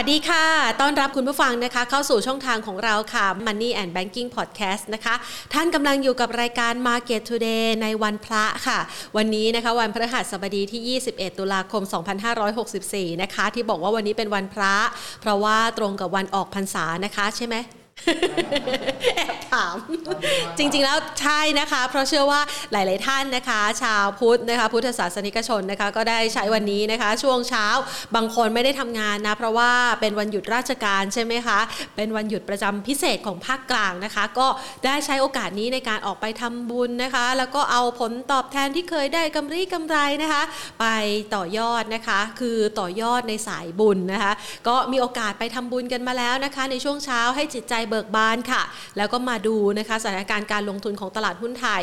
[0.00, 0.46] วัสดีค่ะ
[0.80, 5.14] ต้อนรับคุณผู้ฟังนะคะ เข้าสู่ช่องทางของเราค่ะ Money and Banking Podcast นะคะ
[5.54, 8.78] ท่านกำลังอยู่กับรายการ Market Today ในวันพระค่ะ
[9.16, 11.82] วันนี้นะคะวันพฤหัสบดีที่ 21 ตุลาคม
[12.52, 14.74] 2564 นะคะ ที่บอกว่าวันนี้เป็นวันพระ
[15.20, 17.56] เพราะว่าตรงกับวันออกพรรษานะคะ ใช่ไหม
[19.16, 19.76] แอบถาม
[20.58, 22.40] จริงๆแล้วใช่นะคะ เพราะเชื่อว่า
[22.72, 27.66] หลาย ๆท่านนะคะ ชาวพุทธนะคะ พุทธศาสนิกชนนะคะ ก็ได้ใช้วันนี้นะคะ ช่วงเช้า
[28.16, 31.58] บางคนไม่ได้ทำงานนะ เพราะว่าเป็นวันหยุดราชการใช่ไหมคะ
[31.96, 34.46] เป็นวันหยุดประจำพิเศษของภาคกลางนะคะ ก็
[34.84, 40.42] ได้ใช้โอกาสนี้ในการออกไปทำบุญนะคะ แล้วก็เอาผลตอบแทนที่เคยได้กำไรกำไรนะคะ
[40.80, 40.86] ไป
[41.34, 44.32] ต่อยอดนะคะ คือต่อยอดในสายบุญนะคะ
[44.68, 48.62] ก็มีโอกาสไปทำบุญกันมาแล้วนะคะ ในช่วงเช้าให้จิตใจเบิกบานค่ะ
[48.96, 51.82] แล้วก็มาดูนะคะสถานการณ์การลงทุนของตลาดหุ้นไทย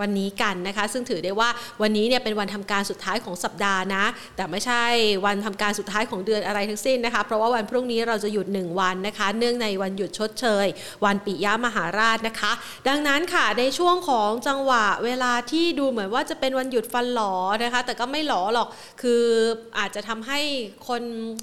[0.00, 1.48] วันนี้กันนะคะ ซึ่งถือได้ว่า
[1.82, 4.04] วันนี้เนี่ยเป็นวันทำการสุดท้ายของสัปดาห์นะ
[4.36, 4.82] แต่ไม่ใช่
[5.24, 10.66] วันทำการสุดท้ายของเดือนอะไรทั้งสิ้นนะคะ เพราะว่าวันพรุ่งนี้เราจะหยุด 1 วันนะคะ เนื่องในวันหยุดชดเชย
[11.04, 12.52] วันปิยมหาราชนะคะ
[12.88, 17.34] ดังนั้นค่ะในช่วงของจังหวะเวลาที่ดูเหมือนว่าจะเป็นวันหยุดฟันหลอ
[17.64, 18.68] นะคะ แต่ก็ไม่หลอหรอก
[19.02, 19.24] คือ
[19.78, 20.40] อาจจะทำให้
[20.88, 21.02] คน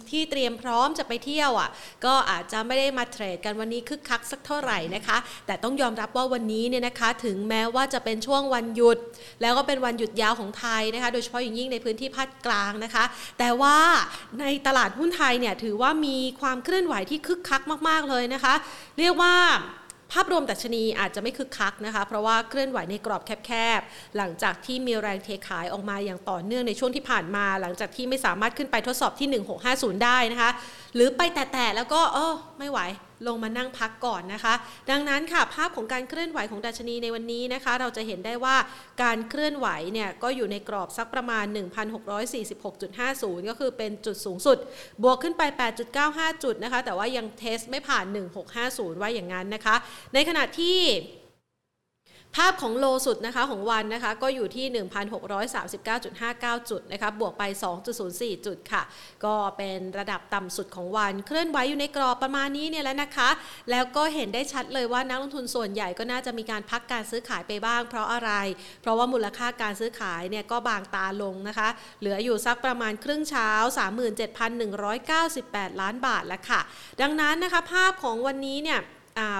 [0.09, 1.69] ที่เตรียมพร้อมจะไปเที่ยวอะ
[2.05, 8.97] ก็อาจจะไม่ได้มาเทรดกันวันนี้คึกคักสักเท่าไหร่นะคะ แต่ต้องยอมรับว่าวันนี้เนี่ยนะคะ ถึงแม้ว่าจะเป็นช่วงวันหยุด
[9.41, 13.03] แล้วก็เป็นวันหยุดยาวของไทยนะคะ โดยเฉพาะอย่างยิ่งในพื้นที่ภาคกลางนะคะ
[13.39, 13.77] แต่ว่า
[14.41, 18.53] ในตลาดหุ้นไทยเนี่ยถือว่ามีความเคลื่อนไหวที่คึกคักมาก ๆ เลยนะคะ
[18.99, 19.35] เรียกว่า
[20.15, 30.51] ภาพรวมดัชนีอาจจะไม่คึกคักนะคะ เพราะว่าเคลื่อนไหวในกรอบแคบๆ หลังจากที่มีแรงเทขายออกมาอย่างต่อเนื่องในช่วงที่ผ่านมา หลังจากที่ไม่สามารถขึ้นไปทดสอบที่ 1650 ได้นะคะ
[30.95, 32.79] หรือไปแตะๆแล้วก็เออไม่ไหว
[33.27, 34.53] ลงมานั่งพักก่อนนะคะ
[34.91, 38.55] ดังนั้นค่ะภาพของการเคลื่อนไหวของดัชนีในวันนี้นะคะ เราจะเห็นได้ว่า
[39.03, 41.45] การเคลื่อนไหวเนี่ยก็อยู่ในกรอบสักประมาณ
[42.47, 44.57] 1,646.50 ก็คือเป็นจุดสูงสุด
[45.03, 45.41] บวกขึ้นไป
[45.93, 48.05] 8.95 จุดนะคะ แต่ว่ายังเทสไม่ผ่าน
[48.53, 49.75] 1650ว่าอย่างนั้นนะคะ
[50.13, 50.77] ในขณะที่
[52.35, 54.65] ภาพของโลสุดนะคะของวันนะคะก็อยู่ที่
[55.53, 57.43] 1,639.59 จุดนะคะบวกไป
[57.95, 58.83] 2.04 จุดค่ะ
[59.25, 63.29] ก็เป็นระดับต่ำสุดของวันเคลื่อนไหวอยู่ในกรอบประมาณนี้เนี่ยแล้วนะคะ
[63.71, 68.31] แล้วก็เห็นได้ชัดเลยว่านักลงทุนส่วนใหญ่ก็น่าจะมีการพักการซื้อขายไปบ้าง เพราะอะไร
[68.81, 71.69] เพราะว่ามูลค่าการซื้อขายเนี่ยก็บางตาลงนะคะ
[71.99, 73.49] เหลืออยู่สักประมาณครึ่งเช้า
[74.87, 76.61] 37,198 ล้านบาทแล้วค่ะ
[77.01, 78.81] ดังนั้นนะคะภาพของวันนี้เนี่ย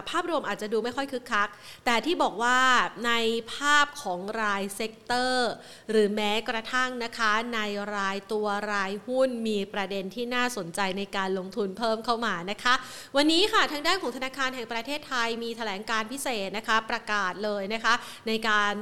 [0.09, 1.49] ภาพรวมอาจจะดูไม่ค่อยคึกคัก
[1.85, 2.59] แต่ที่บอกว่า
[3.07, 3.11] ใน
[3.53, 5.51] ภาพของราย sector
[5.91, 7.59] หรือแม้กระทั่งนะคะใน
[7.95, 12.73] รายตัวรายหุ้นมีประเด็นที่น่าสนใจในการลงทุนเพิ่มเข้ามานะคะ
[13.17, 17.93] วันนี้ค่ะทางด้านของธนาคารแห่งประเทศไทยมีแถลงการพิเศษนะคะประกาศเลยนะคะ
[18.27, 18.73] ในการ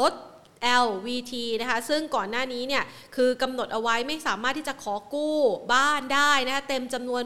[0.00, 0.12] ลด
[0.84, 2.84] LVT นะคะซึ่งก่อนหน้านี้เนี่ย
[3.16, 5.36] คือกำหนดเอาไว้ไม่สามารถที่จะขอกู้
[5.72, 7.22] บ้านได้นะคะเต็มจำนวน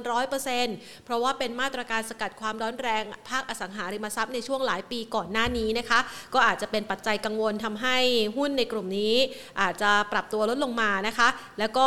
[0.51, 5.99] 100%เพราะว่าเป็นมาตรการสกัดความร้อนแรงภาคอสังหาริมทรัพย์ในช่วงหลายปีก่อนหน้านี้นะคะ
[6.35, 7.97] ก็อาจจะเป็นปัจจัยกังวลทำให้
[8.37, 9.15] หุ้นในกลุ่มนี้
[9.61, 11.87] อาจจะปรับตัวลดลงมานะคะ แล้วก็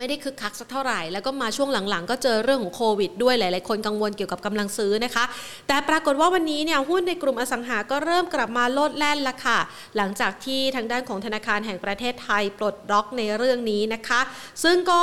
[0.00, 5.24] ไม่ได้คึกคักสักเท่าไหร่ แล้วก็มาช่วงหลังๆ ก็เจอเรื่องของโควิดด้วยหลายๆ คนกังวลเกี่ยวกับกำลังซื้อนะคะ
[5.68, 9.58] แต่ปรากฏว่าวันนี้เนี่ยหุ้นในกลุ่มอสังหาก็เริ่มกลับมาโลดแล่นละค่ะ
[9.96, 14.20] หลังจากที่ทางด้านของธนาคารแห่งประเทศไทยปลดล็อกในเรื่องนี้นะคะ
[14.64, 15.02] ซึ่งก็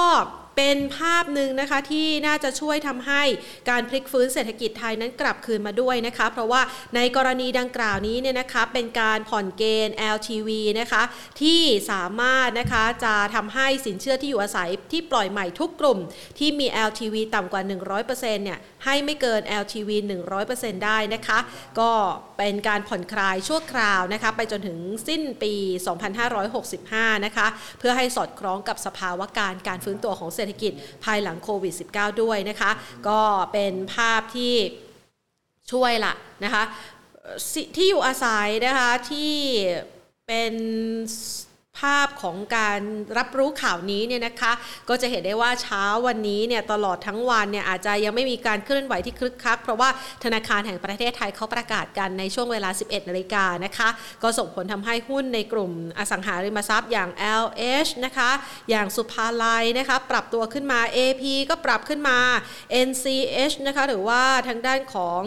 [0.56, 3.24] เป็นภาพหนึ่งนะคะที่น่าจะช่วยทำให้
[3.70, 6.62] การพลิกฟื้นเศรษฐกิจไทยนั้นกลับคืนมาด้วยนะคะ เพราะว่า
[6.96, 10.50] ในกรณีดังกล่าวนี้เนี่ยนะคะเป็นการผ่อนเกณฑ์ LTV
[10.80, 11.04] นะคะ
[11.42, 11.62] ที่
[11.92, 16.00] สามารถนะคะจะทำให้สินเชื่อที่อยู่อาศัยที่ปล่อยใหม่ทุกกลุ่ม
[16.38, 17.62] ที่มี LTV ต่ำกว่า
[18.04, 19.90] 100%เนี่ย ให้ไม่เกิน LTV
[20.38, 21.40] 100%ได้นะคะ
[21.80, 21.92] ก็
[22.38, 25.54] เป็นการผ่อนคลายชั่วคราวนะคะ ไปจนถึงสิ้นปี
[26.40, 27.48] 2565 นะคะ
[27.80, 30.72] เพื่อให้สอดคล้องกับสภาวะการการฟื้นตัวของเศรษฐกิจ
[31.06, 32.72] ภายหลังโควิด -19 ด้วยนะคะ
[33.08, 33.22] ก็
[33.54, 34.54] เป็นภาพที่
[35.72, 36.14] ช่วยละ
[36.44, 36.64] นะคะ
[37.76, 39.34] ที่อยู่อาศัยนะคะที่
[40.28, 40.54] เป็น
[41.80, 42.80] ภาพของการ
[43.18, 44.52] รับรู้ข่าวนี้เนี่ยนะคะ
[44.90, 49.90] ก็จะเห็นได้ว่าเช้าวันนี้เนี่ยตลอดทั้งวันเนี่ยอาจจะยังไม่มีการเคลื่อนไหวที่คลึกคัก เพราะว่า
[50.24, 53.90] ธนาคารแห่งประเทศไทยเขาประกาศกันในช่วงเวลา 11นาฬิกานะคะ
[54.24, 57.10] ก็ส่งผลทำให้หุ้นในกลุ่มอสังหาริมทรัพย์อย่าง
[57.44, 58.32] LH นะคะ
[58.70, 62.18] อย่างสุภาลัยนะคะ ปรับตัวขึ้นมา AP ก็ปรับขึ้นมา
[62.88, 65.22] NCH นะคะ หรือว่าทางด้านของ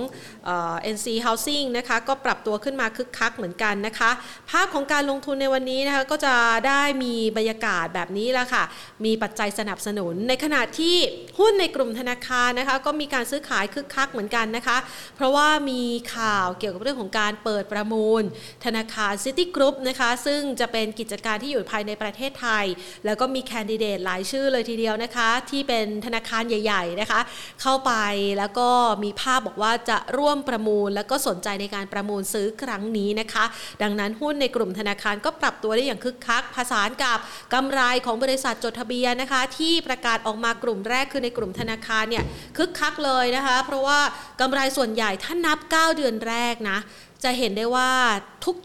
[0.94, 4.10] NC Housing นะคะ ก็ปรับตัวขึ้นมาคึกคักเหมือนกันนะคะ
[4.50, 6.34] ภาพของการลงทุนในวันนี้นะคะก็จะ
[6.66, 8.64] ได้มีบรรยากาศแบบนี้แล้วค่ะ
[9.04, 10.96] มีปัจจัยสนับสนุน ในขณะที่
[11.38, 14.78] หุ้นในกลุ่มธนาคารนะคะ ก็มีการซื้อขายคึกคักเหมือนกันนะคะ
[15.16, 15.82] เพราะว่ามี
[16.16, 18.22] ข่าวเกี่ยวกับเรื่องของการเปิดประมูล
[18.64, 22.64] ธนาคารซิตี้กรุ๊ปนะคะ ซึ่งจะเป็นกิจการที่อยู่ภายในประเทศไทย
[23.04, 27.20] แล้วก็มีแคนดิเดตหลายชื่อเลยทีเดียวนะคะ ที่เป็นธนาคารใหญ่ๆนะคะ
[27.62, 27.92] เข้าไป
[28.38, 28.68] แล้วก็
[29.04, 33.44] มีภาพบอกว่าจะร่วมประมูล แล้วก็สนใจในการประมูลซื้อครั้งนี้นะคะ
[33.82, 37.18] ดังนั้นหุ้นในกลุ่มธนาคารก็ปรับตัวได้อย่างคึกคักพักผสานกับ
[37.54, 42.24] กำไรของบริษัทจดทะเบียนนะคะ ที่ประกาศออกมากลุ่มแรกคือในกลุ่มธนาคารเนี่ย
[42.56, 44.00] คึกคักเลยนะคะ เพราะว่า
[44.40, 46.78] กำไรส่วนใหญ่ถ้านับ 9 เดือนแรกนะ
[47.24, 47.90] จะเห็นได้ว่า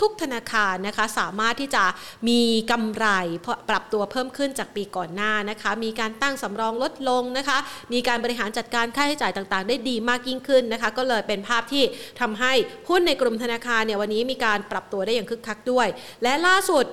[0.01, 1.83] ทุกๆธนาคารนะคะสามารถที่จะ
[2.29, 3.07] มีกำไร
[3.69, 7.57] ปรับตัวเพิ่มขึ้นจากปีก่อนหน้านะคะ มีการตั้งสำรองลดลงนะคะ
[7.93, 11.83] มีการบริหารจัดการค่าใช้จ่ายต่างๆ ได้ดีมากยิ่งขึ้นนะคะ ก็เลยเป็นภาพที่
[12.21, 12.53] ทำให้
[12.89, 15.87] หุ้นในกลุ่มธนาคารเนี่ยวันนี้มีการปรับตัวได้อย่างคึกคักด้วย
[16.23, 16.85] และล่าสุด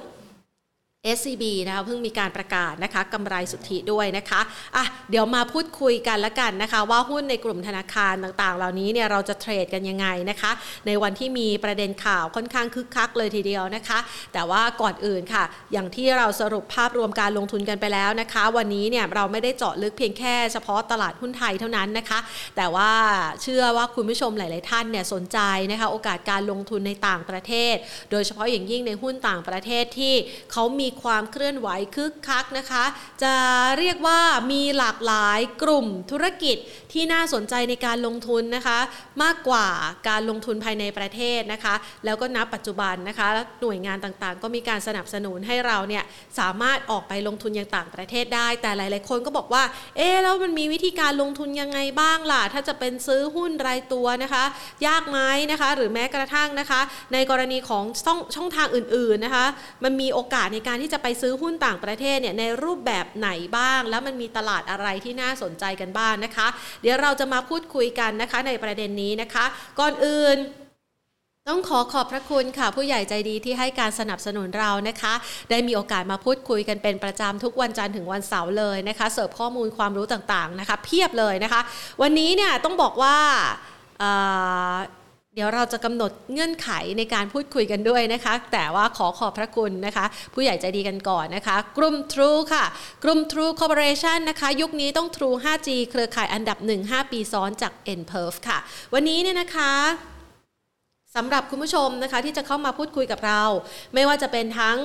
[1.17, 4.41] SCB นะคะเพิ่งมีการประกาศนะคะกำไรสุทธิด้วยนะคะ
[4.77, 10.51] อะเดี๋ยวมาพูดคุยกันละกันนะคะ ว่าหุ้นในกลุ่มธนาคารต่างๆ เหล่านี้เนี่ยเราจะเทรดกันยังไงนะคะ
[10.87, 13.99] ในวันที่มีประเด็นข่าวค่อนข้างคึกคักเลยทีเดียวนะคะ
[14.33, 22.19] แต่ว่าก่อนอื่นค่ะ อย่างที่เราสรุปภาพรวมการลงทุนกันไปแล้วนะคะ วันนี้เนี่ยเราไม่ได้เจาะลึกเพียงแค่เฉพาะตลาดหุ้นไทยเท่านั้นนะคะ
[22.57, 22.91] แต่ว่า
[23.43, 25.39] เชื่อว่าคุณผู้ชมหลาย ๆ ท่านเนี่ยสนใจ
[25.71, 27.75] นะคะโอกาสการลงทุนในต่างประเทศ
[28.11, 30.15] โดยเฉพาะอย่างยิ่งในหุ้นต่างประเทศที่
[30.53, 32.85] เขามีความเคลื่อนไหวคึกคักนะคะ
[33.23, 33.35] จะ
[33.79, 34.21] เรียกว่า
[34.53, 36.57] มีหลากหลายกลุ่มธุรกิจ
[36.93, 38.79] ที่น่าสนใจในการลงทุนนะคะ
[39.23, 39.67] มากกว่า
[40.09, 43.29] การลงทุนภายในประเทศนะคะ แล้วก็นับปัจจุบันนะคะ
[43.63, 46.05] หน่วยงานต่างๆ ก็มีการสนับสนุนให้เราเนี่ย
[46.39, 49.63] สามารถออกไปลงทุนยังต่างประเทศได้ แต่หลาย ๆ คนก็บอกว่า
[49.97, 54.45] เอ๊แล้วมันมีวิธีการลงทุนยังไงบ้างล่ะ ถ้าจะเป็นซื้อหุ้นรายตัวนะคะ
[54.87, 55.19] ยากไหม
[55.51, 56.81] นะคะ หรือแม้กระทั่งนะคะ
[57.13, 59.47] ในกรณีของช่องช่องทางอื่น ๆ นะคะ
[59.85, 66.47] มันมีโอกาสในการที่จะไปซื้อหุ้นต่างประเทศเนี่ยในรูปแบบไหนบ้าง แล้วมันมีตลาดอะไรที่น่าสนใจกันบ้างนะคะ
[66.83, 69.45] เดี๋ยวเราจะมาพูดคุยกันนะคะในประเด็นนี้นะคะ
[69.81, 70.39] ก่อนอื่น
[71.49, 75.15] ต้องขอขอบพระคุณค่ะ ผู้ใหญ่ใจดีที่ให้การสนับสนุนเรานะคะ
[75.51, 81.61] ได้มีโอกาสมาพูดคุยกันเป็นประจำทุกวันจันทร์ถึงวันเสาร์เลยนะคะ เสิร์ฟข้อมูลความรู้ต่างๆนะคะ เพียบเลยนะคะ
[82.03, 83.17] วันนี้เนี่ยต้องบอกว่า
[85.35, 90.05] เดี๋ยวเราจะกำหนดเงื่อนไขในการพูดคุยกันด้วยนะคะ แต่ว่าขอขอบพระคุณนะคะ
[90.35, 92.65] ผู้ใหญ่ใจดีกันก่อนนะคะ กลุ่ม True ค่ะ
[93.05, 98.29] กลุ่ม True Corporation นะคะ ยุคนี้ต้อง True 5G เครือข่ายอันดับ 1 5 ปีซ้อนจาก n p e r
[98.33, 98.59] f ค่ะ
[98.95, 99.73] วันนี้เนี่ยนะคะ
[101.17, 103.43] สำหรับคุณผู้ชมนะคะที่จะเข้ามาพูดคุยกับเรา
[103.95, 104.77] ไม่ว่าจะเป็นทั้ง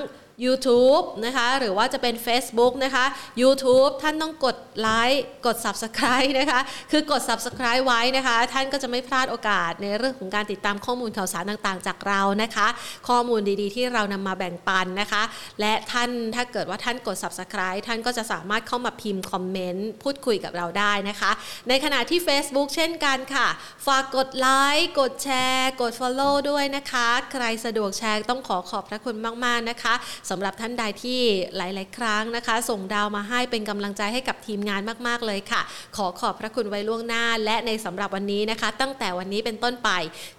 [0.44, 3.04] YouTube นะคะหรือว่าจะเป็น Facebook นะคะ
[3.42, 6.60] YouTube ท่านต้องกดไลค์กด Subscribe นะคะ
[6.90, 12.66] คือกด Subscribe ไว้นะคะ ท่านก็จะไม่พลาดโอกาสในเรื่องของการติดตามข้อมูลข่าวสารต่างๆ จากเรานะคะ
[13.08, 15.22] ข้อมูลดีๆ ที่เรานำมาแบ่งปันนะคะ
[15.60, 21.30] และท่านถ้าเกิดว่าท่านกด Subscribe ท่านก็จะสามารถเข้ามาพิมพ์คอมเมนต์พูดคุยกับเราได้นะคะ
[21.68, 23.46] ในขณะที่ Facebook เช่นกันค่ะ
[23.86, 24.48] ฝากกดไล
[24.78, 29.94] ค์กดแชร์ กด Follow ด้วยนะคะ ใครสะดวกแชร์ต้องขอขอบพระคุณมากๆนะคะ
[30.30, 31.20] สำหรับท่านใดที่
[31.56, 35.60] หลาย ๆ ครั้งนะคะ ส่งดาวมาให้เป็นกำลังใจให้กับทีมงานมาก ๆ เลยค่ะ
[35.96, 39.90] ขอขอบพระคุณไว้ล่วงหน้า และในสำหรับวันนี้นะคะ ตั้งแต่วันนี้เป็นต้นไป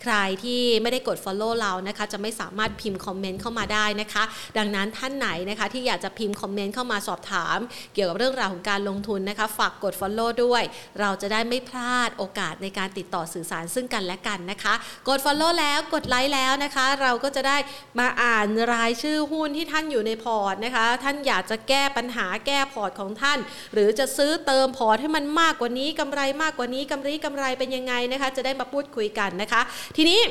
[0.03, 4.23] ใครที่ไม่ได้กด Follow เรานะคะ จะไม่สามารถพิมพ์คอมเมนต์เข้ามาได้นะคะ
[4.57, 7.57] ดังนั้นท่านไหนนะคะที่อยากจะพิมพ์คอมเมนต์เข้ามาสอบถาม
[7.93, 10.63] เกี่ยวกับเรื่องราวของการลงทุนนะคะ ฝากกด Follow ด้วย
[10.99, 14.73] เราจะได้ไม่พลาดโอกาสในการติดต่อสื่อสารซึ่งกันและกันนะคะ
[15.09, 17.57] กด Follow แล้วกดไลค์แล้วนะคะ เราก็จะได้
[17.99, 23.39] มาอ่านรายชื่อหุ้นที่ท่านถืออยู่ในพอร์ตนะคะ ท่านอยากจะแก้ปัญหาแก้พอร์ตของท่าน
[23.73, 29.61] หรือจะซื้อเติมพอร์ตให้มันมากกว่านี้กำไรมากกว่านี้กำไรกำไรเป็นยังไงนะคะ จะได้มาพูดคุยกันนะคะ
[29.97, 30.21] ทีนี้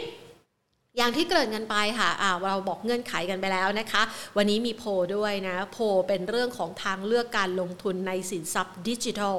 [0.99, 4.03] อย่างที่เกริ่นกันไปค่ะะเราบอกเงื่อนไขกันไปแล้วนะคะ
[4.37, 4.85] วันนี้มีโพ
[5.17, 9.37] ด้วยนะ โพเป็นเรื่องของทางเลือกการลงทุนในสินทรัพย์ดิจิทัล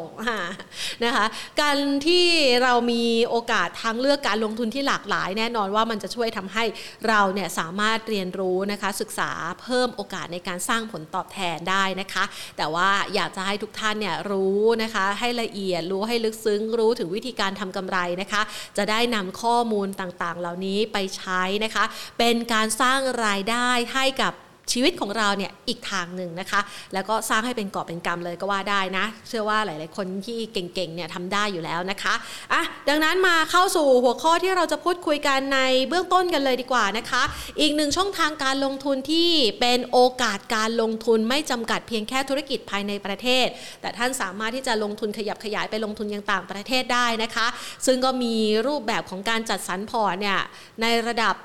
[1.05, 1.25] นะคะ
[1.61, 2.25] การที่
[2.63, 6.63] เรามีโอกาสทางเลือกการลงทุนที่หลากหลาย แน่นอนว่ามันจะช่วยทำให้
[7.07, 12.23] เราเนี่ยสามารถเรียนรู้นะคะ ศึกษาเพิ่มโอกาสในการสร้างผลตอบแทนได้นะคะ
[12.57, 18.41] แต่ว่าอยากจะให้ทุกท่านเนี่ยรู้นะคะ ให้ละเอียดรู้ให้ลึกซึ้งรู้ถึงวิธีการทำกำไรนะคะ
[18.77, 21.85] จะได้นำข้อมูลต่างๆ เหล่านี้ไปใช้นะคะ
[22.17, 24.33] เป็นการสร้างรายได้ให้กับ
[24.71, 26.61] ชีวิตของเราเนี่ยอีกทางหนึ่งนะคะ
[26.93, 32.13] แล้วก็สร้างให้เป็นกอบเป็นกรรมเลยก็ว่าได้นะ เชื่อว่าหลาย ๆ คนที่เก่ง ๆ เนี่ยทำได้อยู่แล้วนะคะ
[32.53, 35.59] อะดังนั้นมาเข้าสู่หัวข้อที่เราจะพูดคุยกันใน
[35.89, 37.23] เบื้องต้นกันเลยดีกว่านะคะ
[37.61, 43.47] อีกหนึ่งช่องทางการลงทุนที่เป็นโอกาสการลงทุนไม่จำกัดเพียงแค่ธุรกิจภายในประเทศ
[43.81, 47.47] แต่ท่านสามารถที่จะลงทุนขยับขยายไปลงทุนยังต่างประเทศได้นะคะ
[47.85, 48.35] ซึ่งก็มี
[48.67, 50.39] รูปแบบของการจัดสรรพอร์ตเนี่ย
[50.81, 51.35] ในระดับ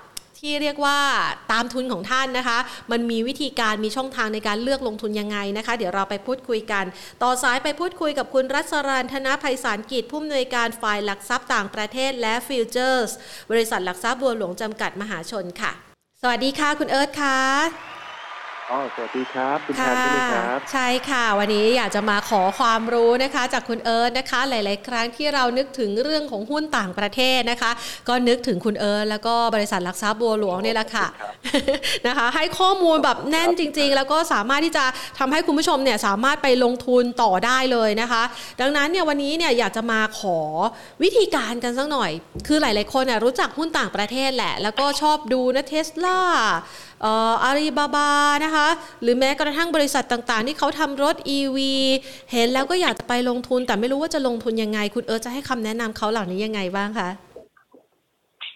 [0.47, 0.99] ที่เรียกว่า
[1.53, 2.59] ตามทุนของท่านนะคะ
[2.93, 6.85] มันมีวิธีการมีช่องทางในการเลือกลงทุนยังไงนะคะ เดี๋ยวเราไปพูดคุยกัน
[7.23, 13.11] ต่อสายไปพูดคุยกับคุณรัศรันธนภัยสารกิจผู้อำนวยการฝ่ายหลักทรัพย์ต่างประเทศและฟิวเจอร์ส
[13.51, 15.73] บริษัทหลักทรัพย์บัวหลวงจำกัดมหาชนค่ะ
[16.23, 18.02] สวัสดีค่ะ คุณเอิร์ธค่ะ
[18.73, 27.71] อ๋อสวัสดีครับ คุณแทนใช่ไหมครับ ใช่ค่ะ วันนี้อยากจะมาขอความรู้นะคะ จากคุณเอิร์ธนะคะ หลาย ๆ ครั้งที่เรานึกถึงเรื่องของหุ้นต่างประเทศนะคะ
[28.09, 31.07] ก็นึกถึงคุณเอิร์ธแล้วก็บริษัทหลักทรัพย์บัวหลวงนี่แหละค่ะ
[32.07, 34.85] นะคะ ให้ข้อมูลแบบแน่นจริง ๆ แล้วก็สามารถที่จะ
[35.19, 38.23] ทำให้คุณผู้ชมเนี่ยสามารถไปลงทุนต่อได้เลยนะคะ
[38.61, 40.39] ดังนั้นเนี่ยวันนี้เนี่ยอยากจะมาขอ
[41.03, 42.11] วิธีการกันสักหน่อย
[42.47, 46.19] คือหลาย ๆ คนรู้จักหุ้นต่างประเทศแหละ แล้วก็ชอบดูนะเทสลา
[47.05, 48.09] อาลีบาบา
[48.45, 48.69] นะคะ
[49.03, 51.59] หรือแม้กระทั่งบริษัทต่างๆ ที่เขาทำรถ EV
[52.33, 57.09] เห็นแล้วก็อยากจะไปลงทุน แต่ไม่รู้ว่าจะลงทุนยังไง คุณเอิร์จะให้คำแนะนำเขาเหล่านี้ยังไงบ้างคะ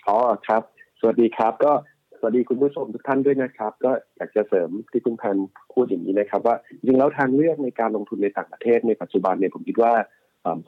[0.08, 0.62] อ๋อครับ
[1.00, 1.72] สวัสดีครับก็
[2.18, 5.36] สวัสดีคุณผู้ชมทุกท่านด้วยนะครับ ก็อยากจะเสริมที่คุณพัน
[5.72, 9.92] พูดอย่างนี้นะครับ ว่าจริงแล้วทางเลือกในการลงทุนในต่างประเทศในปัจจุบันเนี่ยผมคิดว่า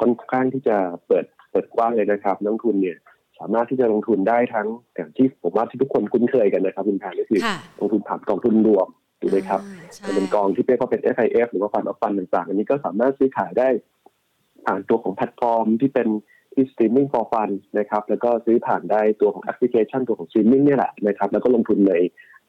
[0.00, 2.96] ค่อนข้างที่จะเปิดเปิดกว้างเลยนะครับนักลงทุนเนี่ย
[3.40, 7.40] สามารถที่จะลงทุนได้ทั้งอย่างที่ผมว่าที่ทุกคนคุ้นเคยกันนะครับคุณแพนก็คือ
[7.78, 8.88] ลงทุนผ่านกองทุนรวม
[9.20, 9.60] ถูกไหมครับ
[10.06, 13.68] จะเป็นกองที่เรียกว่าเป็น FIF หรือว่า fund of funds ต่างๆ อันนี้ก็สามารถซื้อขายได้
[14.66, 16.08] ผ่านตัวของแพลตฟอร์มที่เป็น
[16.54, 21.94] ที่ Streaming for Fund นะครับ แล้วก็ซื้อผ่านได้ตัวของแอปพลิเคชันตัวของสตรีมมิ่งนี่แหละนะครับ แล้วก็ลงทุนใน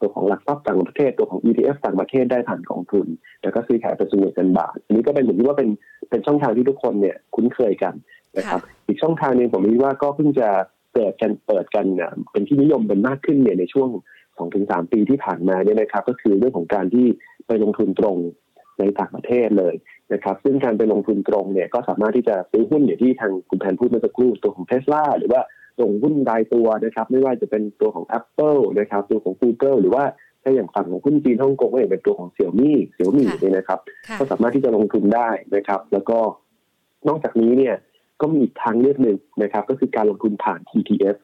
[0.00, 3.06] ตัวของหลักทรัพย์ต่างประเทศตัวของ ETF ต่างประเทศได้ผ่านกองทุน
[3.42, 5.70] แล้วก็ซื้อขายเป็นสมุดเงินบาท อันนี้ก็เป็นเหมือนที่ว่าเป็น
[6.10, 7.94] เป็นช่องทางที่ทุกคนเนี่ยคุ้นเคยกัน
[8.36, 10.48] นะครับ อีกช่องทางหนึ่งผมคิดว่าก็เพิ่งจะ
[10.94, 11.86] เกิดกันเปิดกัน
[12.32, 13.88] เป็นที่นิยมเป็นมากขึ้นเนี่ยในช่วง
[14.36, 17.06] สองถึงสามปีที่ผ่านมาเนี่ยนะครับ ก็คือเรื่องของการที่
[17.46, 18.16] ไปลงทุนตรง
[18.78, 19.74] ในต่างประเทศเลย
[20.12, 25.40] นะครับ ซึ่งการไปลงทุนตรงเนี่ยก็สามารถที่จะซื้อหุ้นอย่างที่ทางคุณแพนพูดเมื่อสักครู่ตัวของเทสลาหรือว่า
[25.78, 30.04] ตรงหุ้นรายตัวนะครับ ไม่ว่าจะเป็นตัวของ Apple นะครับ ตัวของ Google หรือว่า
[30.42, 33.78] ถ้าอย่างฝั่งของหุ้นจีนฮ่องกงก็อย่างเป็นตัวของเสี่ยวมี่เสี่ยวมี่เนี่ยนะครับ
[34.18, 36.18] ก็สามารถที่จะลงทุนได้นะครับ แล้วก็
[37.08, 37.74] นอกจากนี้เนี่ย
[38.20, 41.16] ก็มีอีกทางเลือกหนึ่งนะครับ ก็คือการลงทุนผ่าน ETF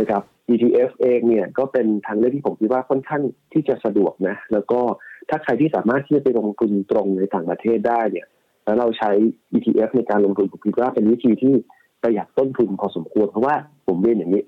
[0.00, 3.22] นะครับ ETF เองเนี่ยก็เป็นทางเลือกที่ผมคิดว่าค่อนข้าง
[3.52, 4.80] ที่จะสะดวกนะ แล้วก็
[5.28, 8.26] ถ้าใครที่สามารถที่จะไปลงทุนตรงในต่างประเทศได้เนี่ย
[8.64, 9.10] แล้วเราใช้
[9.54, 11.54] ETF ในการลงทุนผมคิดว่าเป็นวิธีที่
[12.02, 13.54] ประหยัดต้นทุนพอสมควร เพราะว่า
[13.86, 14.42] ผมเรียนอย่างนี้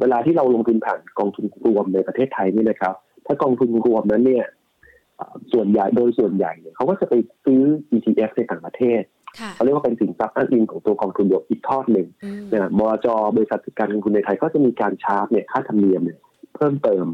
[0.00, 2.94] เวลาที่เราลงทุนผ่านกองทุนรวมในประเทศไทยนี่นะครับ
[3.26, 4.46] ถ้ากองทุนรวมนั้นเนี่ย
[5.52, 9.02] ส่วนใหญ่โดยส่วนใหญ่เนี่ยเขาก็จะไปซื้อ ETF ในต่างประเทศ
[9.54, 12.06] เขาเรียกว่าเป็นสินทรัพย์อ้างอิงของตัวกองทุนรวมอีกทอดหนึ่ง
[12.52, 13.06] นะบลจ
[13.36, 16.18] บริษัทการลงทุนในไทยก็จะมีการชาร์จเนี่ยค่าธรรมเนียมเนี่ย
[16.54, 17.04] เพิ่มเติม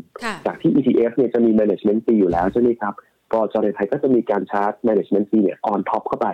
[0.47, 2.95] จากที่ ETF เนี่ยจะมี management fee อยู่แล้วใช่ไหมครับ
[3.33, 6.29] บลจในไทยก็จะมีการชาร์จ management fee เนี่ย on top เข้าไป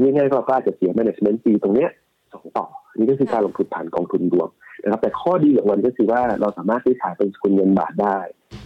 [0.00, 1.90] ง่ายๆเราก็อาจจะเสีย management fee ตรงเนี้ย
[2.32, 2.66] สองต่อ
[2.96, 4.48] นี่ก็คือการลงทุนผ่านกองทุนรวม
[4.82, 8.18] นะครับ แต่ข้อดีของมันก็คือว่าเราสามารถซื้อขายเป็นสกุลเงินบาทได้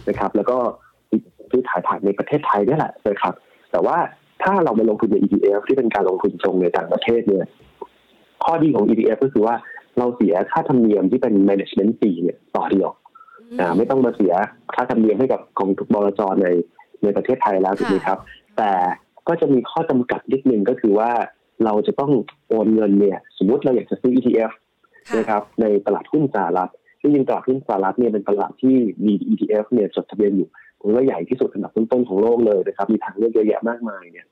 [0.09, 0.57] นะครับ แล้วก็
[1.51, 3.33] ซื้อขายผ่านในประเทศไทยนี่แหละนะครับ
[3.71, 3.97] แต่ว่า
[4.43, 7.45] ถ้าเราไปลงทุนใน ETF ที่เป็นการลงทุนตรงในต่างประเทศเนี่ย
[8.43, 9.55] ข้อดีของ ETF ก็คือว่า
[9.97, 12.89] เราเสียค่าธรรมเนียมที่เป็น management fee เนี่ยต่อเดียว
[13.59, 14.33] อ่าไม่ต้องมาเสีย
[14.73, 16.47] ค่าธรรมเนียมให้กับกองทุนบลจใน
[17.03, 18.19] ในประเทศไทยแล้วถูกไหมครับ
[18.57, 18.71] แต่
[19.27, 21.11] ก็จะมีข้อจำกัดนิดนึงก็คือว่า
[21.65, 22.11] เราจะต้อง
[22.47, 24.51] โอนเงินเนี่ย สมมติเราอยากจะซื้อ ETF
[25.17, 26.71] นะครับในตลาดหุ้นสหรัฐ
[27.01, 30.49] ที่จริงตลาดหุ้นสหรัฐเนี่ยเป็นตลาดที่มี ETF เนี่ยจดทะเบียนอยู่
[30.81, 34.25] ผมว่าใหญ่ที่สุดอันดับต้นๆของโลกเลยนะครับ มีทางเลือกเยอะแยะมากมายเนี่ย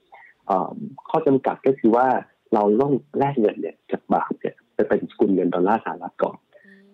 [1.09, 2.07] ข้อจำกัดก็คือว่า
[2.53, 6.37] เราต้องแลกเงินเนี่ยจากบาทเนี่ยไปเป็นสกุลเงินดอลลาร์สหรัฐก่อน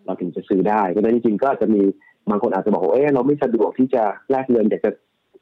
[0.05, 1.81] เราถึงจะซื้อได้เพราะนั้นจริงๆก็อาจจะมี
[2.29, 4.91] บางคนอาจจะบอกว่าเออเราไม่สะดวกที่จะแลกเงินอยากจะ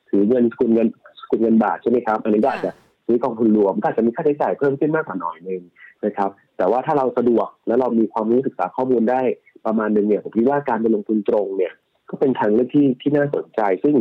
[0.09, 0.87] ถือเงินสกุลเงิน
[1.21, 2.71] สกุลเงินบาทใช่ไหมครับอันนี้ก็อาจจะ
[3.07, 5.61] ซื้อกองทุนรวมก็อาจจะมีค่าใช้จ่ายเพิ่มขึ้นมากกว่าหน่อยนึง
[6.05, 9.21] นะครับ แต่ว่าถ้าเราสะดวกแล้วเรามีความรู้ศึกษาข้อมูลได้
[9.65, 11.73] ประมาณนึงเนี่ยผมคิดว่าการไปลงทุนตรงเนี่ย
[12.09, 13.95] ก็เป็นทางเลือกที่ที่น่าสนใจ ซึ่ง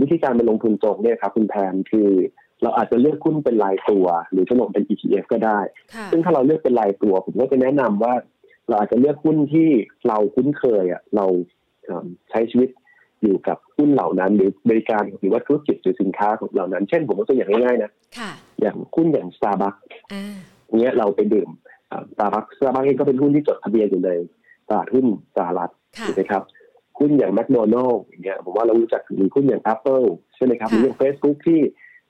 [0.00, 2.10] วิธีการไปลงทุนตรงเนี่ยครับคุณแพนคือ
[2.62, 5.60] เราอาจจะเลือกหุ้นเป็นรายตัว หรือจะลงเป็น ETF ก็ได้
[6.10, 8.14] ซึ่งถ้าเราเลือกเป็นรายตัว ผมก็จะแนะนำว่า
[8.68, 9.68] เราอาจจะเลือกหุ้นที่
[10.08, 11.26] เราคุ้นเคยอะเรา
[12.30, 12.70] ใช้ชีวิต
[13.22, 17.90] อยู่กับหุ้นเหล่านั้น หรือบริการหรือว่าธุรกิจหรือสินค้าของเหล่านั้น เช่นผมยกตัวอย่างง่ายๆนะ
[18.60, 19.80] อย่างหุ้นอย่าง Starbucks
[20.80, 21.48] เนี้ยเราไปดื่ม
[22.12, 24.10] Starbucks Starbucks เองก็เป็นหุ้นที่จดทะเบียนอยู่ใน
[24.68, 25.06] ตลาดหุ้น
[25.36, 25.72] สหรัฐ
[26.06, 26.42] ถูกไหมครับ
[26.98, 30.06] หุ้นอย่างแมคโดนัลล์อย่างเงี้ยผมว่าเรารู้จักหรือหุ้นอย่าง Apple
[30.36, 31.60] ใช่ไหมครับหรืออย่าง Facebook ที่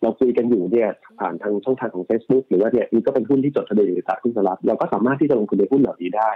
[0.04, 0.88] เราคุยกันอยู่เนี่ย
[1.20, 6.30] ผ่านทางช่องทางของ Facebook หรือว่าเนี่ยนี่ก็เป็นหุ้นที่จดทะเบียนอยู่ในตลาดหุ้นสหรัฐเราก็สามารถที่จะลงทุนในหุ้นเหล่านี้ได้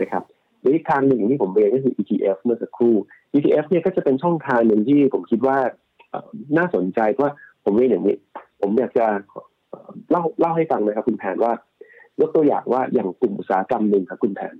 [0.00, 0.22] นะครับ
[0.60, 2.94] หรืออีกทางหนึ่งที่ผมเรียนก็คือ ETF เมื่อสักครู่
[3.34, 5.58] ETF เนี่ยก็จะเป็นช่องทางหนึ่งที่ผมคิดว่า
[6.58, 7.34] น่าสนใจเพราะ
[7.64, 8.16] ผมเรียนอย่างนี้
[8.60, 9.06] ผมอยากจะ
[10.10, 11.52] เล่าเล่าให้ฟังนะครับคุณแผนว่า
[12.20, 14.54] ยกตัวอย่างว่าอย่างกลุ่มอุตสาหกรรมหนึ่งครับคุณแผน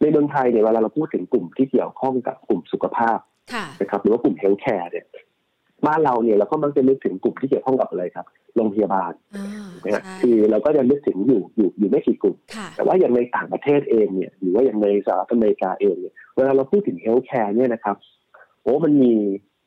[0.00, 3.18] ในเมืองไทยเนี่ยเวลาเราพูดถึงกลุ่มที่เกี่ยวข้องกับกลุ่มสุขภาพ
[3.52, 5.06] ค่ะนะครับหรือว่ากลุ่ม healthcare เนี่ย
[5.86, 9.46] บ้านเราเนี่ยเราก็มักจะนึกถึงกลุ่มที่เกี่ยวข้องกับอะไรครับ โรงพยาบาลอ่า
[9.84, 17.96] นะฮะใช่คือเราก็จะนึกถึงอยู่อยู่อยู่ไม่กี่กลุ่มค่ะแต่ว่าอย่างในต่างประเทศเองเนี่ยหรือว่าอย่างในสหรัฐอเมริกาเองเนี่ยเวลาเราพูดถึง healthcare เนี่ยนะครับ
[18.62, 19.14] โอ้มันมี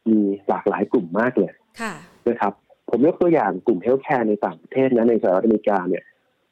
[0.10, 0.19] มี
[0.50, 1.93] หลากหลายกลุ่มมากเลยค่ะ
[2.29, 2.53] นะครับ
[2.89, 6.03] ผมยกตัวอย่างกลุ่ม healthcare ในต่างประเทศนะในสหรัฐอเมริกาเนี่ย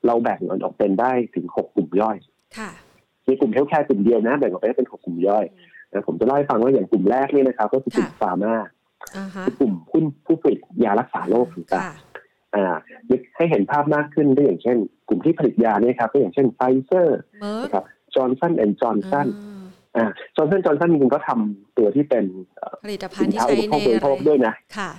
[0.05, 2.17] เราแบ่งมันออกเป็นได้ถึงหกกลุ่มย่อย
[2.57, 2.71] ค่ะ
[3.27, 5.45] มีกลุ่ม healthcare กลุ่มเดียวนะแบ่งออกไปได้เป็นหกกลุ่มย่อย
[5.91, 8.67] นะผมจะเล่าให้ฟังว่าอย่างกลุ่มแรกเนี่ยนะครับ ก็คือกลุ่มค่ะฟาร์มาอ่าฮะ
[9.59, 12.75] กลุ่มผู้ผู้ผลิตยารักษาโรคต่างค่ะๆอ่า
[13.09, 14.77] นึกให้เห็นภาพมากขึ้นก็อย่างเช่น
[15.09, 19.67] กลุ่มที่ผลิตยาเนี่ยครับก็อย่างเช่นไฟเซอร์ Merck นะครับ Johnson & Johnson อ่า
[19.97, 24.91] อ่า Johnson Johnson จริงๆก็ทำตัวที่เป็นเอ่อผลิตภัณฑ์สินค้าที่ใช้ในอุปโภคบริโภคด้วยนะคะ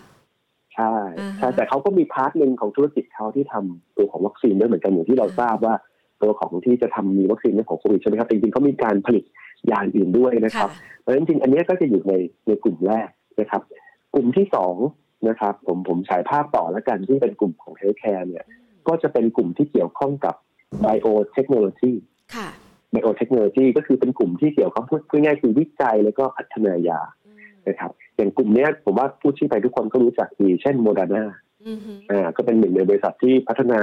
[0.75, 5.75] ใช่อ่าฮะใช่แต่เขาก็มี part หนึ่งของธุรกิจเขาที่ทำตัวของวัคซีนด้วยเหมือนกันอย่างที่เราทราบว่า
[6.23, 9.25] ตัวของที่จะทำมีวัคซีนเรื่องของโควิดใช่ไหมครับจริงๆเขามีการผลิต
[9.71, 12.13] ยาอื่นด้วยนะครับค่ะเพราะฉะนั้นจริงๆอันนี้ก็จะอยู่ใน
[12.47, 13.09] ในกลุ่มแรก
[13.41, 13.63] นะครับ
[14.15, 14.77] กลุ่มที่สอง
[15.29, 18.45] นะครับ ผมผมฉายภาพต่อแล้วกันที่เป็นกลุ่มของ healthcare เนี่ย
[18.89, 20.35] ก็จะเป็นกลุ่มที่เกี่ยวข้องกับ
[20.81, 21.93] biotechnology
[22.35, 22.49] ค่ะ
[22.91, 31.25] biotechnology ก็คือเป็นกลุ่มที่เกี่ยวข้องพูดพูดง่ายๆคือวิจัยแล้วก็พัฒนายาอืมนะครับ อย่างกลุ่มเนี้ยผมว่าพูดชื่อไปทุกคนก็รู้จักดีเช่นโมเดอร์นา
[31.67, 33.81] อืมฮึอ่าก็เป็นหนึ่งในบริษัทที่พัฒนา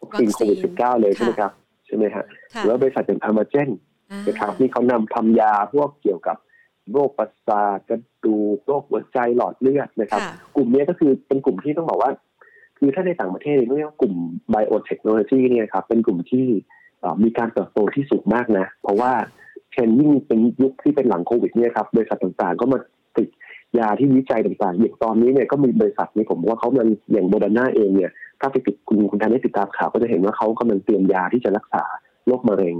[0.00, 1.52] วัคซีนวัคซีนโควิด -19 เลยใช่ไหมค่ะครับ
[1.86, 3.68] ใช่ไหมฮะค่ะหรือว่าบริษัทอย่างอามาเจน
[4.10, 6.36] อ่านะครับที่เขานำทำยาพวกเกี่ยวกับ
[6.92, 12.10] โรคประสาทกระดูกโรคหัวใจหลอดเลือดนะครับค่ะกลุ่มเนี้ยก็คือเป็นกลุ่มที่ต้องบอกว่า
[12.78, 14.14] คือถ้าในต่างประเทศเนี่ยเรียกว่ากลุ่ม
[14.50, 16.46] ไบโอเทคโนโลยีเนี่ยครับเป็นกลุ่มที่
[17.00, 19.12] เอ่อมีการเติบโตที่สูงมากนะ เพราะว่า
[19.70, 22.78] เทรนยิ่งเป็นยุคที่เป็นหลังโควิดเนี่ยครับบริษัทต่างๆ ก็มา
[23.16, 23.28] ติด
[23.78, 31.84] ยาที่วิจัยต่างๆอย่างตอนนี้เนี่ยก็มีบริษัทนี้ผมว่าเขามันอย่างโมเดอร์นาเองเนี่ยถ้าไปติดคุณคุณแพนได้ติดตามข่าวก็จะเห็นว่าเขากำลังเตรียมยาที่จะรักษา
[32.26, 32.76] โรคมะเร็ง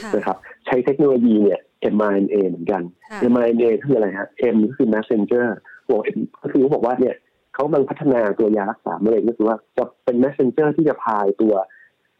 [0.00, 1.60] ค่ะนะครับ ใช้เทคโนโลยีเนี่ย
[1.94, 5.46] mRNA เหมือนกันค่ะ mRNA คืออะไรฮะ M ก็คือ messenger
[5.88, 7.16] บอก M ก็คือเขาบอกว่าเนี่ย
[7.54, 11.54] เขากำลังพัฒนาตัวยารักษามะเร็งก็คือว่าจะเป็น messenger ที่จะพาตัว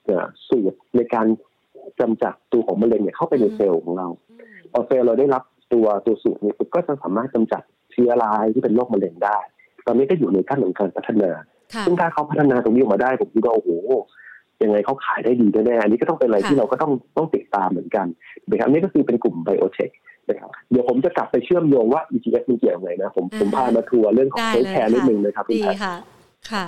[0.05, 1.27] เอ่อสูตรในการ
[2.01, 4.43] กำจัดตัวของมะเร็งเนี่ยเข้าไปในเซลล์ของเราอืม
[4.73, 5.43] พอเซลล์เราได้รับ
[5.73, 9.39] ตัวตัวสูตรนี้ปุ๊บก็จะสามารถกำจัดเชื้อร้ายที่เป็นโรคมะเร็งได้
[9.87, 11.31] ตอนนี้ก็อยู่ในขั้นของการพัฒนา
[11.75, 13.71] ค่ะซึ่งถ้าเขาพัฒนาตรงนี้ออกมาได้ผมคิดว่าโอ้โห
[14.63, 18.07] ยังไงเขาขายได้ดีแน่ๆอันนี้ก็ต้องเป็นอะไรค่ะที่เราก็ต้องต้องติดตามเหมือนกัน
[18.51, 19.91] นะครับนี่ก็คือเป็นกลุ่ม biotech
[20.29, 25.95] นะครับเดี๋ยวผมจะกลับไปเชื่อมโยงว่า ETF มันเกี่ยวยังไงนะผมผมพามาทัวร์เรื่องของ healthcare ได้เลยนิดนึงค่ะนะครับคุณแพนค่ะ
[26.51, 26.63] ค่ะ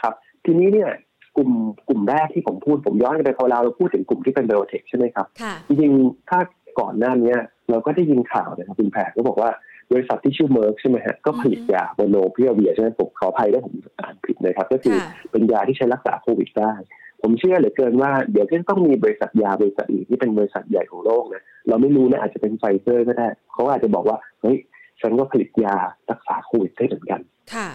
[0.00, 0.14] ครับ
[0.44, 0.90] ทีนี้เนี่ย
[1.36, 1.50] กลุ่ม
[1.88, 6.38] กลุ่มแรกที่ผมพูดผมย้อนกลับไปพอเราพูดถึงกลุ่มที่เป็น biotech ใช่ไหมครับค่ะจริงๆถ้า
[6.80, 7.34] ก่อนหน้านี้
[7.70, 9.50] เราก็ได้ยินข่าวนะครับคุณแพทย์ก็บอกว่า
[9.92, 16.72] บริษัทที่ชื่อ Merck ใช่ไหมฮะก็ผลิตยา Molnupiravir ใช่ไหมผมขออภัยถ้าผมอ่านผิดนะครับ ก็คือค่ะเป็นยาที่ใช้รักษาโควิดได้
[17.22, 24.56] ผมเชื่อเหลือเกินว่าเดี๋ยวก็ต้องมีบริษัทยาบริษัทอื่นที่เป็นบริษัทใหญ่ของโลกนะเราไม่รู้นะอาจจะเป็นไฟเซอร์ก็ได้ เขาอาจจะบอกว่าเฮ้ย
[25.00, 25.74] ฉันก็ผลิตยา
[26.10, 27.20] รักษาโควิดได้เหมือนกัน
[27.54, 27.68] ค่ะ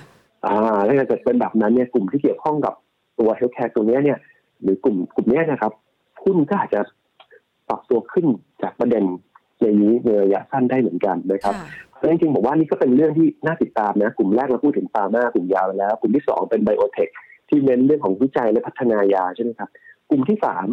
[0.45, 2.73] อ่าถ้าเกิดเป็นแบบนั้นเนี่ยกลุ่มที่เกี่ยวข้องกับ
[3.19, 4.17] ตัว healthcare ตัวเนี้ยเนี่ย
[4.61, 5.71] หรือกลุ่มกลุ่มเนี้ยนะครับ
[6.23, 6.81] หุ้นก็อาจจะ
[7.69, 8.25] ปรับตัวขึ้น
[8.61, 9.03] จากประเด็น
[9.61, 17.09] ในนี้ในระยะสั้นได้เหมือนกันนะครับค่ะเพราะฉะนั้นจริงๆผมว่านี่ก็เป็นเรื่องที่น่าติดตามนะ กลุ่มแรกเราพูดถึง pharma กลุ่มยาไปแล้ว กลุ่มที่สองเป็น biotech
[17.49, 19.69] ที่เน้นเรื่องของวิจัยและพัฒนายาใช่ไหมครับ
[20.09, 20.67] กลุ่มที่สาม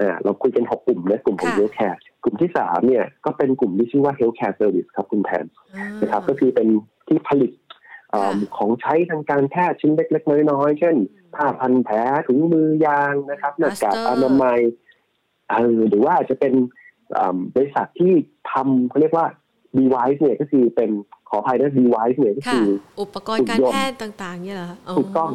[0.00, 5.44] อ่าเราคุยกันหกกลุ่มนะกลุ่มของค่ะ healthcare กลุ่มที่สามเนี่ยก็เป็นกลุ่มที่ชื่อว่า healthcare service ครับคุณแพน
[5.76, 6.68] อ่านะครับ ก็คือเป็น
[7.08, 7.52] ที่ผลิต
[8.10, 10.96] เอ่อค่ะของใช้ทางการแพทย์ชิ้นเล็กๆน้อยๆเช่น
[11.34, 14.60] ผ้าพันแผลถุงมือยางนะครับหน้ากาก Master อนามัย
[15.50, 16.54] เออหรือว่าอาจจะเป็น
[17.12, 18.12] เอิ่มบริษัทที่
[18.52, 19.26] ทำเขาเรียกว่า
[19.78, 20.90] device เนี่ยก็คือเป็น
[21.30, 22.68] ขออภัยนะ device เนี่ยก็ค่ะคือ
[23.00, 25.30] อุปกรณ์การหุ่นยนต์แพทย์ต่างๆเนี่ยเหรอคะถูกต้อง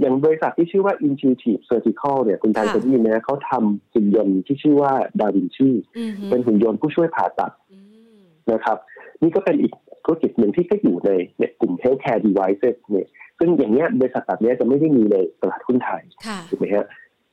[0.00, 7.78] อย่างบริษัทที่ชื่อว่า Intuitive Surgical เนี่ยคุณทานค่ะเคยได้ยินไหมเขาทำหุ่นยนต์ที่ชื่อว่าดาวินชีอืมฮึเป็นหุ่นยนต์ผู้ช่วยผ่าตัดอื
[8.16, 8.18] ม
[8.52, 8.78] นะครับ
[9.22, 9.72] นี่ก็เป็นอีก
[10.04, 13.06] ธุรกิจหนึ่งที่ก็อยู่ในเนี่ยกลุ่ม healthcare devices เนี่ย
[13.38, 16.86] ซึ่งอย่างเนี้ยบริษัทแบบเนี้ยจะไม่ได้มีในตลาดหุ้นไทยค่ะถูกไหมฮะ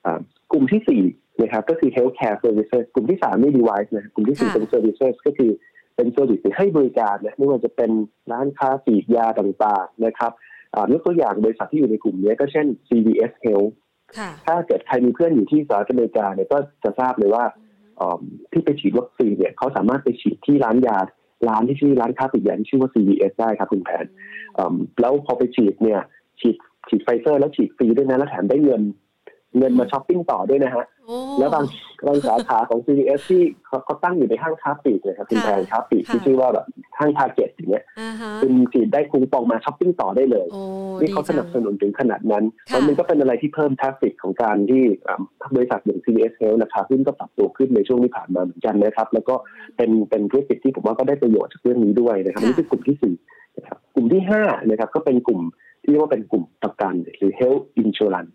[0.06, 0.20] อ่า
[0.52, 1.04] กลุ่มที่สี่
[1.42, 5.52] นะครับก็คือ healthcare services กลุ่มที่สามนี่ device นะกลุ่มที่สี่ค่ะเป็น services ก็คือ
[5.96, 7.92] เป็น service ที่ให้บริการนะไม่ว่าจะเป็น
[8.32, 10.32] ร้านค้าปลีกยาต่างๆนะครับ
[10.74, 13.74] อ่ายกตัวอย่างบริษัทที่อยู่ในกลุ่มเนี้ยก็เช่น CVS Health
[14.18, 17.44] ค่ะถ้าเกิดใครมีเพื่อนอยู่ที่สหรัฐอเมริกาเนี่ยก็จะทราบเลยว่า
[18.00, 20.98] อ่อที่ไปฉีดวัคซีนเนี่ยเขาสามารถไปฉีดที่ร้านยา
[21.50, 24.06] ร้านที่ชื่อร้านค้าปลีกยาที่ชื่อว่า CVS ได้ครับคุณแพน
[24.58, 26.02] อืมแล้วพอไปฉีดเนี่ย
[26.42, 26.56] ฉีด
[26.90, 28.82] ฉีดไฟเซอร์แล้วฉีดฟรีด้วยนะแล้วแถมได้เงิน
[29.58, 31.66] เงินมาช้อปปิ้งต่อด้วยนะฮะโอ้แล้วบาง
[32.08, 36.66] บางสาขาของ CVS ที่เขาเขาตั้งอยู่ในห้างค้าปลีกเลยครับคุณแพนค่ะค้าปลีกที่ค่ะชื่อว่าแบบ
[37.00, 40.62] ห้าง Target อย่างเงี้ยอ่าฮะคุณฉีดได้คูปองมาช้อปปิ้งต่อได้เลยโอ้
[41.02, 45.22] นี่ดีจังเขาสนับสนุนถึงขนาดนั้นค่ะมันก็เป็นอะไรที่เพิ่ม traffic ของการที่อ่า
[45.56, 49.36] บริษัทอย่าง CVS Health ราคาหุ้นก็ปรับตัวขึ้นในช่วงที่ผ่านมาเหมือนกันนะครับ แล้วก็
[49.78, 53.16] เป็นเป็นธุรกิจที่ผมว่าก็ได้ประโยชน์จากเรื่องนี้ด้วยนะครับค่ะนี่คือกลุ่มที่สี่
[53.58, 55.42] นะครับกลุ่มที่ห้านะครับก็เป็นกลุ่ม
[55.84, 58.35] ที่เรียกว่าเป็นกลุ่มประกันหรือ health insurance อ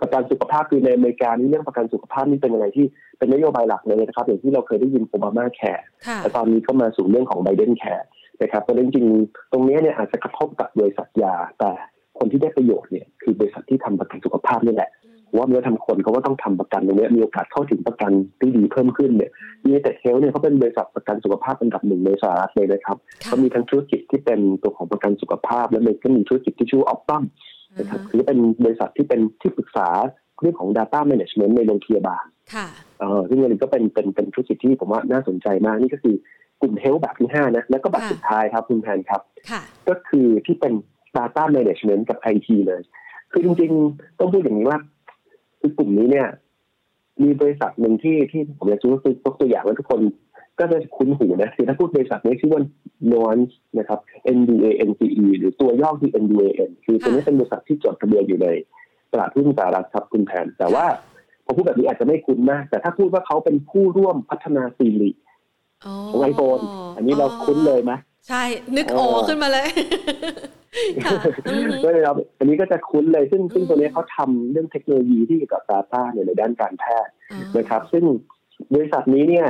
[0.00, 2.86] ประกันสุขภาพคือในอเมริกานี่เรื่องประกันสุขภาพนี่เป็นอะไรที่
[3.18, 8.06] เป็นนโยบายหลักเลยนะครับ อย่างที่เราเคยได้ยินโอบามาแคร์ค่ะแต่ตอนนี้ก็มาสู่เรื่องของไบเดนแคร์
[8.42, 11.70] นะครับเพราะฉะนั้นจริงๆตรงนี้เนี่ยอาจจะกระทบกับบริษัทยา แต่
[12.18, 14.90] คนที่ได้ประโยชน์เนี่ยคือบริษัทที่ทำประกันสุขภาพนี่แหละ
[15.26, 19.30] เพราะว่าเมื่อทำคนเขาก็ต้องทำประกันตรงนี้มีโอกาสเข้าถึงประกันที่ดีเพิ่มขึ้นเนี่ย
[19.64, 29.88] มีแต่เฮลเนี่ยเขาเป็นบริษัทประกันสุขภาพอันดับหนึ่งในสหรัฐเลยนะครับค่ะเขามีทั้งธุรกิจที่เป็นตัวของประกันสุขภาพ และมันก็มีธุรกิจที่ชื่อออปตัมอ่า นะครับฮะคือเป็นบริษัทที่เป็นที่ปรึกษา
[30.40, 32.66] เรื่องของ Data Management ในโรงพยาบาลค่ะ
[33.00, 36.14] เออซึ่งอันนี้ก็เป็นเป็นเป็นธุรกิจที่ผมว่าน่าสนใจมากนี่ก็คือ
[36.60, 40.72] กลุ่มเฮลแบบที่ห้านะแล้วก็แบบค่ะสุดท้ายครับคุณแพนครับค่ะก็คือที่เป็น
[41.16, 42.80] Data Management กับ IT เลย
[43.32, 44.78] คือจริงๆ ต้องพูดอย่างนี้ว่า
[45.60, 46.28] คือกลุ่มนี้เนี่ย
[47.22, 49.00] มีบริษัทหนึ่งที่ที่ผมอยากจะยก
[49.40, 50.00] ตัวอย่างว่าทุกคน
[50.58, 52.62] ก็จะคุ้นหูนะคือถ้าพูดบริษัทนี้ชื่อว่า
[53.10, 53.98] Nuance นะครับ
[54.36, 58.48] N D A N C E หรือตัวย่อคือ N D A N คือตัวนี้เป็นบริษัทที่จดทะเบียนอยู่ใน
[59.12, 60.86] ตลาดหุ้นสหรัฐครับคุณแพนแต่ว่า
[61.44, 65.10] พอพูดแบบนี้อาจจะไม่คุ้นมาก แต่ถ้าพูดว่าเขาเป็นผู้ร่วมพัฒนาซีรี
[66.10, 66.58] ของไอโฟน
[66.96, 67.92] อันนี้เราคุ้นเลยไหม
[68.28, 68.42] ใช่
[68.76, 69.68] นึกเออโอขึ้นมาเลย
[71.04, 77.12] ค่ะอือฮึก็เลยเราอันนี้ก็จะคุ้นเลย ซึ่งซึ่งตัวนี้เขาทำเรื่องเทคโนโลยีที่เกี่ยวกับ Data เนี่ยในด้านการแพทย์
[77.58, 78.04] นะครับ ซึ่ง
[78.74, 79.46] บริษัทนี้เนี่ย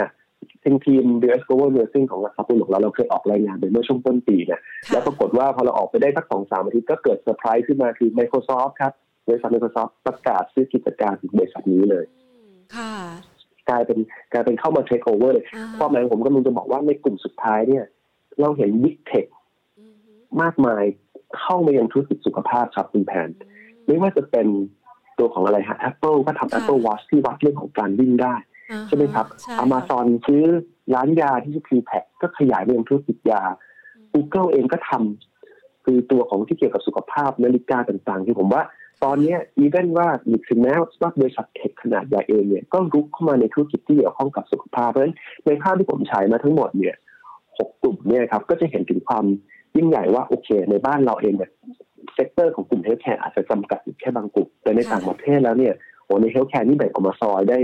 [0.63, 8.93] ทีมทีม DS Global Nursing ของหลักทรัพย์บุญหลวงเราเราเคยออกรายงานไปเมื่อช่วงต้นปีเนี่ยค่ะแล้วปรากฏว่าพอเราออกไปได้สักสองสามอาทิตย์ก็เกิดเซอร์ไพรส์ขึ้นมาคือ Microsoft ครับ
[9.29, 12.93] บริษัท Microsoft ประกาศซื้อกิจการของบริษัทนี้เลยอืมค่ะ
[13.69, 13.99] กลายเป็น
[14.33, 17.85] กลายเป็นเข้ามาเทคโอเวอร์เลยอ่าฮะความหมายของผมกำลังจะบอกว่าในกลุ่มสุดท้ายเนี่ย
[18.41, 19.27] เราเห็น Big Tech
[19.79, 20.85] อือฮึมากมาย
[21.41, 23.29] เข้ามายังธุรกิจสุขภาพครับคุณแพน
[23.87, 24.47] ไม่ว่าจะเป็น
[25.19, 28.52] ตัวของอะไรฮะ Apple ก็ทำ Apple Watch ที่วัดเรื่องของการวิ่งได้อ่าฮะ
[28.89, 30.43] ใช่ไหมครับใช่ Amazon ซื้อ
[30.95, 33.43] ร้านยาที่ชื่อ Pre-Pack ก็ขยายไปยังธุรกิจยา
[34.13, 38.63] Google เองก็ทำคือตัวของที่เกี่ยวกับสุขภาพนาฬิกาต่างๆ ที่ผมว่า
[39.05, 40.09] ตอนเนี้ even ว่า
[40.49, 46.97] ถึงแม้ว่าบริษัท tech ขนาดใหญ่เองเนี่ยก็รุกเข้ามาในธุรกิจที่เกี่ยวข้องกับสุขภาพเพราะฉะนั้นในภาพที่ผมฉายมาทั้งหมดเนี่ย
[47.59, 49.25] หกกลุ่มเนี่ยครับก็จะเห็นถึงความ
[49.77, 51.51] ยิ่งใหญ่ว่าโอเค ในบ้านเราเองเนี่ย
[52.15, 57.59] sector ของกลุ่ม healthcare อาจจะจำกัดอยู่แค่บางกลุ่ม แต่ในต่างประเทศแล้วเนี่ยโอ้ใน healthcare นี่แบ่งออกมาซอยได้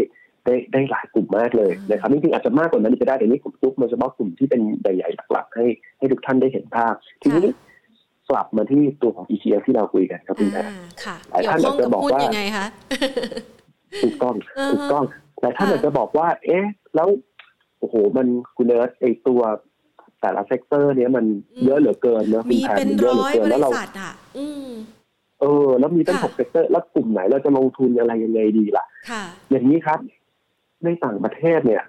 [0.48, 5.66] ได้ได้หลายกลุ่มมากเลยนะครับจริงๆอาจจะมากกว่านั้นก็ได้แต่นี่ผมยกมาเฉพาะกลุ่มที่เป็นใหญ่ๆหลักๆให้
[5.98, 7.46] ให้ทุกท่านได้เห็นภาพ ทีนี้
[8.30, 12.66] กลับมาที่ตัวของ ETF ที่เราคุยกันครับคุณแพรอ่าค่ะหลายเกี่ยท่านวข้องอาจจะกับบอกพูดว่ายังไงคะ
[14.02, 15.04] ถูกต้องอ่าฮะถูกต้อง
[15.40, 17.08] แต่ท่านค่ะอาจจะบอกว่า เอ๊ะ แล้ว
[17.78, 19.40] โอ้โห มันคุณเนิร์ดไอตัว
[20.20, 21.24] แต่ละเซกเตอร์ เนี้ยมัน
[21.64, 24.68] เยอะเหลือเกินนะคุณมีแพรเป็นเยอะเหลืร้ออยเกินบแล้วริเราษัทอะอืม
[25.40, 29.98] เออ แล้วมีตั้งค่ะหกเซกเตอร์ แล้วกลุ่มไหนเราจะลงทุนอะไรยังไงดีล่ะค่ะอย่างนี้ครับ
[30.84, 31.84] ในต่างประเทศเนี่ย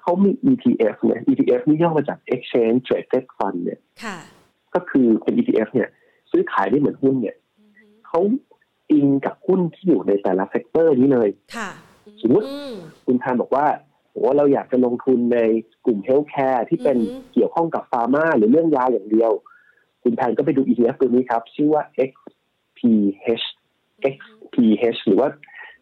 [0.00, 4.18] เขามี ETF เนี่ย ETF นี่ย่อมาจาก Exchange Traded Fund เนี่ยค่ะ
[4.74, 5.88] ก็คือเป็น ETF เนี่ย
[6.30, 8.20] ซื้อขายได้เหมือนหุ้นเนี่ยอือฮึเขา
[8.92, 11.70] อิงกับหุ้นที่อยู่ในแต่ละ sector นี้เลยค่ะ
[12.22, 12.72] สมมุติอืม
[13.06, 13.66] คุณแพนบอกว่า
[14.12, 15.38] โอ้เราอยากจะลงทุนใน
[15.84, 19.32] กลุ่ม healthcare ที่เป็นอือฮึเกี่ยวข้องกับ pharma หรือเรื่องยาอย่างเดียว
[20.02, 23.46] คุณแพนก็ไปดู ETF ตัวนี้ครับ ชื่อว่า XPH
[24.14, 25.28] XPH หรือว่า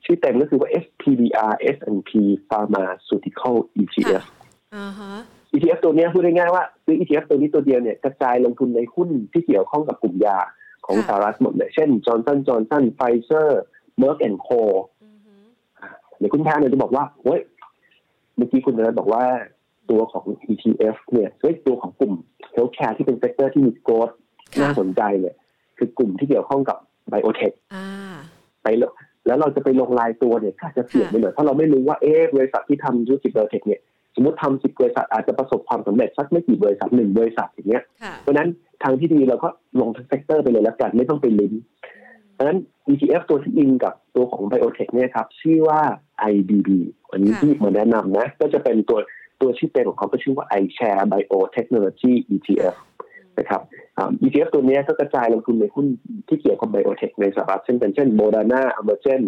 [0.05, 2.11] ชื่อเต็มก็คือว่า SPDR S&P
[2.51, 4.25] Pharmaceutical ETF
[4.77, 5.13] อ่าฮะ
[5.55, 10.39] ETF ตัวเนี้ยพูดง่ายๆว่าซื้อ ETF ตัวนี้ตัวเดียวเนี่ยกระจายลงทุนในหุ้นที่เกี่ยวข้องกับกลุ่มยา
[10.87, 13.49] ของค่ะสหรัฐหมดเลย เช่น Johnson Johnson Pfizer
[14.01, 14.61] Merck Co
[15.03, 15.35] อือฮึ
[16.19, 17.41] เดี๋ยวคุณแพนเนี่ยจะบอกว่าเฮ้ย
[18.37, 19.25] เมื่อกี้คุณเนิร์ดบอกว่า
[19.91, 22.13] ตัวของ ETF เนี่ยเฮ้ยตัวของกลุ่ม
[22.55, 24.11] healthcare ที่เป็น sector ที่มี growth
[24.55, 25.35] ค่ะน่าสนใจเนี่ย
[25.79, 27.87] คือกลุ่มที่เกี่ยวข้องกับ biotech อ่า
[28.63, 28.67] ไป
[29.27, 33.81] แล้วแล้วเราจะไปลงรายตัวเนี่ยก็อาจจะเสี่ยงไปหน่อยเพราะเราไม่รู้ว่าเอ๊ะบริษัทที่ทำธุรกิจ biotech เนี่ย
[34.15, 38.49] สมมติทำสิบบริษัทอาจจะประสบความสำเร็จสักไม่กี่บริษัทหนึ่งบริษัทอย่างเงี้ยค่ะเพราะฉะนั้น
[38.83, 39.49] ทางที่ดีเราก็
[39.81, 41.53] ลงทั้ง sector ไปเลยแล้วกันไม่ต้องไปลุ้น
[42.35, 45.81] เพราะฉะนั้น ETF ตัวที่อิงกับตัวของ Biotech เนี่ยครับชื่อว่า
[46.33, 46.69] IBB
[47.11, 48.99] อันนี้ค่ะที่มาแนะนำนะ ก็จะเป็นตัว
[49.41, 52.75] ตัวชื่อเต็มของเขาก็ชื่อว่า iShares Biotechnology ETF
[53.39, 53.61] นะครับ
[53.97, 55.87] อ่า ETF ตัวนี้ก็กระจายลงทุนในหุ้น
[56.29, 59.23] ที่เกี่ยวกับ Biotech ในสหรัฐเช่นเป็นเช่น Moderna Amgen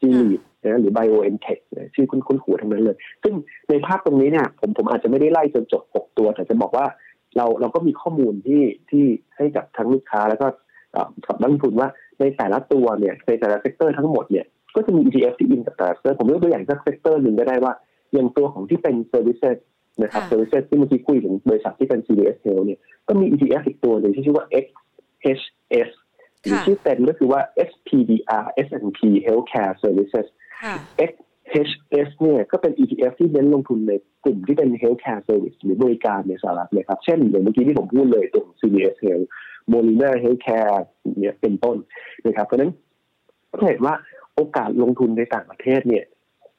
[0.00, 3.34] g i l e a d นะหรือ BioNTech นะชื่อคุ้นๆหูทั้งนั้นเลย ซึ่ง
[3.68, 6.86] ในภาพตรงนี้เนี่ยผมผมอาจจะไม่ได้ไล่จนจบ 6 ตัว แต่จะบอกว่า
[7.36, 9.04] เราเราก็มีข้อมูลที่ที่
[9.36, 10.46] ให้กับทั้งลูกค้าแล้วก็
[11.26, 11.88] กับนักลงทุนว่า
[12.20, 17.72] ในแต่ละตัวเนี่ยในแต่ละ sector ทั้งหมดเนี่ยก็จะมี ETF ที่อิงกับแต่ละ sector ผมยกตัวอย่างสัก sector หนึ่งก็ได้ว่า
[18.14, 19.56] อย่างตัวของที่เป็น services
[20.02, 25.90] นะครับ services ที่เมื่อกี้คุยถึงบริษัทที่เป็น CDS Health เนี่ยก็มี ETF อีกตัวหนึ่งที่ชื่อว่า XHS
[26.42, 30.26] หรือชื่อเต็มก็คือว่า SPDR S&P Healthcare Services
[31.08, 33.92] XHS เนี่ยก็เป็น ETF ที่เน้นลงทุนใน
[34.24, 39.28] กลุ่มที่เป็น healthcare service หรือบริการในสหรัฐเลยครับ เช่นอย่างเมื่อกี้ที่ผมพูดเลยตรง CVS Health
[39.72, 40.76] Molina Healthcare
[41.18, 41.76] เนี่ยเป็นต้น
[42.26, 42.72] นะครับเพราะนั้น
[43.50, 43.94] ก็เห็นว่า
[44.34, 46.04] โอกาสลงทุนในต่างประเทศเนี่ย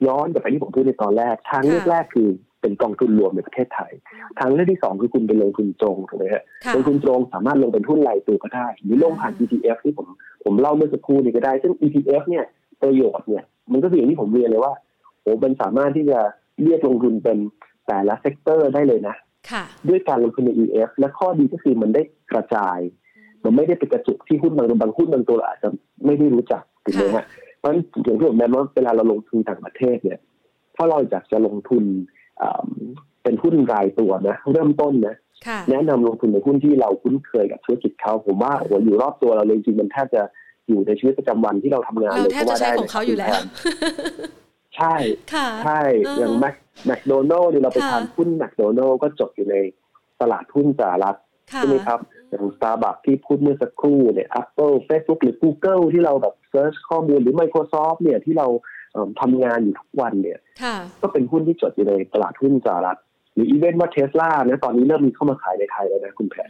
[0.08, 2.30] ย้อนกลับไปที่ผมพูดในตอนแรก ทางเลือกแรกคือ
[2.68, 3.92] เป็นกองทุนรวมในประเทศไทย
[4.40, 6.44] ทางเลือกที่สองคือคุณเป็นลงทุนตรงถูกไหมฮะ
[6.76, 10.08] ลงทุนตรงสามารถลงเป็นหุ้นรายตัวก็ได้ หรือลงผ่าน ETF ที่ผม
[10.44, 12.46] ผมเล่าเมื่อสักครู่นี้ก็ได้ ซึ่ง ETF เนี่ย
[12.82, 14.74] ประโยชน์เนี่ยมันก็คืออย่างที่ผมเรียนเลยว่า
[15.22, 16.20] โอ้มันสามารถที่จะ
[16.64, 17.38] เลือกลงทุนเป็น
[17.88, 19.16] แต่ละ sector ได้เลยนะ
[19.90, 22.02] ด้วยการลงทุนใน ETF และข้อดีก็คือมันได้
[22.32, 22.80] กระจาย
[23.44, 25.70] มันไม่ได้ไปกระจุกที่หุ้นบางบางหุ้นบางตัวอาจจะ
[26.06, 27.26] ไม่ได้รู้จักถูกไหมฮะ
[27.60, 30.20] เพราะฉะนั้นอย่างที่ผมแนะนำว่าเวลาเราลงทุนต่างประเทศเนี่ย
[30.76, 31.84] ถ้าเราอยากจะลงทุน
[33.24, 35.16] เป็นหุ้นรายตัวนะเริ่มต้นนะ
[35.70, 40.22] แนะนำลงทุนในหุ้นที่เราคุ้นเคยกับธุรกิจเขาผมว่าโอ้อยู่รอบตัวเราเลยจริงมันแทบจะ
[40.68, 43.40] อยู่ในชีวิตประจำวันที่เราทำงานเลยก็ว่าได้ของเขาอยู่แล้ว
[44.76, 44.96] ใช่
[45.64, 45.82] ใช่
[46.18, 49.56] อย่างแมคแมคโดนัลล์เนี่ยเราไปทานหุ้นแมคโดนัลล์ก็จบอยู่ใน
[50.22, 51.18] ตลาดหุ้นสหรัฐ
[51.56, 58.48] ใช่ไหมครับอย่างสตาร์บัคที่พูดเมื่อสักครู่เนี่ย Apple Facebook หรือ Google ที่เราแบบ search ข้อมูลหรือ Microsoft เนี่ยที่เรา
[59.22, 60.40] ทำงานอยู่ทุกวันเนี่ย
[61.02, 63.00] ก็เป็นหุ้นที่จดอยู่ในตลาดหุ้นสหรัฐ
[63.34, 66.50] หรือ even ว่าเทสลาเนี่ยตอนนี้เริ่มมีเข้ามาขายในไทยแล้วนะคุณแพท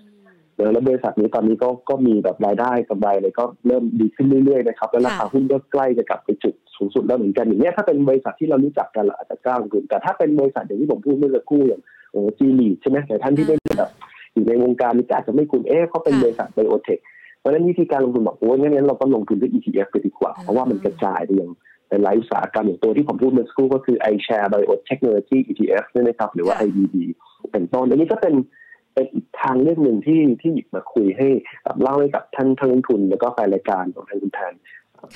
[0.56, 13.92] แล้วบริษัทนี้ตอนนี้ก็ก็มีแบบรายได้กำไรเลยก็เริ่มดีขึ้นเรื่อยๆนะครับแล้วราคาหุ้นก็ใกล้จะกลับไปจุดสูงสุดแล้วเหมือนกันอย่างนี้ถ้าเป็นบริษัทที่เรารู้จักกันเราอาจจะกล้าลงทุนแต่ถ้าเป็นบริษัทอย่างที่ผมพูดเมื่อสักครู่อย่างโอ้จีลีใช่ไหมแต่ท่านที่ไม่แบบ
[14.34, 17.00] อยู่ในวงการนี่อาจจะไม่คุ้นเอ๊ะเขาเป็นบริษัทไบโอเทค
[17.40, 21.67] เพราะฉะนั้นวิธีการลงทุนบอกโอ้ยงั้นเราก็ลงทุนด้วย ETF ไปดีกว่า เพราะว่ามันกระจายไปยังใน
[22.04, 26.96] หลายอุตสาหกรรมอย่างตัวที่ผมพูดเมื่อสักครู่ก็คือ iShare Biotechnology ETF ใช่ไหมครับ หรือว่า IBD
[27.52, 28.36] เป็นต้น อันนี้ก็เป็น
[28.94, 31.28] เป็นอีกทางเรื่องหนึ่งที่ที่หยิบมาคุยให้
[31.82, 34.54] เล่าให้กับท่านท่านลงทุน แล้วก็แฟนรายการของทางคุณแทน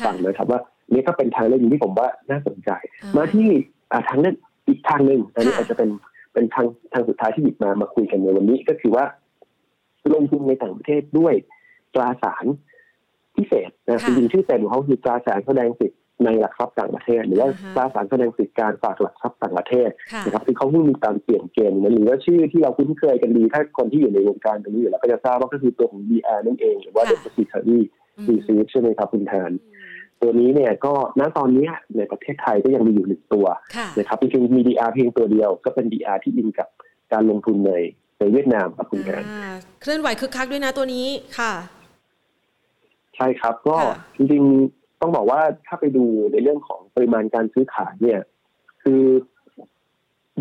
[0.06, 0.60] ฟังนะครับว่า
[0.94, 2.70] นี่ก็เป็นทางเรื่องที่ผมว่าน่าสนใจ
[3.16, 3.48] มาที่
[4.10, 4.36] ทางเรื่อง
[4.68, 5.90] อีกทางหนึ่งอันนี้อาจจะเป็น
[6.34, 9.06] เป็นทางทางสุดท้ายที่หยิบมามาคุยกันในวันนี้ก็คือว่า
[10.14, 11.34] ลงทุนในต่างประเทศด้วย
[11.96, 12.46] ตราสาร
[13.36, 19.90] พิเศษนะจริงๆชื่อเต็มของเขาคือตราสารแสดงสิทธิ ในหลักทรัพย์ต่างประเทศ หรือว่าตราสารแสดงสิทธิการฝากหลักทรัพย์ต่างประเทศ
[20.26, 27.80] นะครับที่เขาเพิ่งมีการเปลี่ยนเกณฑ์นะหรือว่าชื่อที่เราคุ้นเคยกันดี ถ้าคนที่อยู่ในวงการตรงนี้อยู่แล้วก็จะทราบว่าก็คือตัวของ BR นั่นเอง หรือว่า Depository
[28.28, 29.52] Receipt ใช่ไหมครับคุณแทน
[30.22, 33.46] ตัวนี้เนี่ยก็ณตอนนี้ในประเทศไทยก็ยังมีอยู่หนึ่งตัว
[33.98, 36.68] นะครับจริงๆมี DR เพียงตัวเดียว ก็เป็น DR ที่อินกับ
[37.14, 37.72] การลงทุนใน
[38.20, 39.24] ในเวียดนามครับคุณแทน
[39.82, 41.08] เคลื่อนไหวคึกคักด้วยนะตัวนี้
[41.40, 41.54] ค่ะ
[43.16, 43.78] ใช่ครับก็
[44.18, 44.44] จริง
[45.02, 48.20] ต้องบอกว่าถ้าไปดูในเรื่องของปริมาณการซื้อขายเนี่ย
[48.84, 49.04] คือ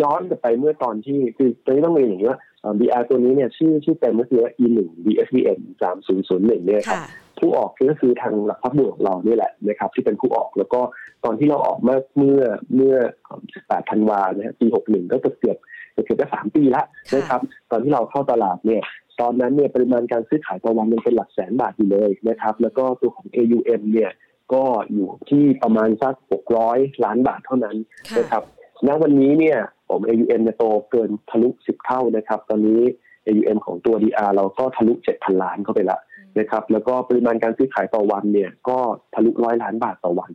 [0.03, 2.41] ย้อนกลับไปเมื่อตอนที่คือตอนนี้ต้องเรียนอย่างนี้ว่า
[2.79, 5.61] BR ตัวนี้เนี่ยชื่อชื่อเต็มก็คือ E1 BSVN
[6.09, 7.01] 3001เนี่ยครับ
[7.39, 10.81] ผู้ออกก็คือทางหลักทรัพย์บวกเรานี่แหละนะครับ ที่เป็นผู้ออกแล้วก็
[11.25, 12.41] ตอนที่เราออกเมื่อเมื่อ
[12.75, 12.97] เมื่อ
[13.43, 15.57] 18ธันวานะฮะปี 61 ก็เกือบเกือบ
[15.93, 18.83] เกือบจะสามปีแล้วนะครับ ตอนที่เราเข้าตลาดเนี่ย
[19.21, 24.11] ตอนนั้นเนี่ยปริมาณการซื้อขายต่อวันมันเป็นหลักแสนบาทอยู่เลยนะครับ แล้วก็ตัวของ AUM เนี่ย
[24.55, 26.15] ก็อยู่ที่ประมาณสัก
[26.59, 27.77] 600 ล้านบาทเท่านั้น
[28.19, 28.43] นะครับ
[28.87, 29.59] ณวันนี้เนี่ย
[29.89, 32.81] ผม AUM จะโตเกินทะลุ 10 เท่านะครับ ตอนนี้
[33.27, 36.01] AUM ของตัว DR เราก็ทะลุ 7,000 ล้านเข้าไปแล้ว
[36.39, 38.79] นะครับ แล้วก็ปริมาณการซื้อขายต่อวันเนี่ยก็
[39.15, 40.31] ทะลุร้อยล้านบาทต่อวัน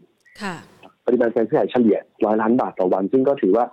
[1.05, 3.65] ปริมาณการซื้อขายเฉลี่ยร้อยล้านบาทต่อวัน ซึ่งก็ถือว่า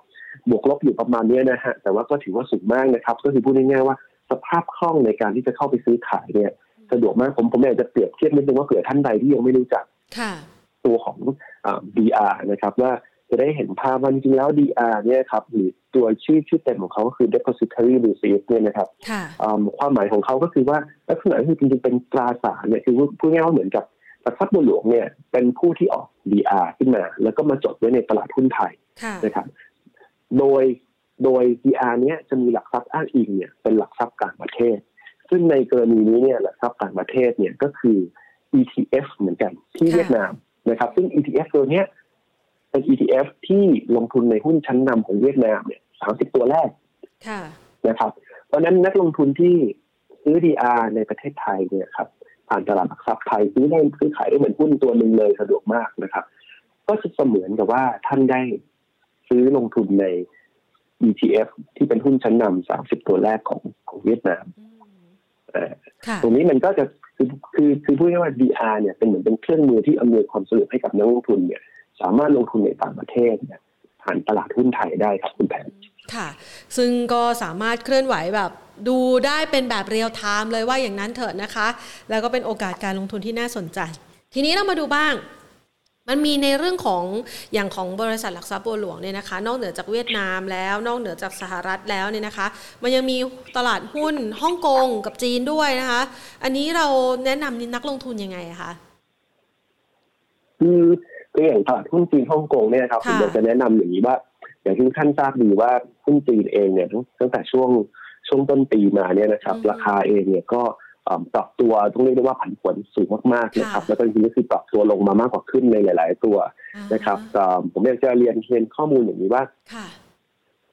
[0.50, 3.96] บวกลบอยู่ประมาณนี้นะฮะ แต่ว่าก็ถือว่าสูงมากนะครับ ก็คือพูดง่ายๆว่า
[4.30, 6.52] สภาพคล่องในการที่จะเข้าไปซื้อขายเนี่ย
[6.92, 9.84] สะดวกมากผมผมอยากจะเปรียบเทียบนิดนึงว่าเผื่อท่านใดที่ยังไม่รู้จัก
[10.86, 11.18] ตัวของ
[11.96, 12.92] DR นะครับว่า
[13.30, 18.88] จะได้เห็นภาพว่าจริงๆแล้ว DR เนี่ยครับหรือตัวชื่อชื่อเต็มของเขาก็คือ depository receipt เนี่ยนะครับ
[19.78, 23.84] ความหมายของเขาก็คือว่าลักษณะคือจริงๆเป็นตราสารเนี่ยคือพูดง่ายๆว่าเหมือนกับ
[24.22, 28.72] หลักทรัพย์บัวหลวงเนี่ยเป็นผู้ที่ออก DR ขึ้นมา แล้วก็มาจดไว้ในตลาดหุ้นไทย
[29.24, 29.46] นะครับ
[30.38, 30.64] โดย
[31.24, 34.78] โดย DR เนี้ยจะมีหลักทรัพย์อ้างอิงเนี่ยเป็นหลักทรัพย์ต่างประเทศ
[35.30, 37.98] ซึ่งในกรณีนี้เนี่ยหลักทรัพย์ต่างประเทศเนี่ยก็คือ
[38.58, 40.32] ETF เหมือนกันที่เวียดนาม
[40.70, 41.82] นะครับ ซึ่ง ETF ตัวนี้
[42.70, 43.64] เป็น ETF ที่
[43.96, 46.70] ลงทุนในหุ้นชั้นนำของเวียดนามเนี่ยสามสิบตัวแรก
[47.88, 48.10] นะครับ
[48.46, 49.54] เพราะนั้นนักลงทุนที่
[50.22, 52.08] ซื้อ DR ในประเทศไทยเนี่ยครับ
[52.48, 56.24] ผ่านตลาดหลักทรัพย์ไทยซื้อได้ซื้อขายได้เหมือนหุ้นตัวหนึ่งเลยสะดวกมากนะครับ
[56.86, 58.40] ก็จะเสมือนกับว่าท่านได้
[59.28, 60.06] ซื้อลงทุนใน
[61.08, 64.44] ETF ที่เป็นหุ้นชั้นนำสามสิบตัวแรกของของเวียดนาม
[66.22, 66.84] ตรงนี้มันก็จะ
[67.16, 71.62] คือคือคือพูดง่ายว่า VR เนี่ยเป็นเหมือนเป็นเครื่องมือที่อำนวยความสะดวกให้กับนักลงทุนเนี่ย
[72.00, 73.60] สามารถลงทุนในต่างประเทศเนี่ย
[74.02, 75.66] ผ่านตลาดหุ้นไทยได้ครับคุณแพน
[76.14, 76.28] ค่ะ
[76.76, 78.50] ซึ่งก็สามารถเคลื่อนไหวแบบ
[78.88, 81.68] ดูได้เป็นแบบเรียลไทม์เลยว่าอย่างนั้นเถอะนะคะ
[82.10, 83.80] แล้วก็เป็นโอกาสการลงทุนที่น่าสนใจ
[84.34, 85.12] ทีนี้เรามาดูบ้าง
[86.08, 87.04] มันมีในเรื่องของ
[87.54, 92.46] อย่างของบริษัทหลักทรัพย์บัวหลวงเนี่ยนะคะ นอกเหนือจากเวียดนามแล้ว นอกเหนือจากสหรัฐแล้วเนี่ยนะคะ
[92.82, 93.16] มันยังมี
[93.56, 96.02] ตลาดหุ้นฮ่องกงกับจีนด้วยนะคะ
[96.44, 96.86] อันนี้เรา
[97.26, 98.70] แนะนำนักลงทุนยังไงคะ
[100.60, 100.82] คือ
[101.34, 104.16] คืออย่างตลาดหุ้นจีนฮ่องกงเนี่ยครับผมอยากจะแนะนำอย่างนี้ว่า
[104.62, 105.70] อย่างที่ท่านทราบดีว่า
[106.04, 106.88] หุ้นจีนเองเนี่ย
[107.20, 107.70] ตั้งแต่ช่วง
[108.28, 110.62] ช่วงต้นปีมาเนี่ยนะครับ ราคาเองเนี่ยก็
[111.34, 116.36] ปรับตัวต้องเรียกได้ว่าผันผวนสูงมากๆนะครับแล้วก็จริงๆก็คือปรับตัวลงมามากกว่าขึ้นในหลาย ๆ ตัว
[116.94, 117.18] นะครับ
[117.72, 119.42] ผมอยากจะเรียนเรียนข้อมูลอย่างนี้ว่า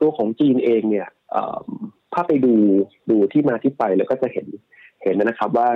[0.02, 1.08] ตัวของจีนเองเนี่ย
[2.14, 2.54] ถ้าไปดู
[3.10, 4.48] ดูที่มาที่ไปแล้วก็จะเห็น
[5.04, 5.70] เห็นนะครับว่า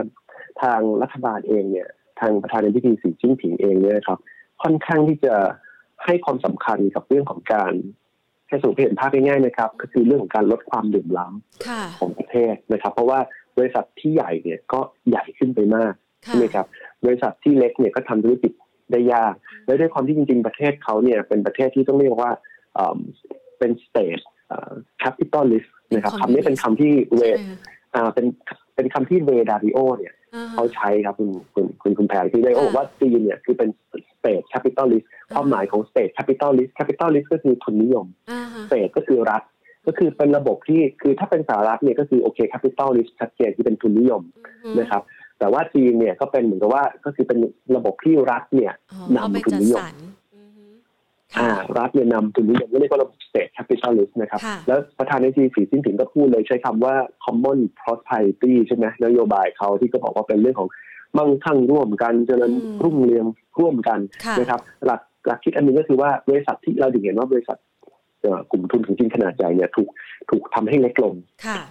[0.62, 1.90] ทางรัฐบาลเองเนี่ย
[2.20, 4.20] ทางประธานาธิบดีสีจิ้นผิงเองเนี่ยครับ
[4.64, 5.36] ค่อนข้างที่จะ
[6.06, 7.74] ให้ความสำคัญกับเรื่องของการ
[8.48, 13.20] ให้สูงเห็นภาพง่ายๆนะครับ ก็คือเรื่องของการลดความดื่มล้ำของประเทศนะครับ เพราะว่า
[13.58, 16.66] บริษัทที่ใหญ่เนี่ยก็ใหญ่ขึ้นไปมากใช่ไหมครับ
[17.06, 18.52] บริษัทที่เล็กเนี่ยก็ทำธุรกิจ
[18.92, 19.34] ได้ยาก
[19.66, 22.32] และด้วยความที่จริง ๆ ประเทศเขาเนี่ยเป็นประเทศที่ต้องเรียกว่า
[23.60, 24.20] เป็น state
[25.00, 27.22] capitalist นะครับคำนี้เป็นคำที่เรย์
[28.14, 28.26] เป็น
[28.76, 30.14] เป็นคำที่เรย์ ดาลิโอเนี่ย
[30.54, 33.70] เขาใช้ครับคุณคุณคุณคุณแพรที่ได้โอ้ว่าจีนเนี่ยคือเป็น
[34.12, 38.08] state capitalist ความหมายของ state capitalist capitalist ก็คือทุนนิยม
[38.66, 39.44] state ก็คือรัฐ
[39.86, 44.22] ก็คือเป็นระบบที่คือถ้าเป็นสหรัฐเนี่ยก็คือโอเค capitalist ชัดเจนที่เป็นทุนนิยม
[44.80, 45.02] นะครับ
[45.40, 47.40] แต่ว่าจีนเนี่ยก็เป็นเหมือนกับว่าก็คือเป็น
[47.76, 48.74] ระบบที่รัฐเนี่ย
[49.16, 49.86] นำทุนนิยม
[51.40, 60.70] อ่ารัฐเนี่ยนำทุนนิยมเรียกว่าระบบเ t ต t แคปิตอลลิสนะครับ แล้วประธานาธิบดีสีจิ้นผิงก็พูดเลยใช้คำว่า common prosperity ใช่ไหมนโยบายเขาที่ก็บอกว่าเป็นเรื่องของ
[61.18, 62.52] มั่งคั่งร่วมกันเจริญ
[62.84, 63.26] รุ่งเรือง
[63.60, 64.00] ร่วมกัน
[64.40, 67.58] นะครับ หลักหลักคิดอันนึงก็คือว่าบริษัทที่เราถึงเห็นว่าบริษัท
[68.52, 69.90] กลุ่มทุนของจีนขนาดใหญ่เนี่ยถูก
[70.30, 71.16] ถูกทำให้เล็กลง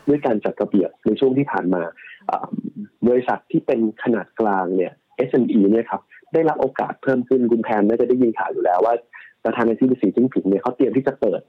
[0.09, 1.83] ด้วยการจัดระเบียบในช่วงที่ผ่านมา
[3.09, 4.93] บริษัทที่เป็นขนาดกลางเนี่ย
[5.29, 6.01] SME เนี่ยครับ
[6.33, 8.95] ได้รับโอกาสเพิ่มขึ้นคุณแพนน่าจะได้ยินข่าวอยู่แล้วว่า
[9.45, 11.41] ประธานาธิบดีสีจิ้นผิงเนี่ยเขาเตรียมที่จะเปิด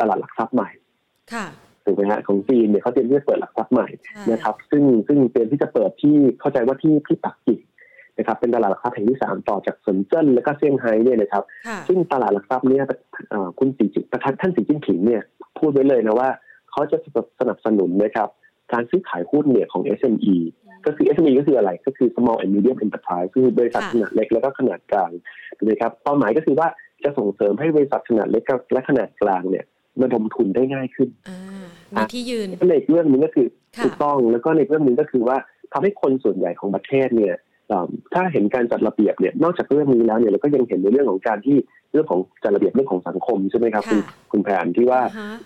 [0.00, 0.70] ตลาดหลักทรัพย์ใหม่
[1.84, 3.88] ถูกไหมฮะของจีนเนี่ยเขาเตรียมที่จะเปิดหลักทรัพย์ใหม่
[4.32, 7.60] นะครับ ซึ่งซึ่งเตรียมที่จะเปิดที่เข้าใจว่าที่ที่ปักกิ่ง
[8.20, 11.44] นะครับเป็นตลาดหลักทรัพย์แห่งที่สามต่อจากเซินเจิ้นและก็เซี่ยงไฮ้เนี่ยนะครับ
[11.88, 12.84] ซึ่งตลาดหลักทรัพย์เนี่ย
[13.58, 15.22] คุณสีจิประธานท่านสีจิ้นผิงเนี่ย
[15.58, 16.28] พูดไว้เลยนะว่า
[16.70, 16.96] เขาจะ
[17.40, 18.28] สนับสนุนนะครับ
[18.72, 20.36] การซื้อขายหุ้นเนี่ยของ SME
[20.86, 25.10] ก็คือ SME ก็คืออะไรก็คือ small and medium enterprise คือบริษัทขนาดเล็กแล้วก็ขนาดกลาง
[25.56, 26.68] ถูกไหมครับเป้าหมายก็คือว่า
[27.04, 29.64] จะส่งเสริมให้บริษัทขนาดเล็กและขนาดกลางเนี่ย
[30.02, 31.08] ระดมทุนได้ง่ายขึ้น
[31.94, 33.46] มีที่ยืนในเรื่องนึงก็คือ
[33.84, 35.36] ถูกต้องแล้วก็ในเรื่องนึงก็คือว่า
[35.72, 37.34] ทำให้คนส่วนใหญ่ของประเทศเนี่ย
[38.14, 41.56] ถ้าเห็นการจัดระเบียบเนี่ยนอกจากเรื่องนี้แล้วเนี่ยเราก็ยังเห็นในเรื่องของการที่
[41.92, 44.00] เรื่องของจัดระเบียบเรื่องของสังคมใช่ไหมครับคุณ
[44.32, 45.00] คุณแผนที่ว่า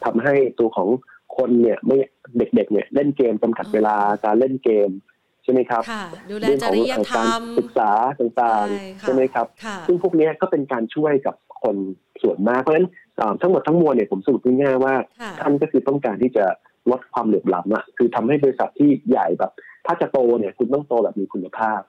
[0.04, 0.88] ทำให้ตัวของ
[1.36, 1.96] คนเนี่ยไม่
[2.38, 4.90] เด็ก ๆ เนี่ยเล่นเกมจำกัดเวลาการเล่นเกม
[5.44, 5.82] ใช่ไหมครับ
[6.26, 6.68] เรื่องข
[7.00, 7.26] องการ
[7.58, 9.46] ศึกษาต่างๆใช่ไหมครับ
[9.86, 11.76] ซึ่งพวกนี้ก็เป็นการช่วยกับคน
[12.22, 12.88] ส่วนมากเพราะฉะนั้น
[13.40, 14.94] ทั้งหมดทั้งมวลเนี่ยผมสรุปง่ายๆว่า
[15.40, 16.44] ท่านก็คือต้องการที่จะ
[16.90, 19.52] ลดความเหลื่อมล้ำอะคือทำให้บริษัทที่ใหญ่แบบ
[19.86, 21.80] ถ้าจะโตเนี่ยคุณต้องโตแบบมีคุณภาพ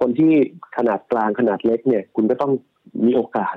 [0.00, 0.32] คนที่
[0.76, 2.52] ขนาดกลางขนาดเล็กเนี่ย คุณก็ต้อง
[3.06, 3.56] มีโอกาส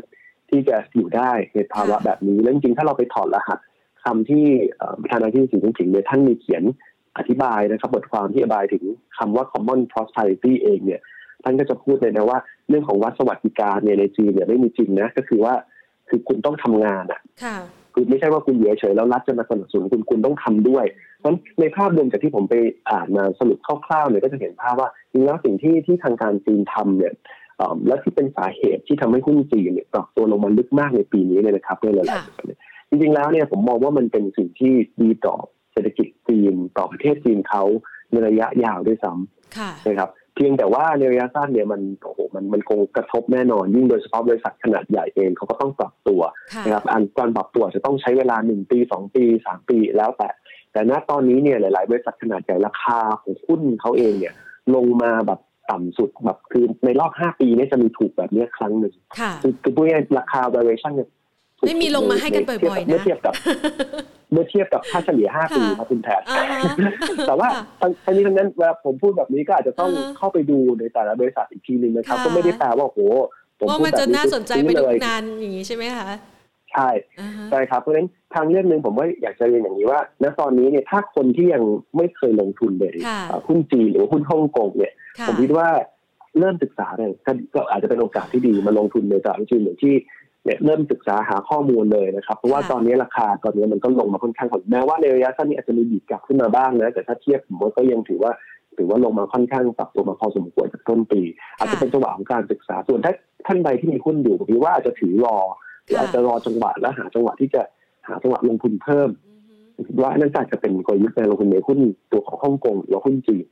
[0.49, 3.59] ที่จะอยู่ได้ในภาวะแบบนี้แล้วจริงๆถ้าเราไปถอดรหัส
[4.03, 4.45] คำที่
[5.01, 6.63] ประธานาธิบดีสีจิ้นผิงเนี่ยท่านมีเขียน
[7.17, 8.83] อธิบายนะครับบทความที่อธิบายถึง
[9.17, 11.01] คำว่า common prosperity เองเนี่ย
[11.43, 15.53] ท่านก็จะพูดเลยนะว่าเรื่องของวัดสวัสดิการเนี่ยในจีนเนี่ยไม่มีจริงนะก็คือว่า
[16.09, 17.21] คือคุณต้องทำงานอะ
[17.93, 20.85] คือไม่ใช่ว่าคุณอยู่เฉยแล้วรัฐจะมาสนับสนุนคุณคุณต้องทำด้วย
[21.19, 22.55] เพราะในภาพรวมจากที่ผมไป
[22.89, 27.13] อ่านมาสรุปคร่าวๆเนี่ยก็จะเห็นภาพว่าจริงแล้วสิ่งที่ที่ทางการจีนทำเนี่ย
[27.87, 35.35] และที่เป็นสาเหตุที่ทำให้หุ้นจีนเนี่ยปรับตัวลงมาลึกมากในปีนี้เลยนะครับด้วยหลายๆจริงๆแล้วเนี่ยผมมองว่ามันเป็นสิ่งที่ดีต่อ
[35.73, 37.63] เศรษฐกิจจีนต่อประเทศจีนเขา
[38.11, 46.21] ในระยะยาวด้วยซ้ำนะครับเพียงแต่ว่าในระยะสั้นเนี่ยมันโอ้โหมันมันคงกระทบแน่นอน ยิ่งโดยเฉพาะบริษัทขนาดใหญ่เองเขาก็ต้องปรับตัว
[46.65, 50.29] นะครับอันการปรับตัวจะต้องใช้เวลาหนึ่งปีสองปีสามปีแล้วแต่
[50.77, 54.33] แต่ณตอนนี้เนี่ยหลาย ๆ บริษัทขนาดใหญ่ราคาของหุ้นเขาเองเนี่ย
[54.75, 58.93] ลงมาแบบต่ำสุดแบบคือในรอบห้าปีนี่จะมีถูกแบบนี้ครั้งหนึ่ง
[59.41, 61.09] คือคือพูดง่ายราคา valuation เนี่ย
[61.65, 63.33] ไม่มีลงมาให้กันบ่อยๆนะเมื่อเทียบกับ
[64.31, 66.21] เมื่อเทียบกับค่าเฉลี่ยห้าปีครับคุณแทน
[67.27, 67.47] แต่ว่า
[68.05, 72.99] ทั้งนี้ทั้งนั้นเวลาผมพูดแบบนี้ก็อาจจะต้องเข้าไปดูในแต่ละบริษัทอีกทีหนึ่งนะครับ ก็ไม่ได้แปลว่าโอ้โห
[73.59, 76.09] ผมพูดแบบนี้น่าสนใจไปดูนานอย่างนี้ใช่ไหมคะ
[76.73, 76.89] ใช่
[77.49, 81.63] ใช่ครับเพราะฉะนั้นทางเรื่องหนึ่งผมว่าอยากจะเรียนอย่างนี้ว่าณตอนนี้เนี่ยถ้าคนที่ยัง
[81.97, 82.95] ไม่เคยลงทุนเลย
[83.47, 84.93] หุ้นจีนหรือหุ้นฮ่องกงเนี่ย
[85.27, 85.67] ผมคิดว่า
[86.39, 87.11] เริ่มศึกษาเนี่ย
[87.55, 89.93] ก็อาจจะเป็นโอกาสที่ดีมาลงทุนในตลาดจีนอย่างที่
[90.43, 98.31] เนี่ยเริ่มศึกษาหาข้อมูลเลยนะครับเพราะว่าตอนนี้ราคาตอนนี้มันก็ลงมาค่อนข้างแม้ว่าในระยะสั้นนี้อาจจะมีบีบกลับขึ้นมาบ้างนะแต่ถ้าเทียบผมว่าก็ยังถือว่า
[98.77, 101.21] ถือว่าลงมาค่อนข้างปรับตัวมาพอสมควรจากต้นปี
[101.57, 103.13] อาจจะเป็นจังหวะของการศึกษาส่วนถ้า
[103.47, 105.37] ท่านใดที่มีหุ้นอยู่ผมคิดว่าอาจจะถือรอ
[105.87, 107.61] หรืออาจจะรอจังหวะและหาจังหวะที่จะ
[108.07, 109.09] หาจังหวะลงทุนเพิ่ม
[109.87, 111.79] คิดว่านั่นอาจจะเป็นกลยุทธ์ในลงทุนในหุ้น
[112.11, 113.45] ตัวของฮ่องกงหรือหุ้นจีน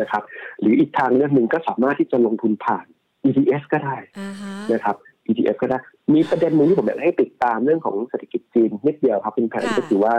[0.00, 0.22] นะครับ
[0.60, 2.86] หรืออีกทางเลือกหนึ่งก็สามารถที่จะลงทุนผ่าน
[3.28, 3.96] ETF ก็ได้
[4.72, 4.96] นะครับ
[5.28, 5.78] ETF ก็ได้
[6.14, 10.14] มีประเด็นหนึ่งที่ผมอยากให้ติดตามเรื่องของเศรษฐกิจจีนนิดเดียวครับคุณแผนก็คือว่า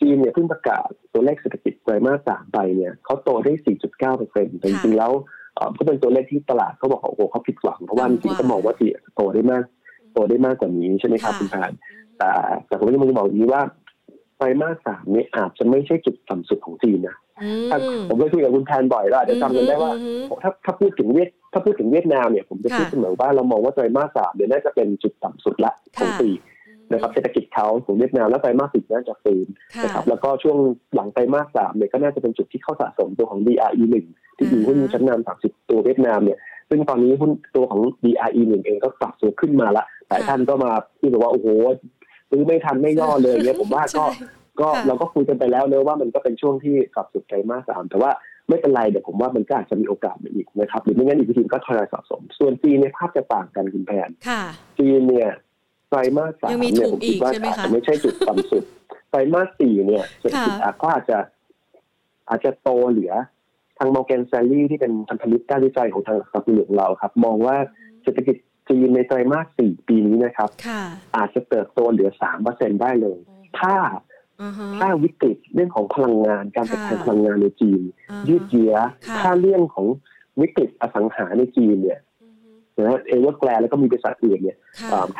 [0.00, 3.52] จีนเนี่ยเพิ่งประกาศตัวเลขเศรษฐกิจไตรมาสสามไปเนี่ยเขาโตได้
[3.86, 5.10] 4.9เปอร์เซ็นต์แต่จริงๆแล้ว
[5.76, 9.64] ก็เป็นตัวเลขที่ตลาดเขาบอกโอ้โหเขาผิดหวังเพราะว่าจริงๆก็มองว่าจีนโตได้มาก
[10.18, 11.72] โตได้มากกว่านี้ใช่ไหมครับคุณแผน
[12.18, 12.30] แต่
[12.66, 13.62] แต่ผมจะบอกอย่างนี้ว่า
[14.36, 17.16] ไตรมาสสามนี้อาจจะไม่ใช่จุดต่ำสุดของจีนนะ
[18.08, 19.92] ผมเคยคุยกับคุณแทนบ่อยแล้วอาจจะจำกันได้ว่า
[20.42, 26.30] ถ้าถ้าพูดถึงเวียดถ้าพูดถึงเวียดนามเนี่ยผมจะพูดเสมอว่าเรามองว่าไตรมาสสามเดี๋ยวน่าจะเป็นจุดต่ำสุดละของปี
[26.92, 29.46] นะครับเศรษฐกิจเขาของเวียดนามแล้วไตรมาสสี่น่าจะฟื้น
[29.84, 30.56] นะครับแล้วก็ช่วง
[30.94, 34.06] หลังไตรมาสสามเนี่ยก็น่าจะเป็นจุดที่เข้าสะสมตัวของ DRE หนึ่ง
[34.36, 36.38] ที่อยู่หุ้นชั้นนำสามสิบตัวเวียดนามเนี่ย
[36.68, 41.48] ซึ่งตอนนี้หุ้นตัวของ DRE หนึ่งเองก็ปรับตัวขึ้นมาละหลายท่านก็มาพูดว่าโอ้โห
[42.30, 44.04] ซื้อไม่ทันไม่ย่อเลยเนี่ยผมว่าก็
[44.60, 48.10] ก็เราก็คุยกันไปแล้วเนอะว่ามันก็เป็นช่วงที่กลับสุดไตรมาสสามแต่ว่า
[48.48, 54.08] ไม่เป็นไรเดี๋ยวผมว่ามันก็อาจจะมีโอกาสอีกนะครับ หรือไม่งั้นอีกทีก็ทยอยสะสม ส่วนจีนในภาพจะต่างกันคุณแพน
[54.78, 55.30] จีนเนี่ย
[55.90, 58.64] ไตรมาสสามเนี่ยผมคิดว่าอาจจะไม่ใช่จุดต่ำสุด
[59.10, 61.18] ไตรมาสสี่เนี่ยเศรษฐกิจก็อาจจะ
[62.28, 63.12] อาจจะโตเหลือ
[63.78, 67.56] ทางมอร์แกนแซลลี่ที่เป็นพันธมิตรด้านวิจัยของทางสับปะรดเราครับ มองว่า
[68.02, 68.36] เศรษฐกิจ
[68.68, 70.50] จีนในไตรมาสสี่ปีนี้นะครับ
[71.16, 73.18] อาจจะเติบโตเหลือสามเปอร์เซ็นได้เลย
[73.58, 73.74] ถ้า
[74.78, 77.80] ถ้าวิกฤตเรื่องของพลังงานการจัดการพลังงานในจีน
[78.28, 78.74] ยืดเยื้อ
[79.20, 79.86] ถ้าเรื่องของ
[80.40, 82.00] วิกฤตอสังหาในจีนเนี่ย
[82.78, 84.56] นะเอเวอร์แกลแล้วก็มีบริษัทอื่นเนี่ย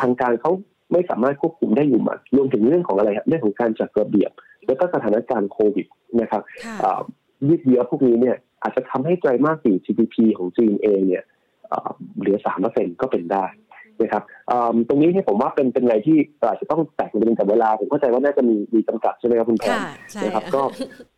[0.01, 0.53] ทางการเขา
[0.93, 4.31] ไม่สามารถควบคุมได้อยู่มารวมถึงเรื่องของอะไรครับเรื่องของการจัดระเบียบ
[4.67, 5.87] แล้วก็สถานการณ์โควิด
[6.21, 6.43] นะครับ
[7.49, 11.25] ยืดเยื้อพวกนี้เนี่ย อาจจะทำให้ไตรมาสสี่ GDP ของจีนเองเนี่ย
[12.19, 13.45] เหลือสามเปอร์เซ็นก็เป็นได้
[14.03, 14.23] นะครับ
[14.89, 16.17] ตรงนี้ที่ผมว่าเป็นเป็นอะไรที่
[16.49, 19.79] อาจจะต้องแตกเป็นแต่เวลา ผมเข้าใจว่าน่าจะมีมีจำกัดใช่ไหมครับคุณแพน
[20.23, 20.63] นะครับ ก็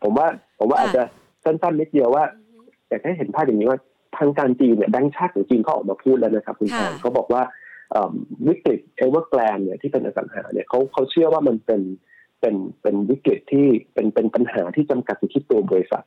[0.03, 0.27] ผมว่า
[0.59, 1.03] ผมว่าอาจจะ
[1.43, 2.23] สั้นๆนิดเดียวว่า
[2.89, 3.79] อยากให้เห็นภาพอย่างนี้ว่า
[4.17, 7.41] ทางการจีนเนี่ยแบงค์ชาติของจีนเขาออกมาพูดแล้วนะครับ คุณแพนเขาบอกว่า
[8.47, 11.81] วิกฤตเอเวอร์แกลนเนี่ยที่เป็นอสังหาเนี่ยเขาเขาเชื่อว่ามันเป็น
[12.39, 16.03] เป็นเป็นวิกฤตที่เป็นเป็นปัญหาที่จำกัดอยู่ที่ตัวบริษัท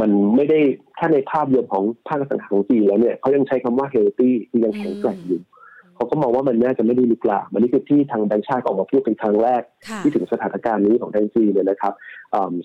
[0.00, 0.58] มันไม่ได้
[0.98, 5.42] ถ้าในภาพรวมของภาคอสังหาของจีนแล้วเนี่ยเขายังใช้คำว่า healthy ที่ยังแข็งแกร่งอยู่
[5.96, 9.62] เขาก็มองว่ามันน่าจะไม่ได้ลุกลามมันนี่คือที่ทางแบงค์ชาติออกมาพูดเป็นครั้งแรก
[10.02, 11.92] ที่ถึงสถานการณ์นี้ของแบงค์จีเนี่ยนะครับ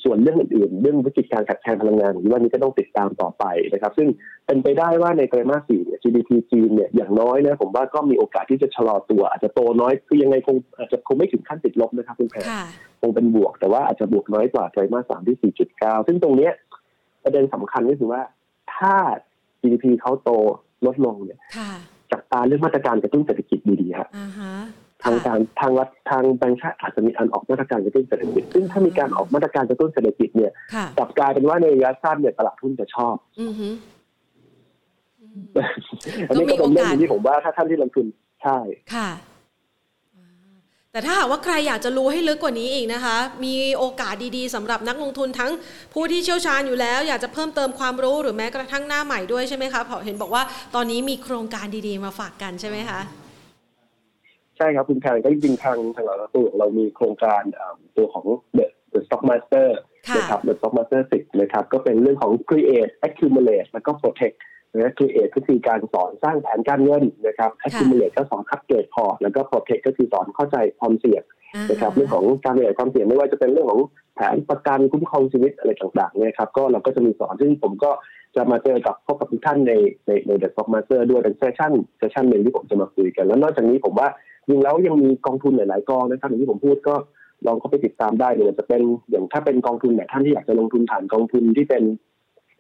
[0.04, 4.08] ส่วนเรื่องอื่นๆ เรื่องวิกฤตการขาดแคลนพลังงานผมว่านี้ก็ต้องติดตามต่อไปนะครับ ซึ่ง
[4.46, 12.40] เป็นไปได้ว่าในไตรมาสสี่เนี่ย GDP จีนเนี่ยอย่างน้อยนะผมว่าก็มีโอกาสที่จะชะลอตัว อาจจะโตน้อยคือยังไงคงอาจจะคงไม่ถึงขั้นติดลบนะครับคุณแพร
[13.02, 16.54] คงเป็นบวกแต่ว่าอาจจะบวกน้อยกว่าไตรมาสสามที่สี่จุดเก้าซึ่งตรงเนี้ย
[17.28, 18.22] ประเด็นสำคัญก็คือว่า
[18.76, 18.96] ถ้า
[19.62, 20.30] GDP เขาโต
[20.86, 21.40] ลดลงเนี่ย
[22.12, 24.10] จับตาเรื่องมาตรการกระตุ้นเศรษฐกิจดีๆครับ
[25.04, 30.52] ทางการทางรัฐทางแบงค์ชาติอาจจะมีการออกมาตรการกระตุ้นเศรษฐกิจ ซึ่งถ้ามีการออกมาตรการกระตุ้นเศรษฐกิจเนี่ย
[30.98, 33.16] กลับกลายเป็นว่าในระยะสั้นเนี่ยตลาดหุ้นจะชอบ
[36.28, 38.06] อันนี้ก็เป็นเรื่องที่ผมว่าถ้าท่านที่ลงทุน
[38.44, 38.58] ใช่
[38.96, 39.10] ค่ะ
[40.98, 45.52] แต่ถ้าหากว่าใครอยากจะรู้ให้ลึกกว่านี้อีกนะคะ มีโอกาสดีๆสำหรับนักลงทุนทั้ง
[45.94, 50.44] ผู้ที่เชี่ยวชาญอยู่แล้ว อยากจะเพิ่มเติมความรู้หรือแม้กระทั่งหน้าใหม่ด้วยใช่ไหมคะเพราะเห็นบอกว่า
[50.76, 53.00] ตอนนี้มีโครงการดีๆมาฝากกันใช่ไหมคะ
[54.58, 57.42] ใช่ครับคุณแพนก็จริงๆทางทางเราตัวเรามีโครงการ
[57.98, 58.26] ตัวของ
[58.58, 59.68] The The Stock Master
[60.18, 64.38] นะครับ The Stock Master 10นะครับก็เป็นเรื่องของ create accumulate แล้วก็ protect
[64.76, 71.24] นะคือเอก็คือการสอนสร้างแผนการเงินนะครับ accumulate ก็สอนคัดเกรดพอร์ตแล้วก็ protect ก็คือสอนเข้าใจความเสี่ยง
[71.70, 73.82] นะครับเรื่องของการบริหารความเสี่ยงไม่ว่าจะเป็นเรื่องของ
[74.16, 77.92] แผนประกันคุ้มครองชีวิตอะไรต่างๆเนี่ยครับก็เราก็จะมีสอนซึ่งผมก็
[78.36, 79.74] จะมาเจอกับพบกับทุกท่านใน
[80.08, 84.08] ในใน The Stock Master ด้วยเป็น session session หนึ่งที่ผมจะมาคุยกัน แล้วนอกจากนี้ผมว่า
[84.48, 86.96] จริงแล้วยังมีกองทุนหลายๆกองนะครับอย่างที่ผมพูดก็
[87.48, 91.84] ลองเข้าไปติดตามได้เลยจะเป็นอย่างถ้าเป็นกองทุนแบบท่านที่อยากจะลงทุนผ่านกองทุนที่เป็น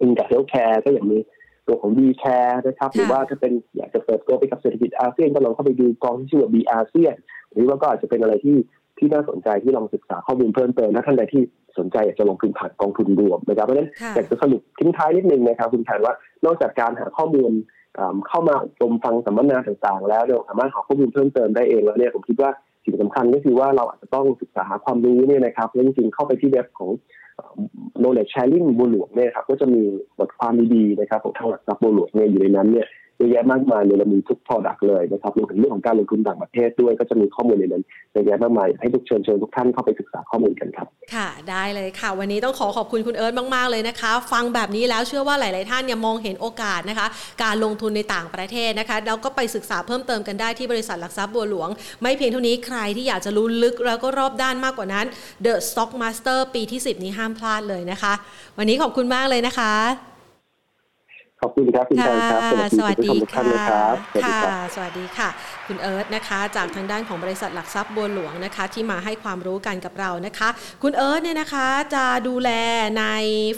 [0.02, 1.22] อิงกับ healthcare ก็อย่างนี้
[1.68, 7.16] ตัวของ B Care นะครับ หรือว่าถ้าเป็นอยากจะเปิดตัวไปกับเศรษฐกิจอาเซียนก็ลองเข้าไปดูกองที่ชื่อว่า B อาเซียน
[7.54, 8.58] หรือว่าก็อาจจะเป็นอะไรที่
[8.98, 11.42] ที่น่าสนใจที่ลองศึกษาข้อมูลเพิ่มเติมถ้าท่านใดที่
[11.78, 16.14] สนใจอยากจะลงทุนผ่านกองทุนรวมนะครับเพราะฉะนั้นอยากจะสรุปทิ้งท้ายนิดนึงนะครับคุณแทนว่า
[16.46, 17.52] นอกจากการหาข้อมูล
[18.28, 22.52] เข้ามาชมฟังสัมมนาต่างๆ แล้วเราสามารถหาข้อมูลเพิ่มเติมได้เองแล้วเนี่ยผมคิดว่า
[22.84, 26.90] สิ่งสำคัญก็คือว่าเราอาจจะต้องศึกษาหาความรู้เนี่ยนะครับแล้วจริงๆเข้าไปที่เว็บของ
[28.00, 29.82] knowledge sharing บัวหลวงเนี่ยครับก็จะมี
[30.20, 32.88] บทความดีๆนะครับของทางหลักทรัพย์บัวหลวงเนี่ยอยู่ในนั้นเนี่ย
[33.18, 47.08] เยอะแยะมากมายเลยเรามีทุก product เลยนะครับรวมถึงเรื่องของการลงทุนต่างประเทศด้วยก็จะมีข้อมูลในนั้นเยอะแยะมากมายให้ทุกเชิญเชิญทุกท่านเข้าไปศึกษาข้อมูลกันครับ ค่ะได้เลยค่ะ วันนี้ต้องขอขอบคุณคุณเอิร์ธมาก ๆ เลยนะคะ ฟังแบบนี้แล้วเชื่อว่าหลาย ๆ ท่านเนี่ยมองเห็นโอกาสนะคะ
[47.44, 51.70] การลงทุนในต่างประเทศนะคะแล้วก็ไปศึกษาเพิ่มเติมกันได้ที่บริษัทหลักทรัพย์บัวหลวง
[52.02, 55.06] ไม่เพียงเท่านี้ใครที่อยากจะรู้ลึกแล้วก็รอบด้านมากกว่านั้น
[55.46, 58.14] The Stock Master ปีที่ 10 นี้ห้ามพลาดเลยนะคะ
[58.58, 59.74] วันนี้ขอบคุณมากเลยนะคะ
[61.42, 62.42] ขอบคุณครับคุณแทนครับ
[62.78, 65.30] สวัสดีทุกท่านนะครับสวัสดีค่ะครับสวัสดีค่ะ
[65.68, 70.50] คุณเอิร์ธนะคะ จากทางด้านของบริษัทหลักทรัพย์บัวหลวงนะคะ ที่มาให้ความรู้กันกับเรานะคะ
[70.84, 72.50] คุณเอิร์ธเนี่ยนะคะจะดูแล
[73.00, 73.06] ใน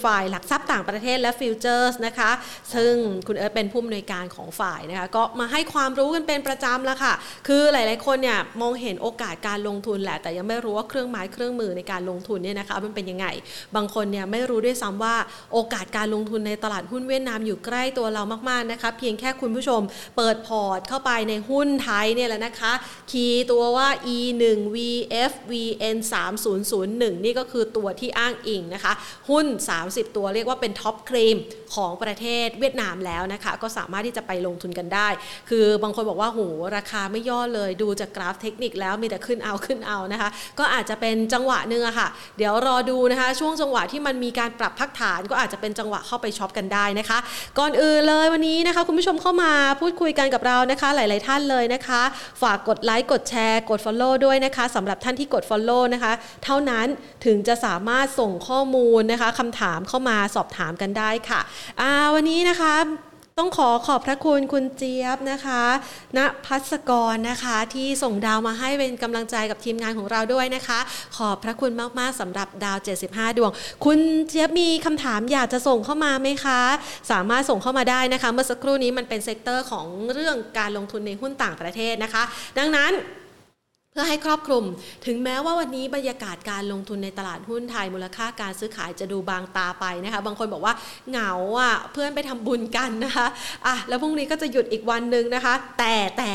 [0.04, 2.32] ฝ่ายหลักทรัพย์ต่างประเทศและฟิวเจอร์สนะคะ
[2.74, 2.94] ซึ่ง
[3.28, 7.14] คุณเอิร์ธเป็นผู้อำนวยการของฝ่ายนะคะ ก็มาให้ความรู้กันเป็นประจำล้วค่ะ
[7.48, 13.28] คือหลาย ๆ คนเนี่ยมองเห็นโอกาสการลงทุนแหละ แต่ยังไม่รู้ว่าเครื่องไม้เครื่องมือในการลงทุนเนี่ยนะคะมันเป็นยังไง
[13.76, 15.16] บางคนเนี่ยไม่รู้ด้วยซ้ำว่า
[15.54, 19.82] โอกาสการลงทุนในตลาดหุ้นเวียดนามอยู่ใกล้ตัวเรามาก ๆ นะคะ เพียงแค่คุณผู้ชม
[20.18, 22.74] เปิดพอร์ตเข้าไปในหุ้นไทยเนี่ยแหละนะคะ
[23.12, 24.20] คีย์ตัวว่า e
[24.50, 28.94] 1 vf vn 3 0 0 1นี่ก็คือตัวที่อ้างอิงนะคะ
[29.30, 29.48] หุ้น
[29.82, 31.38] 30 ตัวเรียกว่าเป็น top cream
[31.76, 35.08] ของประเทศเวียดนามแล้วนะคะ ก็สามารถที่จะไปลงทุนกันได้
[35.50, 36.42] คือบางคนบอกว่าโห
[36.76, 42.08] ราคาไม่ย่อเลยดูจากกราฟเทคนิคแล้วมีแต่ขึ้นเอาขึ้นเอานะคะ ก็อาจจะเป็นจังหวะหนึ่งอะค่ะ
[42.38, 47.18] เดี๋ยวรอดูนะคะ ช่วงจังหวะที่มันมีการปรับพักฐาน ก็อาจจะเป็นจังหวะเข้าไปช็อปกันได้นะคะ
[47.60, 52.02] ก่อนอื่นเลยวันนี้นะคะ คุณผู้ชมเข้ามาพูดคุยกันกับเรานะคะ หลาย ๆ ท่านเลยนะคะ
[52.42, 56.12] ฝากกดไลค์กดแชร์ กด Follow ด้วยนะคะสำหรับท่านที่กด Follow นะคะ
[56.44, 56.88] เท่านั้น
[57.26, 61.42] ถึงจะสามารถส่งข้อมูลนะคะคำถามเข้ามาสอบถามกันได้ค่ะ
[62.14, 62.76] วันนี้นะคะ
[63.38, 65.64] ต้องขอขอบพระคุณคุณเจี๊ยบนะคะ
[66.18, 70.80] ณพัสกรนะคะที่ส่งดาวมาให้เป็นกำลังใจกับทีมงานของเราด้วยนะคะ
[71.18, 73.52] ขอบพระคุณมากๆสำหรับดาว 75 ดวง
[73.86, 76.62] คุณเจี๊ยบมีคำถามอยากจะส่งเข้ามาไหมคะ
[77.12, 82.24] สามารถส่งเข้ามาได้นะคะ เมื่อสักครู่นี้มันเป็น sector ของเรื่องการลงทุนในหุ้นต่างประเทศนะคะ
[82.58, 82.92] ดังนั้น
[83.92, 84.64] เพื่อให้ครอบคลุม
[85.06, 90.74] ถึงแม้ว่าวันนี้บรรยากาศการลงทุนในตลาดหุ้นไทยมูลค่าการซื้อขายจะดูบางตาไปนะคะ บางคนบอกว่า
[91.10, 93.28] เหงาอะเพื่อนไปทำบุญกันนะคะ
[93.66, 96.34] อะแล้วพรุ่งนี้ก็จะหยุดอีกวันหนึ่งนะคะ แต่แต่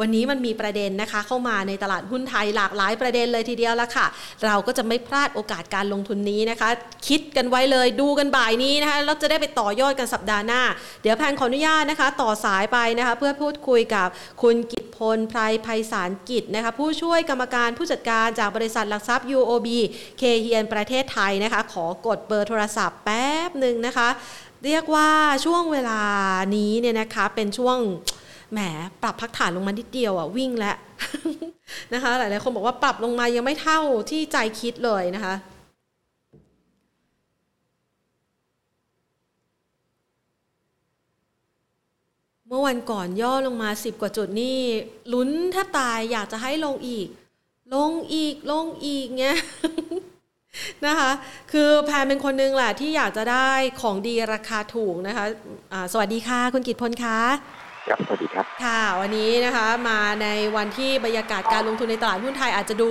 [0.00, 4.06] วันนี้มันมีประเด็นนะคะ เข้ามาในตลาดหุ้นไทยหลากหลายประเด็นเลยทีเดียวละค่ะ
[4.44, 6.68] เราก็จะไม่พลาดโอกาสการลงทุนนี้นะคะ
[7.08, 10.62] คิดกันไว้เลยดูกันบ่ายนี้นะคะแล้วจะได้ไปต่อยอดกันสัปดาห์หน้า
[11.02, 14.08] เดี๋ยวแพนขออนุญาตนะคะ ต่อสายไปนะคะ เพื่อพูดคุยกับ
[14.42, 19.68] คุณกิตพลไพรไพศาลกิจนะคะผู้ช่วยกรรมการผู้จัดการจากบริษัทหลักทรัพย์ UOB
[20.18, 24.08] เคเฮียนประเทศไทยนะคะ ขอกดเบอร์โทรศัพท์แป๊บหนึ่งนะคะ
[24.64, 25.10] เรียกว่า
[25.44, 26.00] ช่วงเวลา
[26.56, 27.78] นี้เนี่ยนะคะเป็นช่วง
[28.52, 28.58] แหม
[29.02, 30.76] ปรับพักฐานลงมานิดเดียวอะวิ่งแล้ว
[31.94, 33.80] นะคะ หลายๆคนบอกว่าปรับลงมายังไม่เท่า
[34.10, 35.34] ที่ใจคิดเลยนะคะ
[42.56, 44.58] มื่อวันก่อนย่อลงมา 10 กว่าจุดนี่
[45.12, 47.08] ลุ้นแทบตายอยากจะให้ลงอีก
[47.74, 49.38] ลงอีกลงอีกเงี้ย
[50.86, 51.10] นะคะ
[51.52, 53.50] คือแพนเป็นคนนึงแหละที่อยากจะได้
[53.80, 57.18] ของดีราคาถูกนะคะะสวัสดีค่ะ คุณกิตพลคะ
[57.88, 62.90] ครับสวัสดีครับค่ะวันนี้นะคะมาในวันที่บรรยากาศการลงทุนในตลาดหุ้นไทยอาจจะดู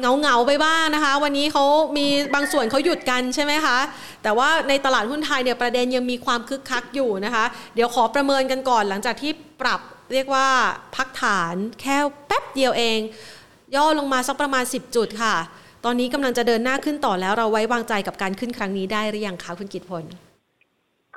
[0.00, 1.64] เงาเงาๆไปบ้างนะคะ วันนี้เขา
[1.96, 3.78] มีบางส่วนเขาหยุดกันใช่ไหมคะ
[4.22, 9.80] แต่ว่าในตลาดหุ้นไทยเนี่ยประเด็นยังมีความคึกคักอยู่นะคะ เดี๋ยวขอประเมินกันก่อนหลังจากที่ปรับ
[10.12, 10.48] เรียกว่า
[10.96, 12.98] พักฐานแค่แป๊บเดียวเอง
[13.76, 15.34] ย่อลงมาสักประมาณ 10 จุดค่ะ
[15.84, 20.06] ตอนนี้กำลังจะเดินหน้าขึ้นต่อแล้วเราไว้วางใจกับการขึ้นครั้งนี้ได้หรือยังคะคุณกิตพล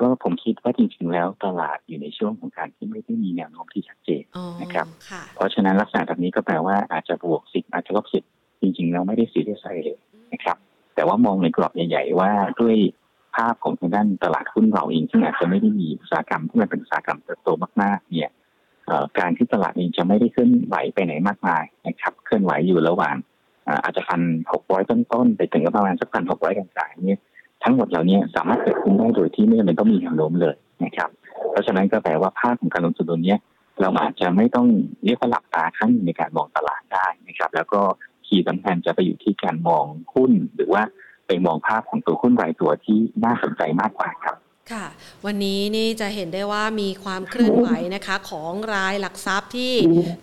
[0.02, 8.24] ก็ผมคิดว่าจริงๆแล้วตลาดอยู่ในช่วงของการที่ไม่ได้มีแนวโน้มที่ชัดเจนอ๋อนะครับค่ะเพราะฉะนั้นลักษณะแบบนี้ก็แปลว่าอาจจะบวกสิบอาจจะลบสิบ
[8.62, 10.00] จริงๆแล้วไม่ได้ซีเรียสอะไรเลย
[10.34, 10.58] นะครับ
[10.96, 12.32] แต่ว่ามองในกรอบใหญ่ ๆ ว่า
[12.62, 12.76] ด้วย
[13.36, 17.50] ภาพของทางด้านตลาดหุ้นเราเองซึ่งอาจจะไม่ได้มีอุตสาหกรรมที่มันเป็นอุตสาหกรรมเติบโต
[17.82, 18.32] มากๆ เนี่ย
[18.86, 23.16] เอ่อการที่ตลาดเองจะไม่ได้เคลื่อนไหวไปไหนมากมายนะครับเคลื่อนไหวอยู่ระหว่าง
[23.68, 24.22] อ่าอาจจะพัน
[24.52, 27.22] หกร้อยต้นๆไปถึงก็ประมาณสักพันหกร้อยกลางๆเนี่ย
[27.64, 31.10] ทั้งหมดเหล่านี้สามารถเกิดขึ้นได้โดยที่ไม่จำเป็นต้องมีแนวโน้มเลยนะครับ
[31.52, 33.36] เพราะฉะนั้นก็แปลว่าภาพของการลงทุนตัวนี้
[33.82, 34.68] เราอาจจะไม่ต้อง
[35.06, 37.82] เรียกว่าหลับตาครั้งนึงในการมองตลาดได้นะครับ แล้วก็
[38.26, 40.84] คีย์สำคัญจะไปอยู่ที่การมองหุ้น หรือว่า
[41.28, 44.38] ไปมองภาพของตัวหุ้นรายตัวที่น่าสนใจมากกว่าครับ
[44.72, 44.86] ค่ะ
[45.26, 49.74] วันนี้นี่จะเห็นได้ว่ามีความเคลื่อนไหวนะคะของรายหลักทรัพย์ที่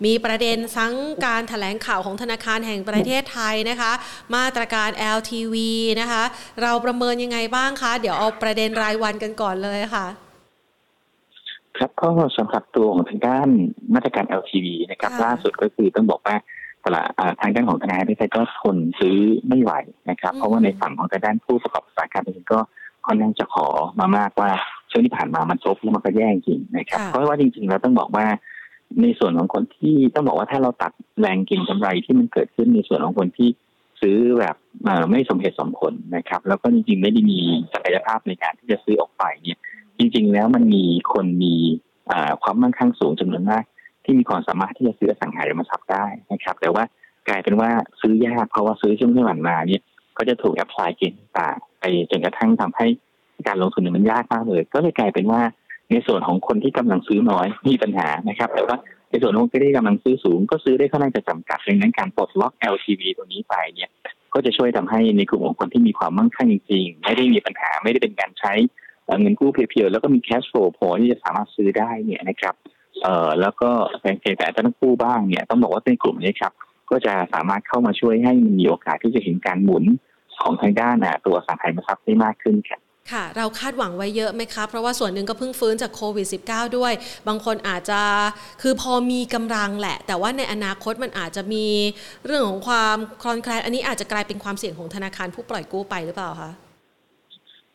[0.05, 0.93] มีประเด็นทั้ง
[1.25, 3.91] การถแถลงข่าวของธนาคารแห่งประเทศไทยนะคะ
[4.35, 5.55] มาตรการ LTV
[6.01, 6.23] นะคะ
[6.61, 10.05] เราประเมินยังไงบ้างคะ เดี๋ยวเอาประเด็นรายวันกันก่อนเลยค่ะ
[11.77, 13.47] ครับก็สำหรับตัวของทางด้าน
[13.95, 16.35] มาตรการ LTV นะครับค่ะล่าสุดก็คือต้องบอกว่า
[16.85, 17.07] ตลาด
[17.41, 19.17] ทางด้านของธนาคารประเทศก็ทนซื้อ
[19.47, 19.71] ไม่ไหว
[20.09, 22.59] นะครับ เพราะว่าในฝั่งของทางด้านผู้ประกอบสาการเองก็
[23.09, 23.67] ค่อนข้างจะขอ
[23.99, 24.49] มามากว่า
[24.91, 28.25] ช่วงที่ผ่านมามันซบแล้วมันก็แย่จริงนะครับ เพราะว่าจริงๆแล้วต้องบอกว่า
[29.01, 33.49] ในส่วนของคนที่ต้องบอกว่าถ้าเราตัดแรงกินกำไรที่มันเกิดขึ้นในส่วนของคนที่
[34.01, 34.55] ซื้อแบบ
[35.11, 37.39] ไม่สมเหตุสมผลนะครับ แล้วก็จริงๆไม่ได้มี
[37.73, 39.59] ศักยภาพในการที่จะซื้อออกไปเนี่ย
[39.97, 41.55] จริง ๆ แล้วมันมีคนมี
[42.43, 43.63] ความมั่งคั่งสูงจำนวนมาก
[44.03, 46.83] ที่มีความสามารถที่จะซื้อสังหาริมทรัพย์ได้นะครับ แต่ว่า
[47.29, 47.69] กลายเป็นว่า
[48.01, 49.81] ซื้อยากเพราะว่าซื้อช่วงที่ผ่านมาเนี่ย
[50.19, 52.87] ก็จะถูกแอพพลายเกณฑ์ต่างไปจนกระทั่งทำให้
[53.47, 55.41] การลงทุนมันยากมากเลย ก็เลยกลายเป็นว่า
[55.91, 58.77] ในส่วนของคนที่กำลังซื้อน้อยมีปัญหานะครับ แต่ว่า
[59.09, 63.89] ในส่วนของคนที่กำลังซื้อสูง ก็ซื้อได้ค่อนข้างจะจำกัดดังนั้นการปลดล็อก LTV ตัวนี้ไปเนี่ย
[64.33, 68.53] ก็จะช่วยทำให้ในกลุ่มของคนที่มีความมั่งคั่งจริงๆ ไม่ได้มีปัญหาไม่ได้เป็นการใช้
[69.21, 72.55] เงินกู้เพียวๆแล้วก็มีแคชโฟลพอที่จะสามารถซื้อได้เนี่ยนะครับ
[73.03, 76.53] เอ่อแล้วก็แฟนเแต่จะต้องกู้บ้างเนี่ยต้องบอกว่าในกลุ่มนี้ครับ
[76.91, 79.83] ก็จะสามารถเข้ามาช่วยให้มีโอกาสที่จะเห็นการหมุน
[80.41, 82.81] ของทางด้านตัวสังหาริมทรัพย์ได้มากขึ้นครับ
[83.11, 86.93] ค่ะ เราคาดหวังไว้เยอะไหมคะ เพราะว่าส่วนหนึ่งก็เพิ่งฟื้นจากโควิด -19 ด้วย
[87.27, 88.01] บางคนอาจจะ
[88.61, 91.65] คือพอมีกำลังแหละ แต่ว่าในอนาคตมันอาจจะมี
[92.25, 96.51] เรื่องของความคลอนแคลนอันนี้อาจจะกลายเป็นความเสี่ยงของธนาคารผู้ปล่อยกู้ไปหรือเปล่าคะ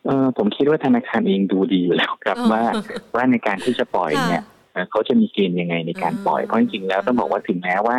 [0.05, 2.63] เออผมคิดว่าธนาคารเองดูดีอยู่แล้วครับว่า
[3.15, 4.43] ว่าในการที่จะปล่อยเนี่ย
[4.91, 7.97] เขาจะมีเกณฑ์ยังไงในการปล่อยเพราะจริงๆแล้วต้องบอกว่าถึงแม้ว่า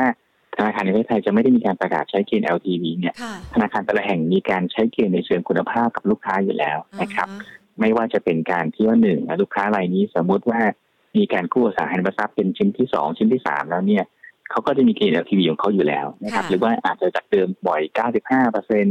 [0.56, 3.14] ธนาคารในประเทศไทยจะไม่ได้มีการประกาศใช้เกณฑ์ LTV เนี่ย
[3.54, 7.28] ธนาคารแต่ละแห่งมีการใช้เกณฑ์ในเชิงคุณภาพกับลูกค้าอยู่แล้วนะครับ
[7.80, 10.60] ไม่ว่าจะเป็นการที่ว่าหนึ่งลูกค้ารายนี้สมมุติว่า
[11.16, 14.04] มีการกู้อสังหาริมทรัพย์เป็นชิ้นที่สองชิ้นที่สามแล้วเนี่ย
[14.50, 17.82] เขาก็จะมีเกณฑ์ LTV ของเขาอยู่แล้วนะครับหรือว่าอาจจะจากเดิมบ่อย
[18.16, 18.84] 95เปอร์เซ็น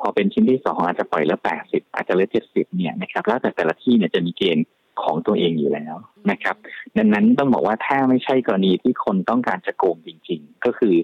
[0.00, 4.64] พอเป็นชิ้นที่สองอาจจะปล่อยแล้ว 80 อาจจะเหลือ 70 เนี่ยนะครับแล้วแต่แต่ละที่เนี่ยจะมีเกณฑ์
[5.04, 5.94] ของตัวเองอยู่แล้ว
[6.30, 6.56] นะครับ
[6.98, 10.94] ดังนั้นต้องบอกว่าถ้าไม่ใช่กรณีที่คนต้องการจะโกงจริง ๆ ก็คือ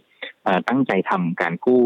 [0.69, 1.85] ตั้งใจทำการกู้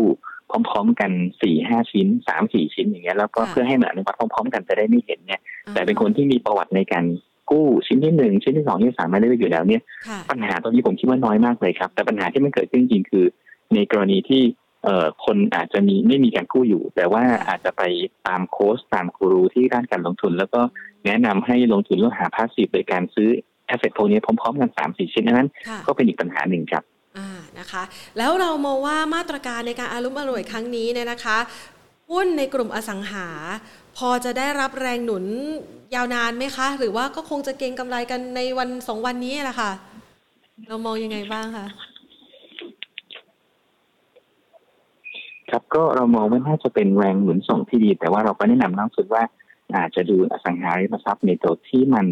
[0.50, 1.11] พร้อมๆ กัน
[1.42, 5.40] สี่ห้าชิ้นสามสี่ชิ้นอย่างเงี้ยแล้วก็เพื่อให้มันอนุมัติพร้อมๆ กันจะได้ไม่เห็นเนี่ย
[5.74, 7.04] แต่เป็นคนที่มีประวัติในการ
[7.50, 9.82] กู้ชิ้นที่หนึ่งชิ้นที่สองที่สามมาได้อยู่แล้วเนี่ย
[10.30, 13.24] ปัญหาตรงนี้ผมคิดว่าน้อยมากเลยครับ แต่ปัญหาที่มันเกิดขึ้นจริงคือ
[13.74, 14.42] ในกรณีที่
[14.85, 17.83] เอ่อคนอาจจะมีไม่มีการกู้อยู่ แต่ว่าอาจจะไป
[18.26, 20.61] ตามโค้ชตามกูรูที่ด้านการลงทุน แล้วก็
[21.07, 23.28] แนะนำให้ลงทุนแล้วหาพาสซีฟโดยการซื้อ
[23.66, 25.49] แอสเซทพวกนี้พร้อมๆกันสามสี่ชิ้นนั้น
[25.87, 26.85] ก็เป็นอีกปัญหาหนึ่งครับ
[27.59, 27.83] นะคะ
[28.18, 31.39] แล้วเรามองว่ามาตรการในการอารุมอร่วยครั้งนี้เนี่ยนะคะ
[32.11, 33.28] หุ้นในกลุ่มอสังหา
[33.97, 35.24] พอจะได้รับแรงหนุน
[35.95, 39.70] ยาวนานไหมคะ หรือว่าก็คงจะเก็งกำไรกันในวันสองวันนี้แหละค่ะ
[40.68, 41.66] เรามองยังไงบ้างคะ
[45.51, 49.22] ครับก็เรามองว่าน่าจะเป็นแรงหนุนส่งที่ดี แต่ว่าเราก็แนะนำนักสุดว่า
[49.76, 52.07] อาจจะดูอสังหาริมทรัพย์ในตัวที่มัน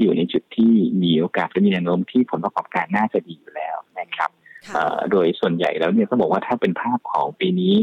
[0.00, 0.72] อยู่ในจุดที่
[1.02, 4.30] มีโอกาสและมีแนวโน้มที่ผลประกอบการน่าจะดีอยู่แล้วนะครับ
[5.10, 7.74] โดยส่วนใหญ่แล้วเนี่ยก็บอกว่าถ้าเป็นภาพของปีนี้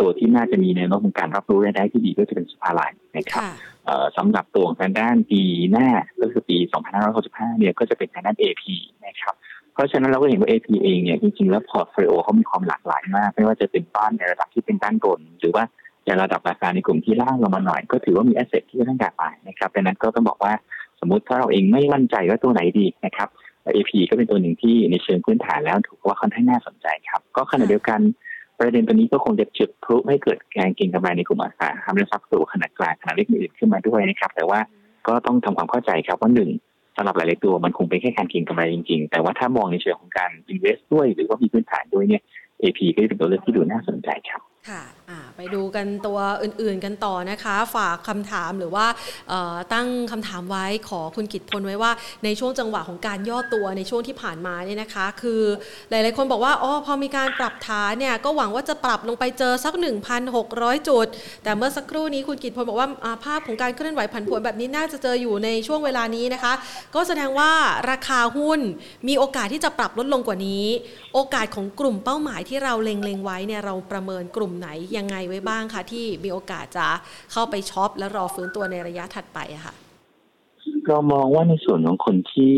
[0.00, 3.42] ตัวที่น่าจะมีแนวโน้มของการรับรู้รายได้ที่ดีก็จะเป็นศุภาลัยนะครับ
[4.16, 5.42] สำหรับตัวทางด้านปี
[5.72, 5.88] หน้า
[6.20, 6.56] ก็คือปี
[7.08, 8.62] 2565 เนี่ยก็จะเป็นทางด้าน AP
[9.06, 9.34] นะครับ
[9.74, 15.64] เพราะฉะนั้นเราก็เห็นว่า AP เองเนี่ยจริงๆแล้ว portfolio เขามีความหลากหลายมาก ไม่ว่าจะเป็นบ้านในระดับที่เป็นด้านบน หรือว่า
[16.06, 20.52] ในระดับราคาในกลุ่มที่ล่างลงมาหน่อยก็ถือว่ามีแอสเซทที่ค่อนข้างหลากหลายนะครับดังนั้นก็ต้องบอกว่า
[21.00, 23.28] สมมติถ้าเราเองไม่มั่นใจว่าตัวไหนดีนะครับ
[23.74, 28.00] AP ก็เป็นตัวหนึ่งที่ในเชิงพื้นฐานแล้วถือว่าค่อนข้างน่าสนใจครับ ก็ขณะเดียวกัน
[28.58, 34.60] ประเด็นตัวนี้ก็คงจะจุดพลุให้เกิดการเก็งกำไรในกลุ่มอสังหาริมทรัพย์ตัวขนาดกลางขนาดเล็กอื่นขึ้นมาด้วยนะครับ แต่ว่า
[35.08, 42.22] ก็ต้องทำความเข้าใจครับว่าหนึ่งำหรับหลายๆตัวมันคงเป็นแค่การเก็งกำไรจริงๆ แต่ว่าถ้ามองในเชิงของการ invest ด้วย หรือว่ามีพื้นฐานด้วยเนี่ย
[42.62, 44.82] AP ก็จะเป็นตัวเลือกที่ดูน่าสนใจครับค่ะ
[45.36, 48.86] ไปดูกันตัวอื่นๆกันต่อนะคะ ฝากคำถามหรือว่า
[49.72, 51.92] ตั้งคำถามไว้ขอคุณกิตพลไว้ว่า
[52.24, 55.42] ในช่วงจังหวะของการย่อตัวในช่วงที่ผ่านมาเนี่ยนะคะ คือ
[55.90, 59.74] หลายๆคนบอกว่าอ๋อพอมีการปรับฐานเนี่ยก็หวังว่าจะปรับลงไปเจอสัก
[60.30, 61.06] 1,600 จุด
[61.42, 62.88] แต่เมื่อสักครู่นี้คุณกิตพลบอกว่า
[63.24, 66.52] ภาพของการเคลื่อนไหวผันผวนแบบนี้น่าจะเจออยู่ในช่วงเวลานี้นะคะ
[66.94, 67.50] ก็แสดงว่า
[67.90, 68.60] ราคาหุ้น
[69.08, 70.64] มีโอกาสที่จะปรับลดลงกว่านี้
[71.14, 74.68] โอกาสของกลุ่มเป้าหมายที่เราเล็งๆไว้เนี่ยเราประเมินกลุ่มไหน
[75.00, 76.86] ยังไงไว้บ้างคะที่มีโอกาสจะ
[77.32, 79.74] เข้าไปช็อปและรอฟื้นตัวในระยะถัดไปอะค่ะ
[80.86, 82.54] เรามองว่าในส่วนของคนที่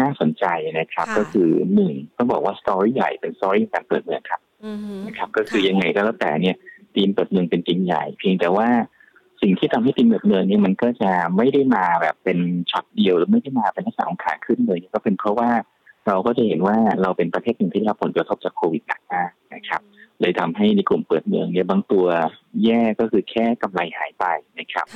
[0.00, 0.44] น่าสนใจ
[0.78, 4.40] นะครับ ก็คือหนึ่งต้องบอกว่า story ใหญ่เป็น story การเปิดเมืองครับ
[5.06, 6.56] นะครับก็คือยังไงก็แล้วแต่เนี่ย
[6.94, 8.68] ทีมเปิดเมืองเป็นทีมใหญ่ เพียงแต่ว่า
[9.42, 12.38] สิ่งที่ทำให้ทีมเปิดเมืองนี่มันก็จะไม่ได้มาแบบเป็น
[12.70, 15.50] ช็อตเดียวหรือไม่ได้มาเป็นลักษณะของขาขึ้นเลย ก็เป็นเพราะว่า
[16.06, 19.80] เราก็จะเห็นว่าเราเป็นประเทศหนึ่งที่รับผลกระทบจากโควิดหนักมากนะครับ
[20.20, 22.06] เลยทำให้ในกลุ่มเปิดเมืองเนี่ยบางตัว
[22.64, 24.24] แย่ก็คือแค่กำไรหายไป
[24.58, 24.86] นะครับ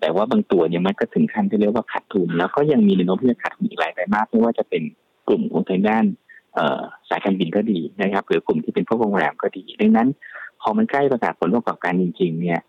[0.00, 4.82] แต่ว่าบางตัวเนี่ยมันก็ถึงขั้นที่เรียกว่าขาดทุน แล้วก็ยังมีแนวโน้มที่จะขาดทุนอีกหลายไปมากไม่ว่าจะเป็น
[5.28, 6.04] กลุ่มของทางด้าน
[7.08, 10.08] สายการบินก็ดีนะครับ หรือกลุ่มที่เป็นพวกโรงแรมก็ดี ดังนั้น
[10.60, 12.60] พอมันใกล้ประกาศผลประกอบการจริง ๆ เนี่ย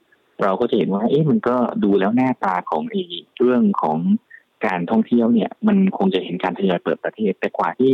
[0.43, 3.03] เราก็จะเห็นว่าเอ๊ะมันก็ดูแล้วหน้าตาของอี
[3.37, 3.97] เรื่องของ
[4.65, 7.93] การท่องเที่ยวเนี่ย มันคงจะเห็นการทยอยเปิดประเทศแต่กว่าที่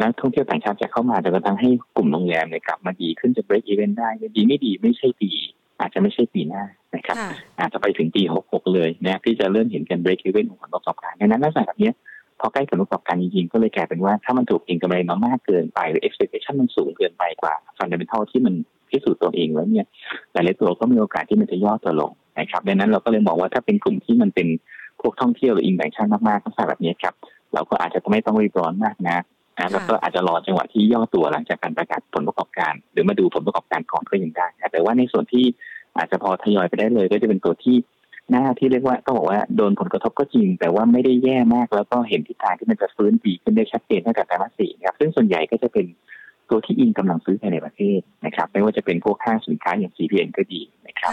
[0.00, 5.30] นักท่องเที่ยวต่างชาติจะเข้ามาจะกระทั่งให้กลุ่มโรงแรมเนี่ยกลับมาดีขึ้นจะ break even ได้ดีไม่ดีไม่ใช่ปี
[5.80, 7.16] อาจจะไม่ใช่ปีหน้านะครับ
[7.60, 11.90] อาจจะไปถึงปี 66 เลยนะที่จะเริ่มเห็นการ break even ของผลประกอบการดังนั้นลักษณะแบบนี้
[12.40, 18.54] พอใกล้ผลประกอบการจริงๆก็เลยกลายเป็นว่าถ้ามันถูกเองกำไรมามากเกินไปหรือ expectation มันสูงเกินไปกว่า fundamental ที่มัน
[18.88, 19.86] พิสูจน์ตัวเองแล้วเนี่ย
[20.32, 24.48] หลายๆตัวก็มีโอกาสที่มันจะย่อตัวลงนะครับดังนั้นเราก็เลยมองว่าถ้าเป็นกลุ่มที่มันเป็น
[25.00, 27.14] พวกท่องเที่ยวหรืออินแบงชั่นมากๆลักษณะแบบนี้ครับ
[27.54, 29.18] เราก็อาจจะไม่ต้องรีบร้อนมากนะ
[29.58, 35.44] นะแล้วก็อาจจะรอจังหวะที่ย่อตัวหลังจากการประกาศผลประกอบการ หรือมาดูผลประกอบการก่อนก็ยังได้แต่ว่าในส่วนที่
[35.96, 37.76] อาจจะพอทยอยไปได้เลย ก็จะเป็นตัวที่
[38.30, 45.86] หน้าที่เรียกว่าต้องบอกว่าโดนผลกระทบก็จริง แต่ว่าไม่ได้แย่มาก แล้วก็เห็นทิศทางที่มันจะฟื้นดีขึ้นได้ชัดเจนตั้งแต่ไตรมาสสี่ครับซึ่งส่วนใหญ่ก็จะเป็น
[46.50, 51.12] ตัวที่อิงกำลังซื้อภายในประเทศนะครับ ไม่ว่าจะเป็นพวกห้างสินค้าอย่าง CPN ก็ดีนะครับ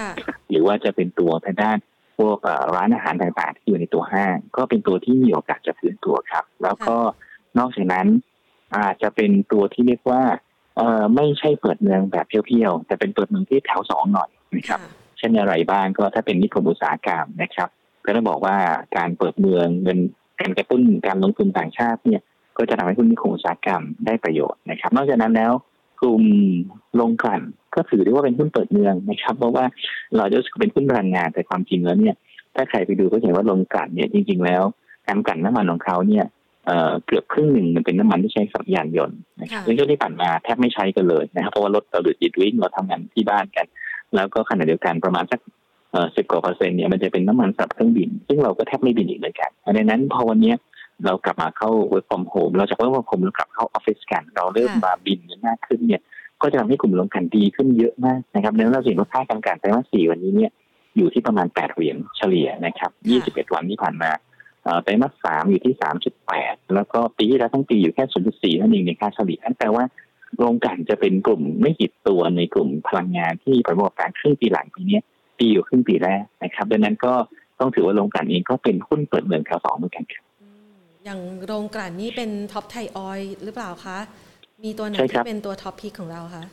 [0.49, 1.77] หรือว่าจะเป็นตัวทางด้าน
[2.17, 2.37] พวก
[2.75, 6.97] ร้านอาหารต่างๆที่อยู่ในตัวห้าง ก็เป็นตัวที่มีโอกาสจะฟื้นตัวครับ แล้วก็
[7.59, 8.07] นอกจากนั้น
[8.77, 10.23] อาจจะเป็นตัวที่เรียกว่า
[10.77, 14.79] เออไม่ใช่เปิดเมืองแบบเพียวๆแต่เป็นเปิดเมืองที่แถวสองหน่อยนะครับ
[15.17, 17.69] เช่นอะไรบ้างก็ถ้าเป็นนิคมอุตสาหกรรมนะครับ
[18.05, 18.57] ก็ต้องบอกว่า
[18.97, 19.99] การเปิดเมืองเงิน
[20.41, 22.21] การกระตุ้นการลงทุนต่างชาติเนี่ย
[22.57, 25.51] ก็จะทำให้หุ้นนิคมอุตสาหกรรมได้ประโยชน์นะครับ นอกจากนั้นแล้ว
[26.01, 26.23] กลุ่ม
[26.99, 27.41] ลงกลั่น
[27.75, 29.65] ก็ถือได้ว่าเป็นหุ้นเปิดเมืองนะครับ เพราะว่า
[30.17, 32.15] เราจะเป็นหุ้นพลังงานแต่ความจริงแล้วเนี่ย
[32.55, 34.63] ถ้าใครไปดูก็เห็นว่าลงกลั่นเนี่ยจริง ๆ แล้ว
[35.07, 36.25] การกลั่นน้ำมันของเขาเนี่ย
[37.05, 43.65] เกือบครึ่งหนึ่งมันเป็นน้ำมันที่ใช้สำหรับยานยนต์นะครับในช่วงที่ผ่านมาแทบไม่ใช้กันเลยนะครับเพราะว่ารถเราดูดจิตวิ่งเราทำงานที่บ้านกัน
[44.15, 45.39] แล้วก็ขณะเดียวกันประมาณสัก
[46.15, 50.53] สิบกว่าเปอร์เซ็นต์เนี่ยมันจะเป็นน้ำมันสำหรับเครื่องบิน ซึ่งเราก็แทบไม่บินอีกเลยกันดังนั้นพอวันนี้
[51.05, 56.01] เรากลับมาเข้า work from home เราจาก work from home เรากลับเข้าออฟฟิศกัน เราเริ่มมาบินมากขึ้นเนี่ย
[56.41, 60.51] ก็จะทำให้กลุ่มลงกันดีขึ้นเยอะมากนะครับดังนั้นเราเห็นว่าค่าการกันไตรมาสสี่วันนี้เนี่ย
[60.97, 64.11] อยู่ที่ประมาณแปดเหรียญเฉลี่ยนะครับยี่สิบเอ็ดวันที่ผ่านมา
[64.83, 69.83] ไตรมาสสามอยู่ที่สามจุดแปดแล้วก็ปีที่แล้วทั้งปีอยู่แค่ศูนย์จุดสี่นั่นเองในค่าเฉลี่ยนั่นแปลว่า
[70.37, 74.99] โรงกันจะเป็นกลุ่มไม่กี่ตัวในกลุ่มพลังงานที่ประกอบการครึ่งปีหลังปีนี้
[75.39, 77.13] ปีอยู่ครึ่งปีแรกนะครับดังนั้นก็
[77.59, 80.23] ต้องถือว่าโรงกลั่นเองก็เป็นหุ้นเปิดเมืองแถวสองเหมือนกันครับ
[81.05, 83.97] อย่างโรงกลั่นนี่เป็น TOP ไทยออยล์หรือเปล่าคะ
[84.63, 86.43] มีตัวไหนที่เป็นตัว top pick ของเราคะ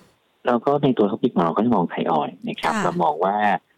[0.46, 3.72] เราก็ในตัว top pick ของเราก็จะมองไทยออยล์นะครับเรามองว่าเอ่อ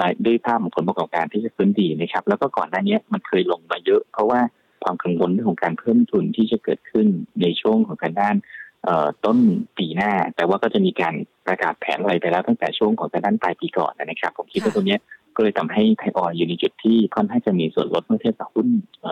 [0.00, 4.40] รายด้วยภาพของผลประกอบการที่จะฟื้นดีนะครับ แล้วก็ก่อนหน้านี้มันเคยลงมาเยอะ เพราะว่า
[4.84, 7.06] ความกังวลเรื่องของการเพิ่มทุนที่จะเกิดขึ้น
[7.42, 8.36] ในช่วงของการด้าน
[9.24, 9.38] ต้น
[9.78, 11.14] ปีหน้า แต่ว่าก็จะมีการ
[11.46, 14.98] ประกาศแผนอะไรไปแล้วตั้งแต่ช่วงของการด้านปลายปีก่อนนะครับ ผมคิดว่าตรงนี้
[15.36, 18.68] ก็เลยทำให้ไทยออยอยู่ในจุดที่ค่อนข้างจะมีส่วนลดเมื่อเทียบกับหุ้น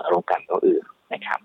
[0.09, 0.83] โรงกลั่นตัวอื่น
[1.15, 1.41] นะครับ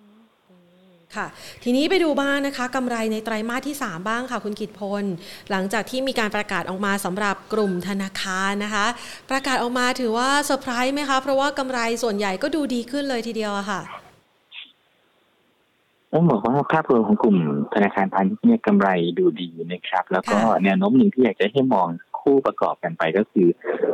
[1.15, 1.27] ค่ะ
[1.63, 5.03] ทีนี้ไปดูบ้างนะคะกำไรในไตรามาสที่ 3 บ้างค่ะ คุณกิตพล
[5.51, 8.85] หลังจากที่มีการประกาศออกมาสำหรับกลุ่มธนาคารนะคะ
[9.31, 13.81] ประกาศออกมาถือว่าเซอร์ไพรส์ไหมคะ เพราะว่ากำไรส่วนใหญ่ก็ดูดีขึ้นเลยทีเดียวอะค่ะ
[16.13, 17.37] ต้องบอกว่าภาพรวมของกลุ่ม
[17.73, 18.89] ธนาคารพาณิชย์เนี่ยกำไร
[19.19, 21.87] ดูดีนะครับ แล้วก็แนวโน้มหนึ่งที่อยากจะให้มอง
[22.19, 23.47] คู่ประกอบกันไปก็คือ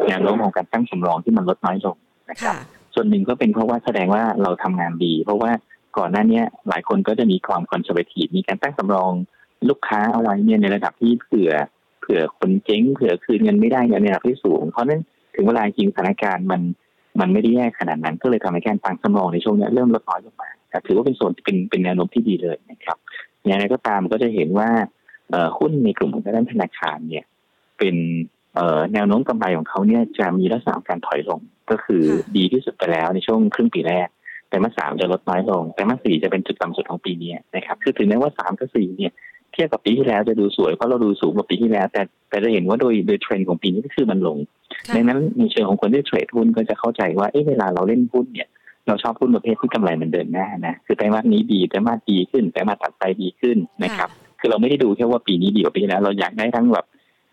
[0.08, 1.98] แนวโน้มของการตั้งสำรองที่มันลดน้อยลง
[2.30, 2.56] นะครับ
[2.94, 5.52] ส่วนหนึ่งก็เป็นเพราะว่าแสดงว่าเราทำงานดี เพราะว่า
[5.98, 9.12] ก่อนหน้านี้หลายคนก็จะมีความคอนเซอร์เวทีฟมีการตั้งสำรอง
[9.70, 11.52] ลูกค้าเอาไว้เนี่ยในระดับที่เผื่อ
[12.00, 15.02] เผื่อคนเจ๊งเผื่อคืนเงินไม่ได้ในระดับที่สูง เพราะนั้น
[15.36, 16.62] ถึงเวลาจริงสถานการณ์มัน
[17.20, 20.50] มันไม่ได้แย่ขนาดนั้น ก็เลยทำให้การตั้งสำรองในช่วงนี้เริ่มลดน้อยลงมา
[20.88, 22.98] ถือว่าเป็นส่วนเป็นเป็นแนวโน้มที่ดีเลยนะครับ
[23.46, 24.70] อย่างไรก็ตามก็จะเห็นว่า
[25.58, 27.26] หุ้นในกลุ่มของด้านธนาคารเนี่ย
[27.78, 27.96] เป็น
[28.94, 31.40] แนวโน้มกำไรของเขาเนี่ยจะมีลักษณะการถอยลง
[31.70, 32.04] ก็คือ
[32.38, 34.08] ดีที่สุดไปแล้วในช่วงครึ่งปีแรก
[34.50, 39.14] แต่มาสามจะลดน้อยลงแต่มาสี่จะเป็นจุดต่ำสุดของปีนี้นะครับคือถึงแม้ว่าสามกับสี่เนี่ย
[39.54, 44.38] เทียบกับปีที่แล้วจะดูสวยเพราะเราดูสูงกว่าปีที่แล้ว แต่แต่จะเห็นว่าโดยโดยเทรนด์ของปีนี้ก็คือมันลง
[44.96, 48.48] ดังนั้นในเชิงของคนที่เทรดหุ้นก็จะเข้าใจว่าเอ๊ะเวลาเราเล่นหุ้นเนี่ย
[48.88, 56.86] เราชอบหุ้นประเภทที่กำไรมันเดินหน้านะคือไตรมาสนี้ดีไตรมาสดีขึ้นไตรมาสตัดไปดีขึ้นนะครับคือเราไม่ได้ดูแค่ว่าปีนี้ดีกว่าปีที่แล้วเราอยากได้ทั้งแบบ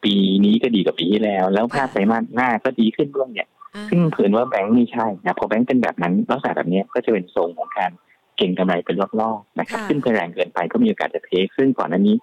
[0.05, 3.49] ปีนี้ก็ดีกว่าปีที่แล้ว แล้วภาพไตรมาสหน้าก็ดีขึ้นด้วยเนี่ย
[3.89, 7.91] ซึ่งเผื่อว่าแบงค์ไม่ใช่นะพอแบงค์เป็นแบบนั้นลักษณะแบบนี้ก็จะเป็นทรงของการ
[8.37, 12.17] เก่งกำไรเป็นรอบๆนะครับขึ้นไปแรงเกินไปก็มีโอกาสจะเทคซึ่งก่อนหน้านี้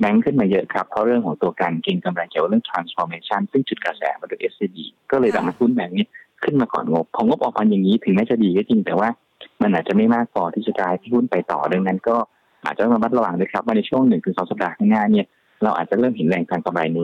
[0.00, 4.76] แบงค์ขึ้นมาเยอะครับ เพราะเรื่องของตัวการเก่งกำไรเกี่ยวกับเรื่อง transformation ซึ่งจุดกระแสมาโดย s อ b
[5.10, 6.06] ก็เลยทำให้หุ้นแบงค์นี้
[6.42, 9.08] ขึ้นมาก่อนงบพองบออกมาอย่างนี้ถึงแม้จะดีก็จริงแต่ว่า
[9.62, 12.16] มันอาจจะไม่มากพอที่จะกลายที่หุ้นไปต่อดังนั้น ก็
[12.64, 15.26] อาจจะต้องระมัดระวังด้วยครับว่าในช่วงหนึ่งถึงสองสัปดาห์ข้างหน้าเนี่ย
[15.62, 17.00] เราอาจจะเริ่มเห็นแรงขายทำกำไรใน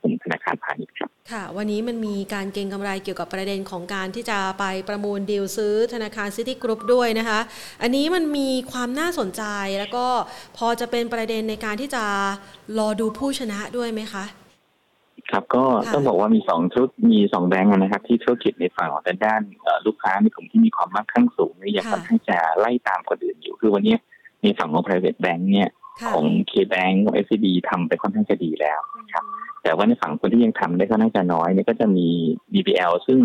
[0.00, 7.40] กลุ่มธนาคารพาณิชย์ครับค่ะ วันนี้มันมีการเก็งกำไรเกี่ยวกับประเด็นของการที่จะไปประมูลดีลซื้อธนาคารซิตี้กรุ๊ปด้วยนะคะ
[7.82, 9.42] อันนี้มันมีความน่าสนใจ
[9.78, 10.06] แล้วก็
[10.58, 12.04] พอจะเป็นประเด็นในการที่จะ
[12.78, 14.24] รอดูผู้ชนะด้วยไหมคะ
[15.30, 19.40] ครับก็ต้องบอกว่ามีสองชุดมีสองแบงก์นะครับ ที่ธุรกิจในฝั่งของด้าน
[19.86, 23.96] ลูกค้าในกลุ่มที่มีความมั่งคั่งสูงนี่ยังค่อนข้างจะไล่ตามคนอื่นอยู่คือวันนี้
[24.42, 25.68] ในฝั่งของ private bank เนี่ย
[26.12, 29.24] ของ K-Bank ของ SCB ทำไปค่อนข้างจะดีแล้วนะครับ
[29.62, 32.08] แต่ว่าในฝั่งคนที่ยังทำได้ค่อนข้างจะน้อยเนี่ยก็จะมี
[32.52, 33.18] BBL ซึ่ง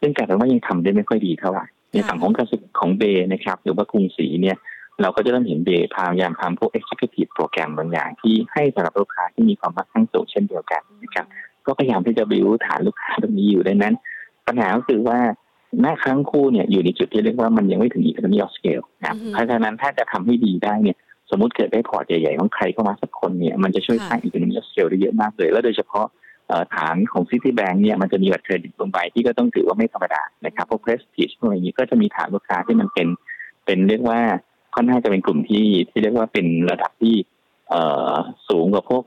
[0.00, 3.02] ซึ่งกลายเป็นว่ายังทำได้ไม่ค่อยดีเท่าไหร่ในฝั่งของกสิของเบ
[3.32, 4.56] นะครับ หรือว่ากรุงศรีเนี่ย
[5.02, 11.26] เราก็จะเริ่มเห็น BAY พยายามทำพวก executive program บางอย่างที่ให้สำหรับลูกค้าที่มีความมั่งคั่งสูงเช่นเดียวกันนะครับ
[11.66, 13.94] ก็พยายามที่จะบิวฐานลูกค้าตรงนี้อยู่ดังนั้น
[14.46, 15.18] ปัญหาก็คือว่า
[15.80, 20.96] ธนาคารทั้งคู่เนี่ยอยู่ในจุดที่เรียกว่ามันยังไม่ถึง economy of scale นะเพราะฉะนั้นถ้าจะทำให้ดีได้เนี่ย
[21.32, 26.06] สมมติเกิดได้พอร์ตใหญ่ๆของใครเข้ามาสักคนเนี่ยมันจะช่วยสร้าง economy scale ได้เยอะมากเลย แล้วโดยเฉพาะ
[26.74, 33.08] ฐานของซิตี้แบงก์เนี่ยมันจะมีบัตรเครดิตลงไปที่ก็ต้องถือว่าไม่ธรรมดานะครับพวก Prestige อะไรอย่างนี้ก็จะมีฐานลูกค้าที่มันเป็น
[33.64, 34.20] เป็นเรียกว่า
[34.74, 37.14] ค่อนข้างจะเป็นกลุ่มที่ที่เรียกว่าเป็นระดับที่
[37.70, 38.14] เอ่อ
[38.48, 39.02] สูงกว่าพวก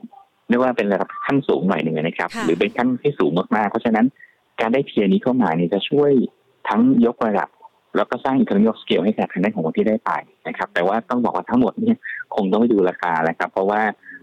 [0.48, 4.06] เรียกว่าเป็นระดับขั้นสูงหน่อยหนึ่งนะครับ หรือเป็นขั้นที่สูงมากๆ เพราะฉะนั้น
[4.60, 6.10] การได้เทียร์นี้เข้ามาเนี่ยจะช่วย
[6.68, 7.48] ทั้งยกระดับ
[7.96, 10.12] แล้วก็สร้างอีกครั้งยกสเกลให้กับทางด้านของคนที่ได้ไป
[10.48, 11.96] นะครับ แต่ว่าต้องบอกว่าทั้งหมดเนี่ย
[12.34, 13.82] คงต้องไปดูราคาแหละครับ เพราะว่า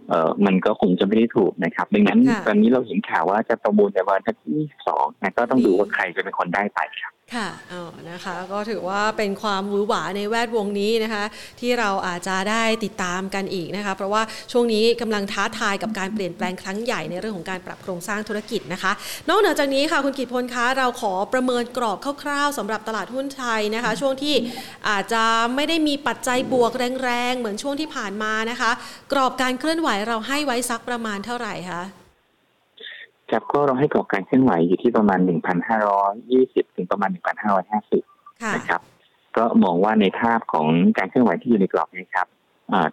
[0.10, 11.24] เออมันก็คงจะไม่ได้ถูกนะครับ ดังนั้นตอนนี้เราเห็นข่าวว่าจะประมูลในวันที่สองนะก็ต้องดูว่าใครจะเป็นคนได้ไปครับ ค่ะอ๋อนะคะก็ถือว่าเป็นความวือหวาในแวดวงนี้นะคะ
[11.60, 14.22] ที่เราอาจจะได้ติดตามกันอีกนะคะเพราะว่า
[14.52, 18.92] ช่วงนี้กำลังท้าทายกับการเปลี่ยนแปลงครั้งใหญ่ในเรื่องของการปรับโครงสร้างธุรกิจนะคะ
[19.30, 24.36] นอกเหนือจากนี้ค่ะคุณกิตพลคะเราขอประเมินกรอบคร่าวๆสำหรับตลาดหุ้นไทยนะคะ ช่วงที่
[24.90, 25.24] อาจจะ
[25.56, 26.72] ไม่ได้มีปัจจัยบวก
[27.04, 28.72] แรงๆเหมือนช่วงที่ผ่านมานะคะ
[29.12, 32.03] กรอบการเคลื่อนไหวเราให้ไว้สักประมาณเท่าไหร่คะ
[33.34, 35.20] ครับก็เราให้กรอบการเคลื่อนไหวอยู่ที่ประมาณ
[35.98, 37.10] 1,520 ถึงประมาณ
[37.82, 38.82] 1,550 นะครับ
[39.38, 40.68] ก็มองว่าในภาพของ
[40.98, 42.28] การเคลื่อนไหวที่อยู่ในกรอบนี้ครับ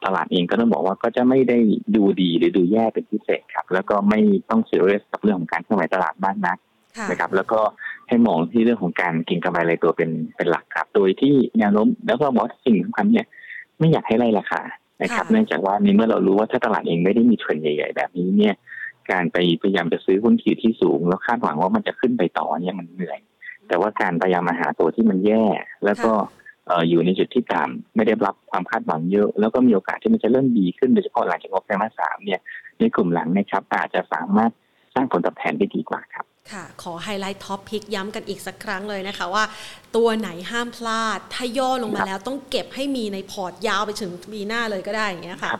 [0.04, 1.58] ตลาดเองก็ต้องบอกว่าก็จะไม่ได้
[1.96, 4.20] ดูดีหรือดูแย่เป็นพิเศษครับ แล้วก็ไม่
[4.50, 6.58] ต้องเสียเรสกับเรื่องของการเคลื่อนไหวตลาดบ้านนัก
[7.10, 7.60] นะครับ แล้วก็
[8.08, 13.26] ให้มองที่เรื่องของการกินกำไรรายตัวเป็นเป็นหลักครับ โดยที่แนวโน้มแล้วก็บอกสิ่งสำคัญเนี่ย
[13.78, 14.60] ไม่อยากให้ไล่ราคา
[15.02, 18.54] นะครับ เนื่องจากว่าในเมื่อเรารู้ว่าถ้าตลาดเองไม่ได้มีเทรนใหญ่ ๆ แบบนี้เนี่ย
[19.12, 23.18] การไปพยายามจะซื้อหุ้นขีดที่สูง แล้วคาดหวังว่ามันจะขึ้นไปต่อเนี่ยมันเหนื่อย
[23.68, 25.46] แต่ว่าการพยายามมาหาตัวที่มันแย่
[25.84, 26.12] แล้วก็
[26.88, 32.40] อยู่ในจุดที่ต่ำไม่ได้รับความคาดหวังเยอะ แล้วก็มีโอกาสที่มันจะเริ่มดีขึ้นโดยเฉพาะหลังจากงบไตรมาสสามเนี่ย
[32.78, 34.50] ในกลุ่มหลังนะครับอาจจะสามารถ
[34.94, 39.44] สร้างผลตอบแทนได้ดีกว่าครับค่ะ ขอไฮไลท์ top pick ย้ำกันอีกสักครั้งเลยนะคะว่า
[39.96, 45.52] ตัวไหนห้ามพลาด ถ้าย่อลงมาแล้วต้องเก็บให้มีในพอร์ตยาวไปถึงปีหน้าเลยก็ได้อย่างเงี้ยค่ะ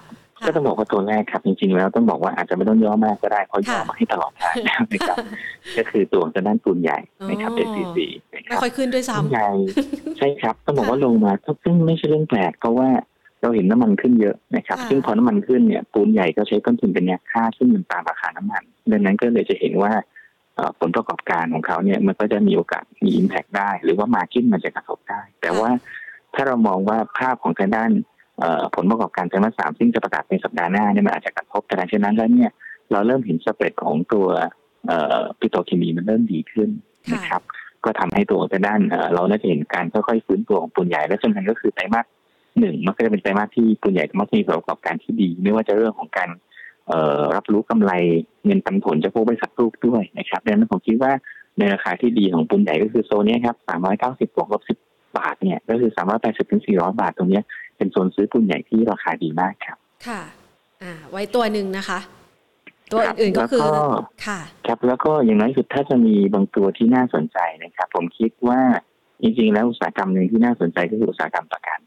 [0.47, 4.75] ก็ต้องบอกว่าตัวแรกครับจริงๆแล้วต้องบอกว่าอาจจะไม่ต้องย่อมากก็ได้เพราะย่อมาให้ตลอดทางนะ
[5.09, 5.17] ครับ
[5.79, 6.99] ก็คือตัวจะด้านปูนใหญ่
[7.31, 7.99] นะครับ SCC
[8.49, 9.51] ไม่ค่อยขึ้นด้วยซ้ำใหญ่
[10.19, 11.33] ใช่ครับต้องบอกว่าลงมา
[11.65, 12.89] ซึ่งไม่ใช่เรื่องแปลกเพราะว่า
[13.43, 18.63] เราเห็นน้ำมันขึ้นเยอะนะครับ ซึ่งพอน้ำมันขึ้นเนี่ยปูนใหญ่ก็ใช้ต้นทุนเป็นแนวค่าซึ่งมันตามราคาน้ำมัน
[18.93, 19.93] ดังนั้นก็เลยจะเห็นว่า
[20.81, 25.71] ผลประกอบการของเขาเนี่ยมันก็จะมีโอกาสมีอิมแพกได้ หรือว่ามาขึ้นมันจะกระทบได้ แต่ว่า
[26.35, 27.91] ถ้าเรามองว่าภาพของทางด้าน
[28.75, 32.51] ผลประกอบการไตรมาสสามซึ่งจะประกาศในสัปดาห์หน้าเนี่ยมันอาจจะกระทบแต่ดังนั้นแล้วเนี่ย
[32.93, 34.27] เราเริ่มเห็นสเปรดของตัว
[35.41, 36.69] ปิโตรเคมีมันเริ่มดีขึ้น
[37.13, 37.43] นะครับ
[37.85, 38.81] ก็ทำให้ตัวทางด้าน
[39.15, 42.07] เราน่าจะเห็นการค่อยๆฟื้นตัวของปูนใหญ่และสำคัญก็คือไตรมาส
[42.61, 46.31] หนึ่งมันก็จะเป็นไตรมาสที่ปูนใหญ่มักมีผลประกอบการที่ดี ไม่ว่าจะเรื่องของการ
[47.37, 47.93] รับรู้กำไร
[48.45, 51.13] เงินปันผลจากพวกบริษัทลูกด้วยนะครับดังนั้นผมคิดว่า
[51.59, 54.79] ในราคาที่ดีของปูนใหญ่ก็คือโซนนี้ครับสามร้อยเก้าสิบบวกลบสิบ
[55.19, 57.41] บาทเนี่ยก็คือสามร้อยแปดสิบถึงสี่ร้อยบาทตรงนี้
[57.81, 60.21] เป็นโซนซื้อปุนใหญ่ที่ราคาดีมากครับ ค่ะ
[60.83, 62.01] อ่าไว้ตัวหนึ่งนะคะ
[62.93, 63.69] ตัวอื่นก็คือ
[64.27, 68.61] ค่ะ ครับแล้วก็อย่างน้อยสุดถ้าจะมีบางตัวที่น่าสนใจนะครับ ผมคิดว่า
[69.23, 71.79] จริงๆแล้วอุตสาหกรรมหนึ่งที่น่าสนใจก็คืออุตสาหกรรมประกัน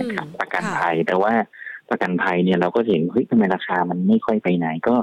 [0.00, 1.32] นะครับประกันภัยแต่ว่า
[1.90, 4.94] ประกันภัยเนี่ยเราก็เห็นเฮ้ยทำไมราคามันไม่ค่อยไปไหนก็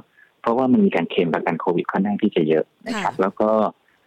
[0.41, 3.49] เพราะว่ามันมีการเคลมประกันโควิดค่อนข้างที่จะเยอะนะครับ แล้วก็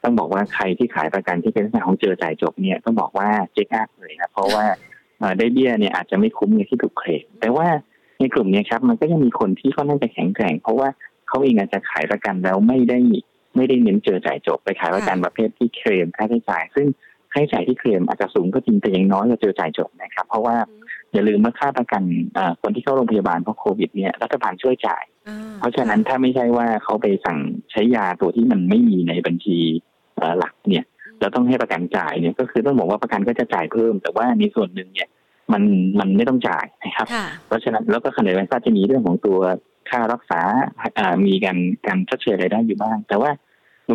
[0.02, 4.64] ต้องบอกว่าใครที่ขายประกันที่เป็นลักษณะของเจอจ่ายจบเนี่ยต้องบอกว่าเจ๊กอัพเลยนะเพราะว่า
[5.38, 7.68] ได้เบี้ยเนี่ยอาจจะไม่คุ้มเงที่ถูกเคลมแต่ว่า
[8.20, 10.88] ในกลุ่มนี้ครับมันก็ยังมีคนที่ค่อนข้างจะแข็งแกร่ง เพราะว่า
[11.28, 12.98] เขาเองอาจจะขายประกันแล้วไม่ได้
[13.56, 16.86] ไม่ได้เน้นเจอจ่ายจบไปขายประกันประเภทที่เคลมค่าใช้จ่าย ซึ่ง
[17.32, 20.56] ค่าใช้จ่ายที่เคลมอาจจะสูงก็จริงแต่ยังน้อยกว่าเจอจ่ายจบนะครับ เพราะว่า
[21.12, 22.02] อย่าลืมว่าค่าประกัน
[22.62, 25.04] คนที่เข้าโรงพยาบาลเพราะโควิดเนี่ยรัฐบาลช่วยจ่าย
[25.58, 27.38] เพราะฉะนั้นถ้าไม่ใช่ว่าเขาไปสั่ง
[27.70, 29.58] ใช้ยาตัวที่มันไม่มีในบัญชี
[30.38, 30.84] หลักเนี่ย
[31.20, 35.08] เราต้องให้ประกันจ่ายเนี่ยก็คือต้องบอกว่าประกันก็จะจ่ายเพิ่ม แต่ว่าในส่วนหนึ่งเนี่ย
[35.52, 35.62] มัน
[36.00, 37.06] มันไม่ต้องจ่ายนะครับ
[37.46, 39.38] เพราะฉะนั้นแล้วก็ขณะเดียวกันก็จะมีเรื่องของตัว
[39.90, 40.40] ค่ารักษา
[41.26, 43.30] มีการการชดเชยรายได้อยู่บ้าง แต่ว่า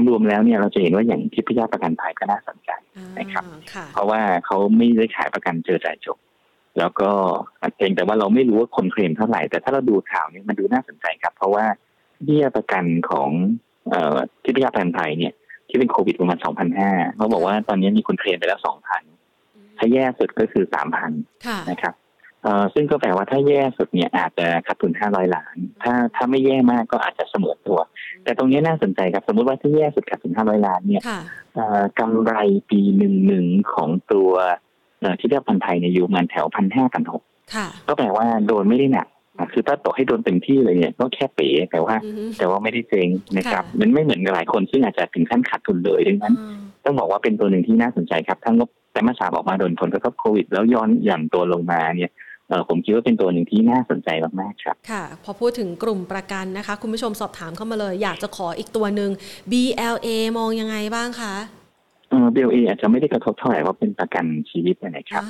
[0.10, 2.70] รวมๆแล้วเนี่ยเราจะเห็นว่าอย่างทิพยาประกันภัยก็น่าสนใจ
[3.20, 3.44] นะครับ
[3.94, 6.18] เพราะว่าเขาไม่ได้ขายประกันเจอจ่ายจบ
[6.80, 7.10] แล้วก็
[7.76, 11.66] เพียงแต่ว่าเราไม่รู้ว่าคนเคลมเท่าไหร่ แต่ถ้าเราดูข่าวนี้มันดูน่าสนใจครับ เพราะว่า
[12.24, 13.30] เบี้ยประกันของ
[13.90, 15.34] เอ่อทิพยาประกันภัยเนี่ย
[15.74, 19.04] ที่เป็นโควิดประมาณสองพันห้าเขาบอกว่าตอนนี้มีคนเคลมไปแล้วสองพัน
[19.78, 21.12] ถ้าแย่สุดก็คือสามพัน
[21.70, 21.94] นะครับ
[22.44, 27.80] เอ่อซึ่งก็แปลว่าถ้าแย่สุดเนี่ยอาจจะขาดทุนห้าร้อยล้าน ถ้าถ้าไม่แย่มากก็อาจจะเสมอตัว
[28.24, 31.04] แต่ตรงนี้น่าสนใจครับ สมมติว่าถ้าแย่สุดขาดทุนห้าร้อยล้านเนี่ย
[32.00, 32.36] กำไร
[32.70, 34.32] ปีหนึ่งหนึ่งของตัว
[35.20, 37.24] ที่เรียกพันไทยเนี่ยอยู่มันแถวพันห้าพันหก
[37.88, 39.08] ก็แปลว่าโดนไม่ได้หนัก
[39.54, 41.96] คือถ้าต่อให้โดนเต็มที่เลยเนี่ยก็แค่เป๋แต่ว่า
[42.38, 43.08] แต่ว่าไม่ได้เจ๊ง
[43.38, 46.34] นะครับ มันไม่เหมือนกับหลายคนซึ่งอาจจะถึงขั้นขาดทุนเลยดังนั้น
[46.86, 52.12] ต้องบอกว่าเป็นตัวหนึ่งที่น่าสนใจครับถ้างบแต่มาสาออกมาโดนผลกระทบโควิด แล้วย้อนหย่อนตัวลงมาเนี่ย
[52.70, 54.10] ผมคิดว่าเป็นตัวหนึ่งที่น่าสนใจ
[54.40, 59.12] มากๆครับ ค่ะ พอพูดถึงกลุ่มประกันนะคะ คุณผู้ชมสอบถามเข้ามาเลย อยากจะขออีกตัวหนึ่ง
[59.52, 60.08] BLA
[60.38, 61.36] มองยังไงบ้างคะ
[62.10, 65.24] เออ BLA อาจจะไม่ได้กระทบเท่าไหร่ว่าเป็นประกันชีวิตนะครับ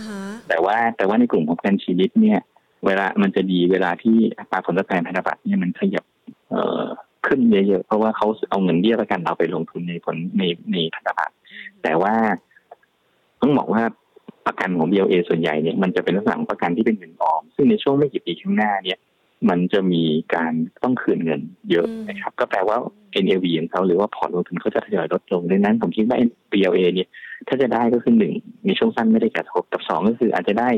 [0.50, 2.40] แต่ว่าแต่ว่าในกลุ่มของประกันชีวิตเนี่ย
[2.86, 6.06] เวลามันจะดีเวลาที่อัตราผลตอบแทนพันธบัตรเนี่ยมันขยับ
[6.50, 6.84] เอ่อ
[7.26, 11.34] ขึ้นเยอะๆเพราะว่าเขาเอาเงินเบี้ยประกันเราไปลงทุนในผลในในพันธบัตร
[11.84, 12.14] แต่ว่า
[13.42, 13.84] ต้องบอกว่า
[14.48, 19.00] ประกันของ BLA ส่วนใหญ่เนี่ยมันจะเป็นลักษณะของประกันที่เป็นเงินออม ซึ่งในช่วงไม่กี่ปีข้างหน้าเนี่ย
[19.50, 20.04] มันจะมี
[20.36, 20.54] การ
[20.84, 22.78] ต้องคืนเงินเยอะนะครับ ก็แปลว่า
[23.24, 26.18] NAV ของเขาหรือว่าพอร์ตลงทุนเขาจะทยอยลดลงดังนั้นผมคิดว่า
[26.52, 27.10] BLA เนี่ย
[27.48, 28.34] ถ้าจะได้ก็คือหนึ่ง
[28.66, 30.70] ในช่วงสั้นไม่ได้กระทบกับสองก็คืออาจจะได้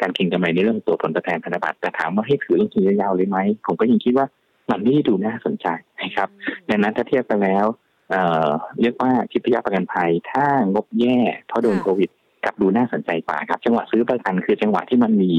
[0.00, 4.26] การเก็งกำไรในเรื่องตัวผลตอบแทนพันธบัตรแต่ถามว่าให้ถือลงทุนยาวๆเลยไหมผมก็ยังคิดว่า
[4.70, 5.66] มันไม่ได้ดูน่าสนใจ
[6.02, 6.28] นะครับ
[6.68, 7.66] ดังนั้นถ้าเทียบกันแล้ว
[8.10, 8.48] เอ่อ
[8.80, 12.10] เรียกว่าทิพยประกันภัย ถ้างบแย่เพราะโดนโควิด
[12.44, 15.30] กับดูน่าสนใจกว่าครับ จังหวะซื้อประกันคือจังหวะที่มันมี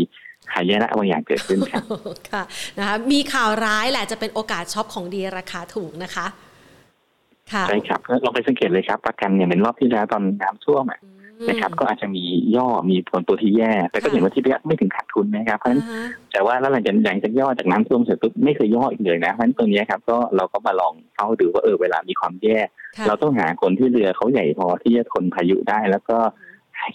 [0.53, 1.83] หายนะบางอย่างเกิดขึ้นครับ
[2.31, 2.43] ค่ะ
[2.77, 6.25] นะคะมีข่าวร้ายแหละจะเป็นโอกาสช็อปของดีราคาถูกนะคะ
[7.53, 10.83] ค่ะใช่ครับลองไปสังเกตเลยครับ ประกันเนี่ยเป็นรอบที่แล้วตอนน้ำท่วม
[11.49, 12.23] นะครับ ก็อาจจะมี
[12.55, 15.83] ย่อมีผลตัวที่แย่ แต่ก็เห็นว่าที่พีไม่ถึงขาดทุนนะครับเพราะฉะนั้น
[16.31, 22.59] แต่ว่าแล้วหลังจากหลังจากย่อจากน้ำท่วมเสร็จปุ๊บไม่เคยย่ออีกเลยนะเพราะฉะนั้นตัวนี้ครับก็เราก็มาลองเข้าดูว่าเออเวลามีความแย่
[23.07, 26.17] เราต้องหาคนที่เรือเขาใหญ่พอที่จะทนพายุได้แล้วก็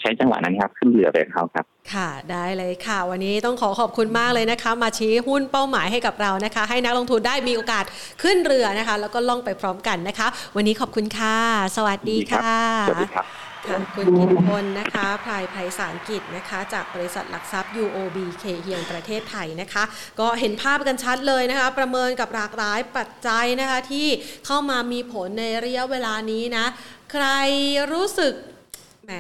[0.01, 7.85] ใช้จังหวะนั้นครับขึ้นเรือไปเขาครับ ค่ะได้เลยค่ะ วันนี้ต้องขอขอบคุณมากเลยนะคะ มาชี้หุ้นเป้าหมายให้กับเรานะคะ ให้นักลงทุนได้มีโอกาส
[8.23, 11.37] ขึ้นเรือนะคะ แล้วก็ล่องไปพร้อมกันนะคะ วันนี้ขอบคุณค่ะ
[11.77, 12.53] สวัสดีค่ะ
[12.89, 19.85] สวัสดีครับ ค่ะคุณกิตพลนะคะพลายไพศารกิจนะคะ จากบริษัทหลักทรัพย์ UOB เคเฮียงประเทศไทยนะคะ
[20.21, 24.09] ก็เห็นภาพกันชัดเลยนะคะ ประเมินกับหลากหลายปัจจัยนะคะที่
[24.47, 26.67] เข้ามามีผลในระยะเวลานี้นะ
[27.13, 27.27] ใคร
[27.93, 28.33] รู้สึก
[29.11, 29.19] แหม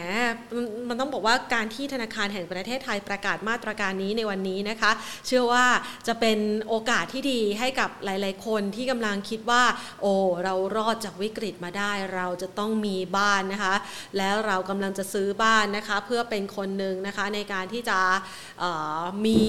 [0.88, 4.90] มันต้องบอกว่าการที่ธนาคารแห่งประเทศไทยประกาศมาตรการนี้ในวันนี้นะคะ
[5.26, 5.66] เชื่อว่า
[6.06, 6.38] จะเป็น
[6.68, 9.62] โอกาสที่ดีให้กับหลาย ๆ คนที่กำลังคิดว่า
[10.02, 10.12] โอ้
[10.44, 13.74] เรารอดจากวิกฤตมาได้ เราจะต้องมีบ้านนะคะ
[14.18, 17.98] แล้วเรากำลังจะซื้อบ้านนะคะ เพื่อเป็นคนหนึ่งนะคะในการที่จะ
[19.26, 19.40] มี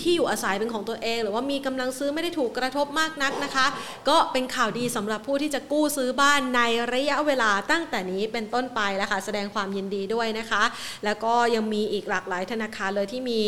[0.00, 3.66] ที่อยู่อาศัยเป็นของตัวเอง หรือว่ามีกำลังซื้อไม่ได้ถูกกระทบมากนักนะคะ
[4.08, 6.60] ก็เป็นข่าวดีสำหรับผู้ที่จะกู้ซื้อบ้านใน
[6.92, 10.62] ระยะเวลาตั้งแต่นี้เป็นต้นไปแล้วค่ะแสดงความยินดีด้วยนะคะ
[11.04, 13.42] แล้วก็ยังมีอีกหลากหลายธนาคารเลยที่มี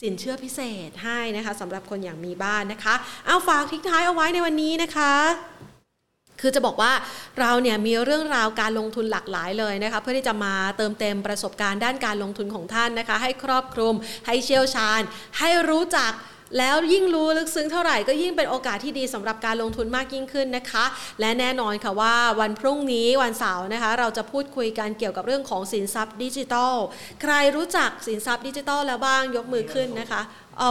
[0.00, 2.94] สินเชื่อพิเศษให้นะคะสำหรับคนอย่างมีบ้านนะคะ
[3.26, 5.14] เอาฝากทิ้งท้ายเอาไว้ในวันนี้นะคะ
[6.40, 6.92] คือจะบอกว่า
[7.40, 13.94] เราเนี่ยมีเรื่องราวการลงทุนหลากหลายเลยนะคะเพื่อที่จะมาเติมเต็มประสบการณ์ด้านการลงทุนของท่านนะคะ ให้ครอบคลุม
[14.26, 15.00] ให้เชี่ยวชาญ
[15.38, 16.12] ให้รู้จัก
[16.58, 20.84] แล้วยิ่งรู้ลึกซึ้งเท่าไหร่ก็ยิ่งเป็นโอกาสที่ดีสำหรับการลงทุนมากยิ่งขึ้นนะคะ
[21.20, 26.74] และแน่นอนค่ะว่าวันพรุ่งนี้วันเสาร์นะคะ เราจะพูดคุยกันเกี่ยวกับเรื่องของสินทรัพย์ดิจิทัล
[27.22, 30.20] ใครรู้จักสินทรัพย์ดิจิทัลแล้วบ้างยกมือขึ้นนะคะ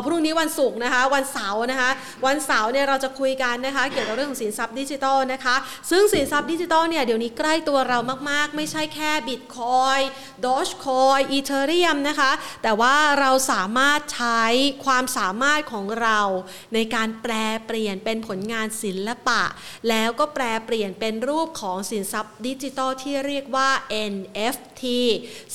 [0.06, 1.90] พรุ่งนี้วันศุกร์นะคะวันเสาร์นะคะ
[2.26, 5.56] วันเสาร์เนี่ยเราจะคุยกันนะคะเกี่ยวกับเรื่องของสินทรัพย์ดิจิทัลนะคะ
[5.92, 10.00] ซึ่งสินทรัพย์ดิจิทัลเนี่ยเดี๋ยวนี้ใกล้ตัวเรามากๆ ไม่ใช่แค่บิตคอยน์
[10.46, 12.32] ดอชคอยอีเทเรียมนะคะ
[12.64, 14.44] แต่ว่าเราสามารถใช้
[14.86, 16.20] ความสามารถของเรา
[16.74, 17.34] ในการแปล
[17.66, 19.42] เปลี่ยนเป็นผลงานศิลปะ
[19.90, 23.70] แล้วก็แปลเปลี่ยนเป็นรูปของสินทรัพย์ดิจิทัลที่เรียกว่า
[24.12, 24.84] NFT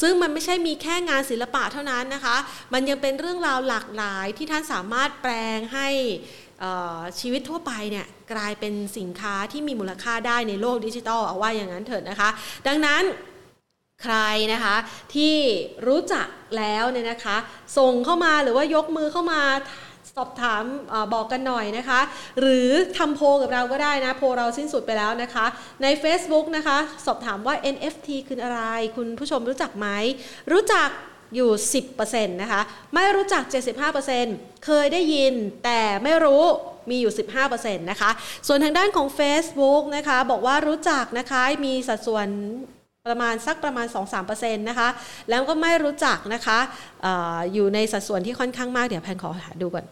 [0.00, 2.36] ซึ่งมันไม่ใช่มีแค่งานศิลปะเท่านั้นนะคะ
[2.72, 5.88] มันยังเป็นเรื่องราวหลากหลายายที่ท่านสามารถแปลงให้
[7.20, 12.30] ชีวิตทั่วไปเนี่ยกลายเป็นสินค้าที่มีมูลค่าได้ในโลกดิจิทัลเอาว่าอย่างนั้นเถิดนะคะ
[12.66, 13.02] ดังนั้น
[14.02, 14.16] ใคร
[14.52, 14.76] นะคะ
[15.14, 15.34] ที่
[15.86, 16.26] รู้จัก
[16.58, 17.36] แล้วเนี่ยนะคะ
[17.78, 19.42] ส่งเข้ามาหรือว่ายกมือเข้ามา
[20.14, 22.00] สอบถามอบอกกันหน่อยนะคะ
[22.40, 25.46] หรือทำโพกับเราก็ได้นะ โพเราสิ้นสุดไปแล้วนะคะ
[25.82, 28.62] ใน Facebook นะคะ สอบถามว่า NFT คืออะไร
[28.96, 29.86] คุณผู้ชมรู้จักไหม
[30.52, 30.88] รู้จัก
[31.34, 31.50] อยู่
[31.92, 32.60] 10%นะคะ
[32.94, 33.42] ไม่รู้จัก
[34.04, 36.44] 75%เคยได้ยินแต่ไม่รู้
[36.90, 37.12] มีอยู่
[37.46, 38.10] 15%นะคะ
[38.46, 42.28] ส่วนทางด้านของ Facebook นะคะบอกว่ารู้จักนะคะมีสัดส่วน
[43.06, 43.86] ประมาณสักประมาณ
[44.24, 44.88] 2-3%นะคะ
[45.30, 46.58] แล้วก็ไม่รู้จักนะคะ
[47.04, 47.06] อ
[47.52, 49.84] อยู่ในสัดส่วนที่ค่อนข้างมาก เดี๋ยวแพนขอหาดูก่อน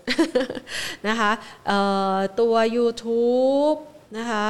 [1.09, 1.31] นะคะ
[2.41, 3.79] ตัว YouTube
[4.19, 4.47] นะคะ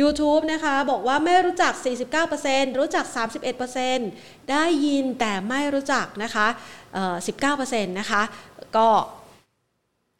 [0.00, 1.72] YouTube นะคะบอกว่าไม่รู้จัก
[2.26, 3.04] 49%รู้จัก
[3.78, 6.46] 31%ได้ยินแต่ไม่รู้จักนะคะ
[7.26, 8.22] 19%นะคะ
[8.76, 8.88] ก็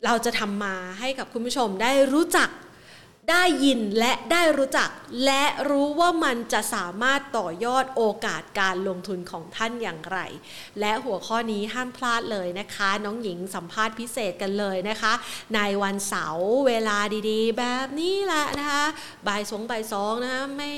[0.05, 2.49] เราจะทำมาให้กับคุณผู้ชมได้รู้จัก
[3.31, 4.89] ได้ยินและได้รู้จัก
[5.25, 10.19] และรู้ว่ามันจะสามารถต่อยอดโอกาสการลงทุนของท่านอย่างไร
[10.81, 15.13] และหัวข้อนี้ห้ามพลาดเลยนะคะ น้องหญิงสัมภาษณ์พิเศษกันเลยนะคะ
[15.55, 16.99] ในวันเสาร์เวลา
[17.31, 18.85] ดีๆ แบบนี้แหละนะคะ
[19.27, 20.71] บ่ายสองบ่ายสองนะคะไม่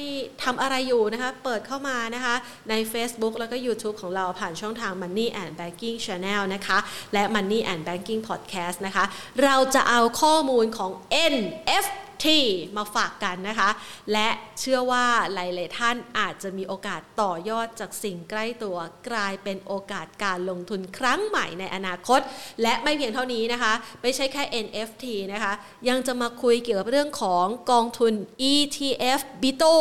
[0.42, 2.34] ทำอะไรอยู่นะคะ เปิดเข้ามานะคะ
[2.70, 6.78] ใน Facebook แล้วก็ YouTube ของเราผ่านช่องทาง Money and Banking Channel นะคะ
[7.12, 9.04] และ Money and Banking Podcast นะคะ
[9.44, 10.90] เราจะเอาข้อมูลของ
[11.32, 11.86] NF
[12.24, 12.42] ที่
[12.76, 13.70] มาฝากกันนะคะ
[14.12, 14.28] และ
[14.60, 18.76] เชื่อว่าหลาย ๆ ท่านอาจจะมีโอกาสต่อยอดจากสิ่งใกล้ตัว
[19.10, 22.20] กลายเป็นโอกาสการลงทุนครั้งใหม่ในอนาคต
[22.62, 25.52] และไม่เพียงเท่านี้นะคะ ไม่ใช่แค่ NFT นะคะ
[25.88, 28.12] ยังจะมาคุยเกี่ยวกับเรื่องของกองทุน
[28.52, 29.74] ETF BITO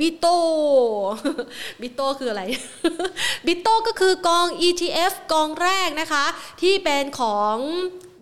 [0.00, 0.36] BITO
[1.80, 2.42] BITO คืออะไร
[3.46, 6.24] BITO ก็คือกอง ETF กองแรกนะคะ
[6.62, 7.56] ที่เป็นของ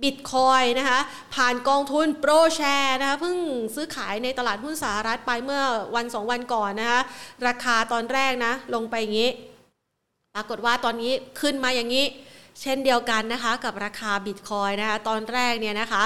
[0.03, 1.01] บิตคอยนะคะ
[1.35, 3.37] ผ่านกองทุนโปรแชร์นะคะเพิ่ง
[3.75, 5.63] ซื้อขายในตลาดหุ้นสหรัฐไปเมื่อ
[5.97, 7.01] วันสองวันก่อนนะคะ
[7.47, 9.31] ราคาตอนแรกนะลงไปอย่างนี้
[10.35, 12.07] ปรากฏว่าตอนนี้ขึ้นมาอย่างนี้
[12.63, 16.03] เช่นเดียวกันนะคะกับราคาบิตคอยนะคะตอนแรกเนี่ยนะคะ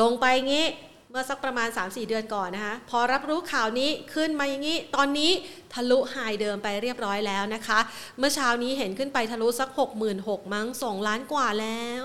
[0.00, 0.66] ลงไปอย่างนี้
[1.10, 5.30] เมื่อสักประมาณ 3-4 เดือนก่อนนะคะพอรับรู้ข่าวนี้ขึ้นมาอย่างนี้ ตอนนี้
[5.72, 7.78] ทะลุไฮเดิมไปเรียบร้อยแล้วนะคะ
[8.18, 9.68] เมื่อเช้านี้เห็นขึ้นไปทะลุสัก
[10.10, 12.04] 66,000มั้ง2ล้านกว่าแล้ว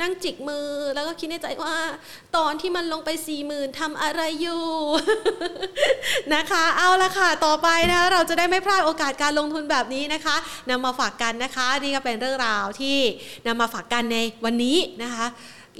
[0.00, 1.76] นั่งจิกมือ แล้วก็คิดในใจว่า
[2.36, 4.64] ตอนที่มันลงไปสี่หมื่นทำอะไรอยู่
[6.34, 10.36] นะคะ เอาละค่ะ ต่อไปนะเราจะได้ไม่พลาดโอกาสการลงทุนแบบนี้นะคะ
[10.70, 12.98] นำมาฝากกันนะคะนี่ก็เป็นเรื่องราวที่
[13.46, 15.26] นำมาฝากกันในวันนี้นะคะ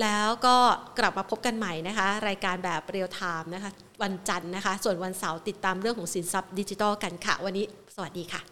[0.03, 0.57] แล้วก็
[0.99, 3.70] กลับมาพบกันใหม่นะคะ รายการแบบเรียลไทม์นะคะ
[4.03, 7.64] วันจันทร์นะคะ ส่วนวันเสาร์ติดตามเรื่องของสินทรัพย์ดิจิทัลกันค่ะ วันนี้
[7.95, 8.49] สวัสดีค่ะ